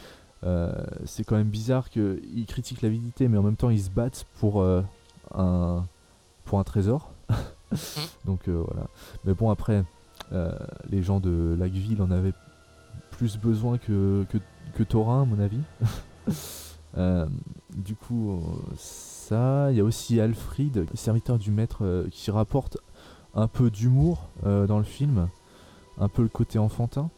[1.05, 4.61] c'est quand même bizarre qu'ils critiquent l'avidité, mais en même temps ils se battent pour
[4.61, 4.81] euh,
[5.33, 5.85] un
[6.45, 7.11] pour un trésor.
[8.25, 8.87] Donc euh, voilà.
[9.25, 9.83] Mais bon après,
[10.31, 10.51] euh,
[10.89, 12.33] les gens de Lacville en avaient
[13.11, 14.37] plus besoin que que,
[14.75, 15.61] que Thorin à mon avis.
[16.95, 17.25] Euh,
[17.75, 18.39] du coup, euh,
[18.77, 22.77] ça, il y a aussi Alfred, serviteur du maître, euh, qui rapporte
[23.33, 25.27] un peu d'humour euh, dans le film,
[25.97, 27.09] un peu le côté enfantin.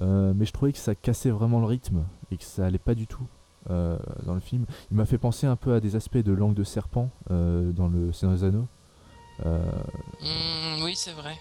[0.00, 2.94] Euh, mais je trouvais que ça cassait vraiment le rythme et que ça allait pas
[2.94, 3.26] du tout
[3.70, 4.64] euh, dans le film.
[4.90, 7.88] Il m'a fait penser un peu à des aspects de Langue de serpent euh, dans
[7.88, 8.66] le Seigneur des Anneaux.
[9.46, 9.60] Euh,
[10.20, 11.36] Mm, oui, c'est vrai.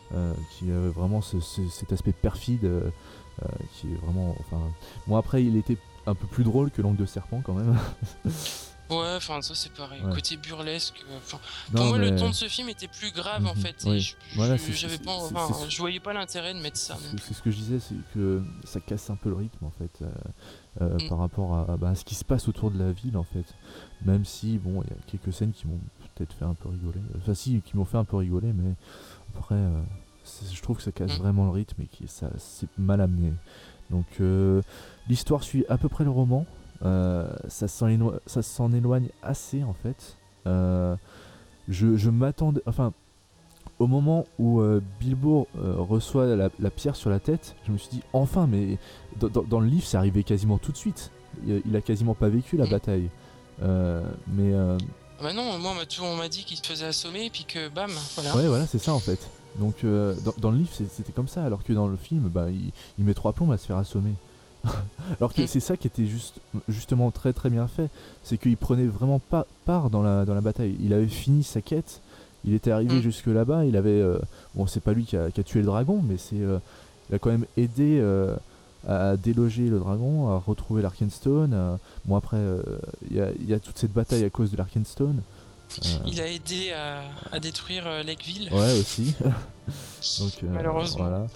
[0.51, 2.69] qui avait vraiment ce- ce- cet aspect perfide
[3.73, 4.59] qui est vraiment enfin
[5.07, 5.77] bon après il était
[6.07, 7.76] un peu plus drôle que Langue de serpent quand même
[8.89, 10.01] Ouais, enfin, ça, c'est pareil.
[10.01, 10.14] Ouais.
[10.15, 11.03] Côté burlesque.
[11.76, 13.76] pour moi, le mais ton de ce film était plus grave, en Mhm, fait.
[13.85, 13.99] oui.
[13.99, 16.95] Je, Voilà, je- pas, enfin, je voyais pas l'intérêt de mettre ça.
[17.22, 20.01] c'est ce que je disais c'est que ça casse un peu le rythme en fait
[20.81, 21.09] euh, Mm.
[21.09, 23.23] par rapport à, à, bah, à ce qui se passe autour de la ville en
[23.23, 23.45] fait.
[24.05, 25.79] Même si bon il y a quelques scènes qui m'ont
[26.15, 26.99] peut-être fait un peu rigoler.
[27.17, 28.73] Enfin si qui m'ont fait un peu rigoler mais
[29.35, 29.81] après euh,
[30.53, 31.21] je trouve que ça casse Mm.
[31.21, 33.33] vraiment le rythme et que ça c'est mal amené.
[33.89, 34.61] Donc euh,
[35.07, 36.45] l'histoire suit à peu près le roman.
[36.81, 40.17] Ça s'en éloigne assez en fait.
[40.45, 42.93] Je, je m'attendais enfin
[43.79, 47.77] au moment où euh, Bilbo euh, reçoit la, la pierre sur la tête, je me
[47.77, 48.77] suis dit enfin, mais
[49.19, 51.11] dans, dans- dans le livre, c'est arrivé quasiment tout de suite.
[51.45, 52.69] Il, il a quasiment pas vécu la Mm.
[52.69, 53.09] bataille.
[53.63, 54.77] Euh, mais euh,
[55.19, 55.71] Ah Bah non, moi,
[56.01, 58.35] on m'a dit qu'il se faisait assommer, et puis que bam, voilà.
[58.35, 59.19] ouais, voilà, c'est ça en fait.
[59.59, 62.71] Donc dans, dans le livre, c'était comme ça, alors que dans le film, bah, il,
[62.99, 64.13] il met trois plombs à se faire assommer.
[65.19, 65.47] alors que Mm.
[65.47, 67.89] c'est ça qui était juste, justement très très bien fait,
[68.23, 70.75] c'est qu'il prenait vraiment pas part dans la, dans la bataille.
[70.81, 72.01] Il avait fini sa quête,
[72.48, 73.02] il était arrivé Mm.
[73.02, 74.18] jusque là-bas, il avait, euh,
[74.56, 76.57] bon, c'est pas lui qui a, qui a tué le dragon, mais c'est, euh,
[77.10, 78.36] il a quand même aidé euh,
[78.88, 81.53] à déloger le dragon, à retrouver l'Arkenstone.
[81.53, 82.61] à- Bon après, euh,
[83.11, 85.22] il y, a, il y a toute cette bataille à cause de l'Arkenstone.
[86.06, 87.02] Il a aidé à,
[87.36, 88.48] à détruire euh, Lakeville.
[88.53, 89.14] Ouais, aussi.
[90.22, 91.03] Donc, euh, Malheureusement.
[91.03, 91.28] Voilà.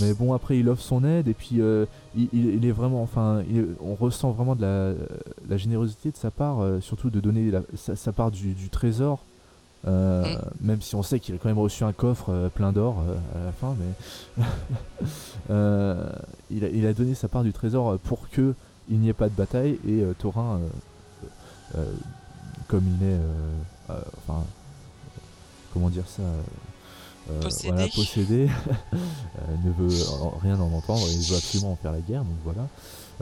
[0.00, 1.86] Mais bon, après, il offre son aide et puis euh,
[2.16, 3.00] il, est vraiment.
[3.02, 4.92] Enfin, il- on ressent vraiment de la,
[5.48, 8.68] la générosité de sa part, euh, surtout de donner la- sa, sa part du, du
[8.70, 9.24] trésor.
[9.86, 13.02] Euh, Même si on sait qu'il a quand même reçu un coffre euh, plein d'or
[13.08, 14.44] euh, à la fin, mais
[16.50, 18.54] il, a, il a donné sa part du trésor pour que
[18.88, 20.60] il n'y ait pas de bataille et Thorin,
[22.68, 23.18] comme il est,
[23.88, 24.44] enfin,
[25.72, 26.22] comment dire ça,
[27.40, 27.72] Possédé.
[27.72, 28.48] voilà, possédé,
[29.64, 32.68] ne veut en- rien en entendre et veut absolument en faire la guerre, donc voilà.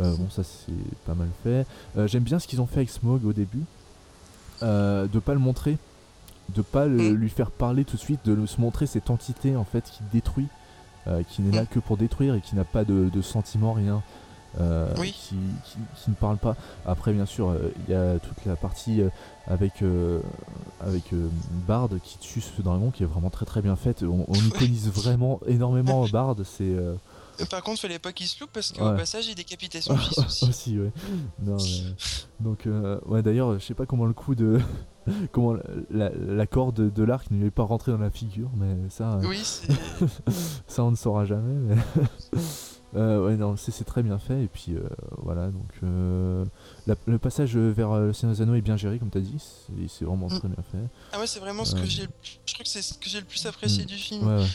[0.01, 0.73] Euh, bon, ça c'est
[1.07, 1.67] pas mal fait.
[2.09, 3.63] J'aime bien ce qu'ils ont fait avec Smog au début,
[4.61, 5.79] de pas le montrer,
[6.51, 7.15] de pas le- Mm.
[7.15, 10.47] lui faire parler tout de suite, de se montrer cette entité en fait qui détruit,
[11.07, 11.67] euh, qui n'est là Mm.
[11.69, 14.03] que pour détruire et qui n'a pas de, de sentiments, rien.
[14.61, 15.11] euh, Oui.
[15.11, 15.35] qui,
[15.65, 16.55] qui- qui ne parle pas.
[16.87, 19.03] Après, bien sûr, euh, il y a toute la partie
[19.49, 20.21] avec, euh,
[20.81, 21.13] avec
[21.67, 24.05] Bard qui tue ce dragon qui est vraiment très très bien faite.
[24.05, 26.37] On, on iconise vraiment énormément Bard.
[26.45, 26.77] C'est
[27.51, 28.97] Par contre, fallait pas qu'il se loupe parce qu'au Ouais.
[28.97, 30.45] passage, il décapitait son fils aussi.
[30.49, 30.93] aussi, ouais.
[31.43, 31.95] Non, mais-
[32.39, 34.61] Donc, euh, ouais, d'ailleurs, je sais pas comment le coup de.
[35.33, 35.55] comment
[35.91, 39.15] la, la corde de l'arc ne lui est pas rentrée dans la figure, mais ça,
[39.15, 39.41] euh, Oui,
[40.67, 41.55] ça on ne saura jamais.
[41.55, 41.77] Mais
[42.97, 44.45] Euh, ouais, non, c'est très bien fait.
[44.45, 44.83] Et puis euh,
[45.19, 46.45] voilà, donc euh,
[46.87, 49.43] la- le passage vers le Seigneur des Anneaux est bien géré, comme tu as dit.
[49.89, 50.39] C'est vraiment Mm.
[50.39, 50.79] très bien fait.
[51.13, 52.03] Ah ouais, c'est vraiment ce que j'ai.
[52.47, 53.87] Je crois que c'est ce que j'ai le plus apprécié Mm.
[53.89, 54.25] du film.
[54.29, 54.47] Ouais, ouais.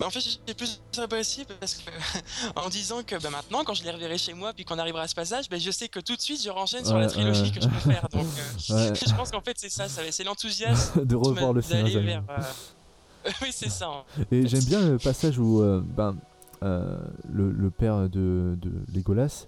[0.00, 1.90] Bah, en fait, j'ai plus apprécié parce que
[2.56, 5.08] en disant que bah, maintenant, quand je les reverrai chez moi, puis qu'on arrivera à
[5.08, 7.50] ce passage, bah, je sais que tout de suite, je renchaîne sur la trilogie ouais.
[7.50, 8.08] que je peux faire.
[8.12, 8.26] Donc,
[8.70, 8.94] euh, Ouais.
[9.06, 12.00] je pense qu'en fait, c'est ça, c'est l'enthousiasme de revoir le Anneaux.
[12.00, 12.22] vers.
[12.30, 13.88] euh, oui, c'est ça.
[13.88, 14.24] hein.
[14.30, 16.16] Et j'aime bien le passage où euh, ben,
[16.62, 19.46] le, le père de, de Legolas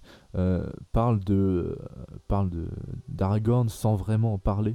[0.92, 1.78] parle de
[2.28, 2.50] parle
[3.08, 4.74] d'Aragorn sans vraiment en parler.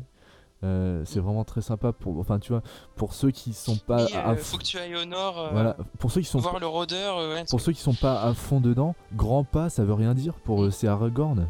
[0.63, 2.61] Euh, c'est vraiment très sympa pour enfin tu vois
[2.95, 5.39] pour ceux qui sont pas à euh, faut que tu ailles au nord.
[5.39, 7.17] euh, voilà pour ceux qui sont voir le rôdeur.
[7.17, 10.35] ouais, pour ceux qui sont pas à fond dedans grand pas ça veut rien dire
[10.35, 11.47] pour eux c'est Aragorn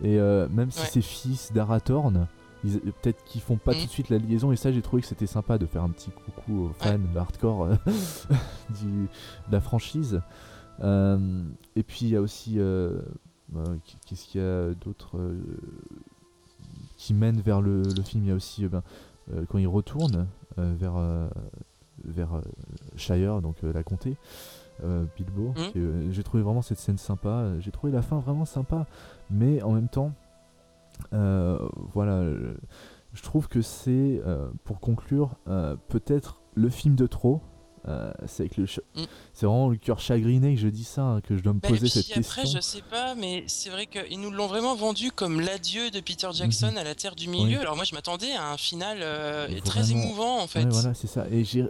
[0.00, 0.86] et euh, même si Ouais.
[0.92, 2.28] c'est fils d'Arathorn
[2.62, 3.80] ils- peut-être qu'ils font pas Mhm.
[3.80, 5.90] tout de suite la liaison et ça j'ai trouvé que c'était sympa de faire un
[5.90, 7.74] petit coucou aux fans hardcore euh,
[8.80, 9.08] du,
[9.48, 10.20] de la franchise
[10.82, 11.42] Euh,
[11.74, 12.58] et puis il y a aussi
[14.06, 15.16] qu'est-ce qu'il y a d'autre
[16.96, 18.24] qui mène vers le, le film.
[18.24, 18.82] Il y a aussi euh, ben,
[19.32, 20.26] euh, quand il retourne
[20.58, 20.94] euh, vers
[22.04, 22.40] vers
[22.96, 24.16] Shire donc la comté
[25.16, 25.54] Bilbo.
[25.76, 27.58] Euh, j'ai trouvé vraiment cette scène sympa.
[27.60, 28.86] J'ai trouvé la fin vraiment sympa.
[29.30, 30.12] Mais en même temps
[31.10, 32.24] voilà
[33.12, 34.20] je trouve que c'est
[34.64, 35.36] pour conclure
[35.88, 37.40] peut-être le film de trop
[37.88, 39.02] euh, c'est avec le cha- Mm.
[39.32, 41.68] c'est vraiment le cœur chagriné que je dis ça hein, que je dois me Bah,
[41.68, 44.46] et poser puis cette après, question je sais pas, mais c'est vrai qu'ils nous l'ont
[44.48, 47.44] vraiment vendu comme l'adieu de Peter Jackson à la Terre du Milieu.
[47.44, 47.50] Mhm.
[47.54, 47.56] Oui.
[47.56, 49.60] Alors moi, je m'attendais à un final euh, Vraiment.
[49.64, 50.64] très émouvant en fait.
[50.64, 51.26] Ouais, voilà, c'est ça.
[51.30, 51.62] Et j'ai,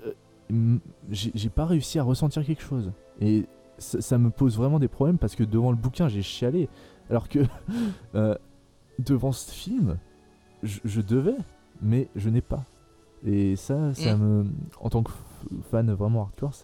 [0.52, 0.78] euh,
[1.10, 2.90] j'ai pas réussi à ressentir quelque chose.
[3.20, 3.44] Et
[3.78, 6.68] ça, ça me pose vraiment des problèmes parce que devant le bouquin, j'ai chialé.
[7.10, 7.40] Alors que
[8.14, 8.34] euh,
[8.98, 9.98] devant ce film,
[10.62, 11.36] je, je devais,
[11.82, 12.64] mais je n'ai pas.
[13.24, 14.20] Et ça, ça Mm.
[14.22, 14.46] me.
[14.80, 15.10] En tant que
[15.70, 16.54] fan vraiment hardcore,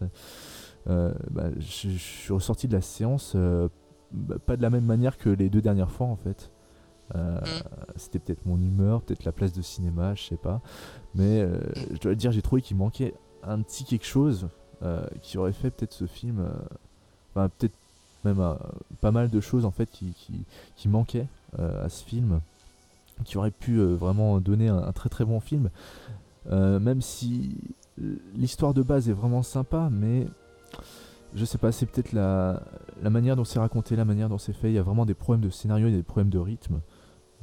[0.89, 3.69] euh, bah, je, je suis ressorti de la séance euh,
[4.11, 6.51] bah, pas de la même manière que les deux dernières fois en fait.
[7.15, 7.41] Euh,
[7.97, 10.61] C'était peut-être mon humeur, peut-être la place de cinéma, je sais pas.
[11.15, 11.47] Mais
[11.93, 14.49] je dois dire, j'ai trouvé qu'il manquait un petit quelque chose
[15.21, 16.49] qui aurait fait peut-être ce film.
[17.31, 17.75] Enfin, peut-être
[18.25, 18.57] même
[19.01, 20.45] pas mal de choses en fait qui, qui,
[20.75, 21.27] qui manquaient
[21.59, 22.41] à ce film,
[23.25, 25.69] qui aurait pu vraiment donner un, un très très bon film.
[26.51, 27.57] Même si
[27.99, 30.27] l'histoire de base est vraiment sympa, mais
[31.35, 32.63] je sais pas, c'est peut-être la,
[33.03, 34.69] la manière dont c'est raconté, la manière dont c'est fait.
[34.71, 36.81] Il y a vraiment des problèmes de scénario, il y a des problèmes de rythme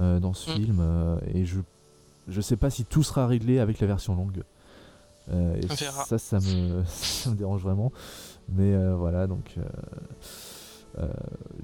[0.02, 0.54] euh, dans ce Mm.
[0.54, 1.60] film, euh, et je
[2.28, 4.44] je sais pas si tout sera réglé avec la version longue.
[5.32, 7.92] Euh, et ça, ça me, ça me dérange vraiment.
[8.50, 9.56] Mais voilà, donc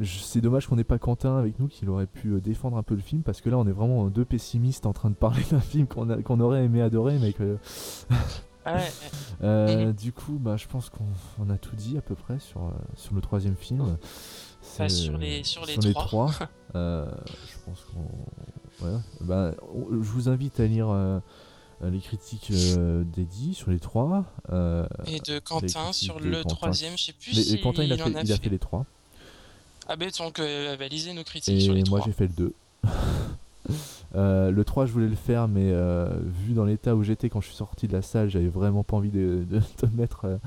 [0.03, 3.02] c'est dommage qu'on n'ait pas Quentin avec nous, qu'il aurait pu défendre un peu le
[3.02, 5.88] film, parce que là, on est vraiment deux pessimistes en train de parler d'un film
[5.88, 7.57] qu'on aurait aimé adorer, mais que
[8.66, 8.92] Ah ouais,
[9.44, 9.94] euh, Mhm.
[9.94, 11.06] Du coup, bah, je pense qu'on
[11.40, 13.98] on a tout dit à peu près sur, euh, sur le troisième film.
[14.62, 16.06] Sur les- sur les trois.
[16.06, 16.32] trois.
[16.76, 17.06] Euh,
[17.48, 18.86] je pense qu'on.
[18.86, 19.00] ouais.
[19.22, 19.54] Bah,
[19.90, 21.20] je vous invite à lire euh,
[21.84, 24.26] les critiques d'Eddie sur les trois.
[25.06, 26.56] et de Quentin sur le Quentin.
[26.56, 28.50] troisième, je sais plus les- si et Quentin, il a, en fait, il a fait
[28.50, 28.86] les trois.
[29.88, 30.40] Ah ben donc
[30.90, 32.08] lisez nos critiques sur Et les moi, trois.
[32.12, 32.54] j'ai fait le 2.
[34.16, 37.42] Euh, le 3 je voulais le faire mais euh, vu dans l'état où j'étais quand
[37.42, 40.26] je suis sorti de la salle j'avais vraiment pas envie de, de, de me mettre
[40.26, 40.38] euh,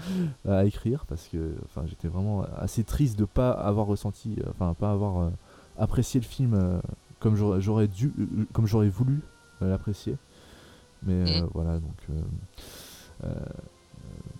[0.60, 4.92] à écrire parce que enfin j'étais vraiment assez triste de pas avoir ressenti enfin pas
[4.92, 5.30] avoir
[5.78, 6.80] apprécié le film
[7.20, 8.12] comme j'aurais j'aurais dû
[8.52, 9.20] comme j'aurais voulu
[9.60, 10.16] l'apprécier
[11.02, 11.48] Mais Mhm.
[11.52, 11.96] voilà, donc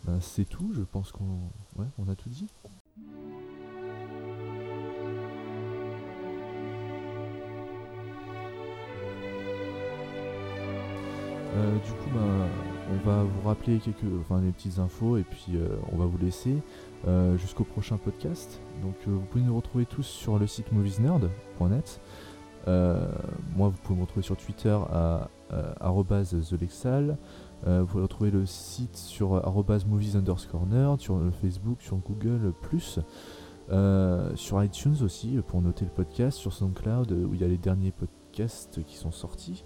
[0.06, 0.72] ben, c'est tout.
[0.74, 2.46] Je pense qu'on ouais, on a tout dit.
[11.58, 12.46] Euh, du coup, ben,
[12.92, 16.56] on va vous rappeler quelques, enfin, petites infos et puis euh, on va vous laisser
[17.06, 18.60] euh, jusqu'au prochain podcast.
[18.82, 22.00] Donc, vous pouvez nous retrouver tous sur le site moviesnerd.net.
[22.66, 25.30] Moi, vous pouvez me retrouver sur Twitter à
[26.50, 27.16] @thelexal.
[27.66, 29.42] Vous pouvez retrouver le site sur
[29.86, 30.16] movies
[30.98, 32.52] sur Facebook, sur Google
[34.36, 37.92] sur iTunes aussi pour noter le podcast, sur SoundCloud où il y a les derniers
[37.92, 39.64] podcasts qui sont sortis.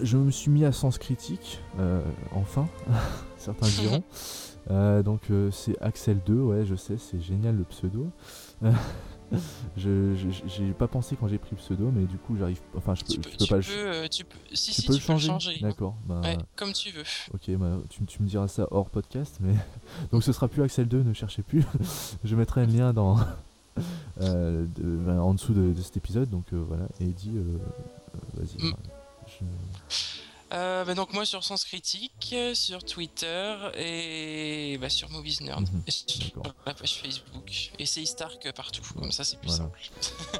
[0.00, 2.02] Je me suis mis à Sens Critique, euh,
[2.32, 2.68] enfin,
[3.36, 4.02] certains diront.
[4.70, 8.08] Euh, donc euh, c'est Axel 2, ouais je sais, c'est génial le pseudo.
[9.78, 10.14] Je
[10.46, 13.12] j'ai pas pensé quand j'ai pris le pseudo, mais du coup j'arrive, enfin je peux,
[13.14, 14.92] Tu peux, je peux tu pas le peux, euh, tu peux, si, tu si, peux
[14.92, 15.58] le tu le changer, changer.
[15.62, 15.94] D'accord.
[16.06, 17.02] Bah, Ouais, comme tu veux.
[17.32, 19.54] Ok, bah, tu, tu me diras ça hors podcast, mais
[20.10, 21.64] donc ce sera plus Axel 2, ne cherchez plus.
[22.24, 23.16] je mettrai un lien dans
[24.20, 26.84] euh, de- en dessous de, de cet épisode, donc euh, voilà.
[27.00, 27.56] Et Eddie, euh,
[28.34, 28.66] vas-y.
[28.68, 28.74] Mm.
[30.54, 35.62] Euh, bah donc moi sur Sens Critique, sur Twitter et bah, sur Movies Nerd.
[35.62, 37.72] Mhm, Et sur la page Facebook.
[37.78, 39.64] Et c'est Stark partout, comme ça c'est plus Voilà.
[39.64, 39.80] simple.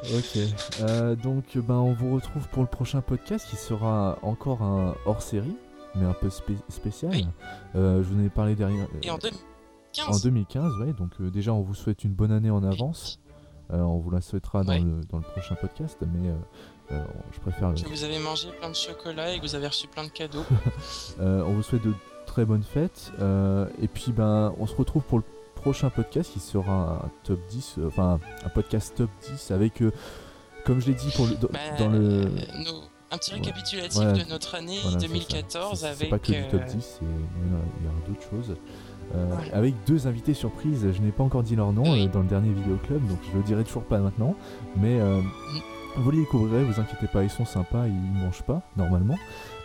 [0.14, 0.38] Ok.
[0.82, 5.22] Euh, donc ben on vous retrouve pour le prochain podcast qui sera encore un hors
[5.22, 5.56] série,
[5.94, 7.12] mais un peu spé- spécial.
[7.12, 7.26] Oui.
[7.74, 8.86] Euh, je vous en ai parlé derrière.
[9.02, 10.92] Et en en 2015, 2015, ouais.
[10.92, 13.18] Donc déjà on vous souhaite une bonne année en avance.
[13.70, 14.80] On vous la souhaitera dans, Ouais.
[14.80, 16.28] le, dans le prochain podcast, mais
[17.32, 20.04] je préfère que vous avez mangé plein de chocolat et que vous avez reçu plein
[20.04, 20.44] de cadeaux.
[21.20, 21.92] Euh, on vous souhaite de
[22.26, 23.12] très bonnes fêtes.
[23.20, 25.24] euh, et puis, ben, on se retrouve pour le
[25.54, 29.92] prochain podcast qui sera un top 10, euh, enfin, un podcast top 10 avec, euh,
[30.64, 31.98] comme je l'ai dit, pour le, dans, Bah, dans le.
[31.98, 32.28] euh,
[33.10, 34.12] un petit récapitulatif Ouais.
[34.24, 35.12] de notre année voilà, c'est ça.
[35.12, 36.10] 2014 C'est- avec.
[36.10, 38.56] Pas que du top euh, 10, c'est- il y aura d'autres choses.
[39.14, 39.36] Euh.
[39.52, 42.06] Avec deux invités surprises, je n'ai pas encore dit leur nom Oui.
[42.06, 44.34] euh, dans le dernier vidéo club, donc je le dirai toujours pas maintenant.
[44.76, 45.20] Mais euh,
[45.96, 47.92] vous les découvrirez, vous inquiétez pas, ils sont sympas, ils
[48.22, 49.18] mangent pas normalement.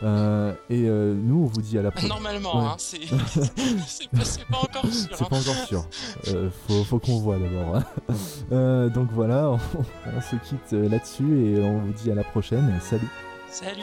[0.03, 2.09] Euh, et euh, nous, on vous dit à la prochaine.
[2.09, 2.65] Normalement, Ouais.
[2.67, 2.99] hein, c'est
[3.87, 5.07] c'est pas, encore sûr.
[5.17, 5.27] C'est hein.
[5.29, 5.85] pas encore sûr.
[6.27, 7.77] Euh, faut faut qu'on voit d'abord.
[8.51, 8.87] hein.
[8.89, 9.57] Donc voilà, on,
[10.17, 12.71] on se quitte là-dessus et on vous dit à la prochaine.
[12.81, 13.07] Salut.
[13.49, 13.81] Salut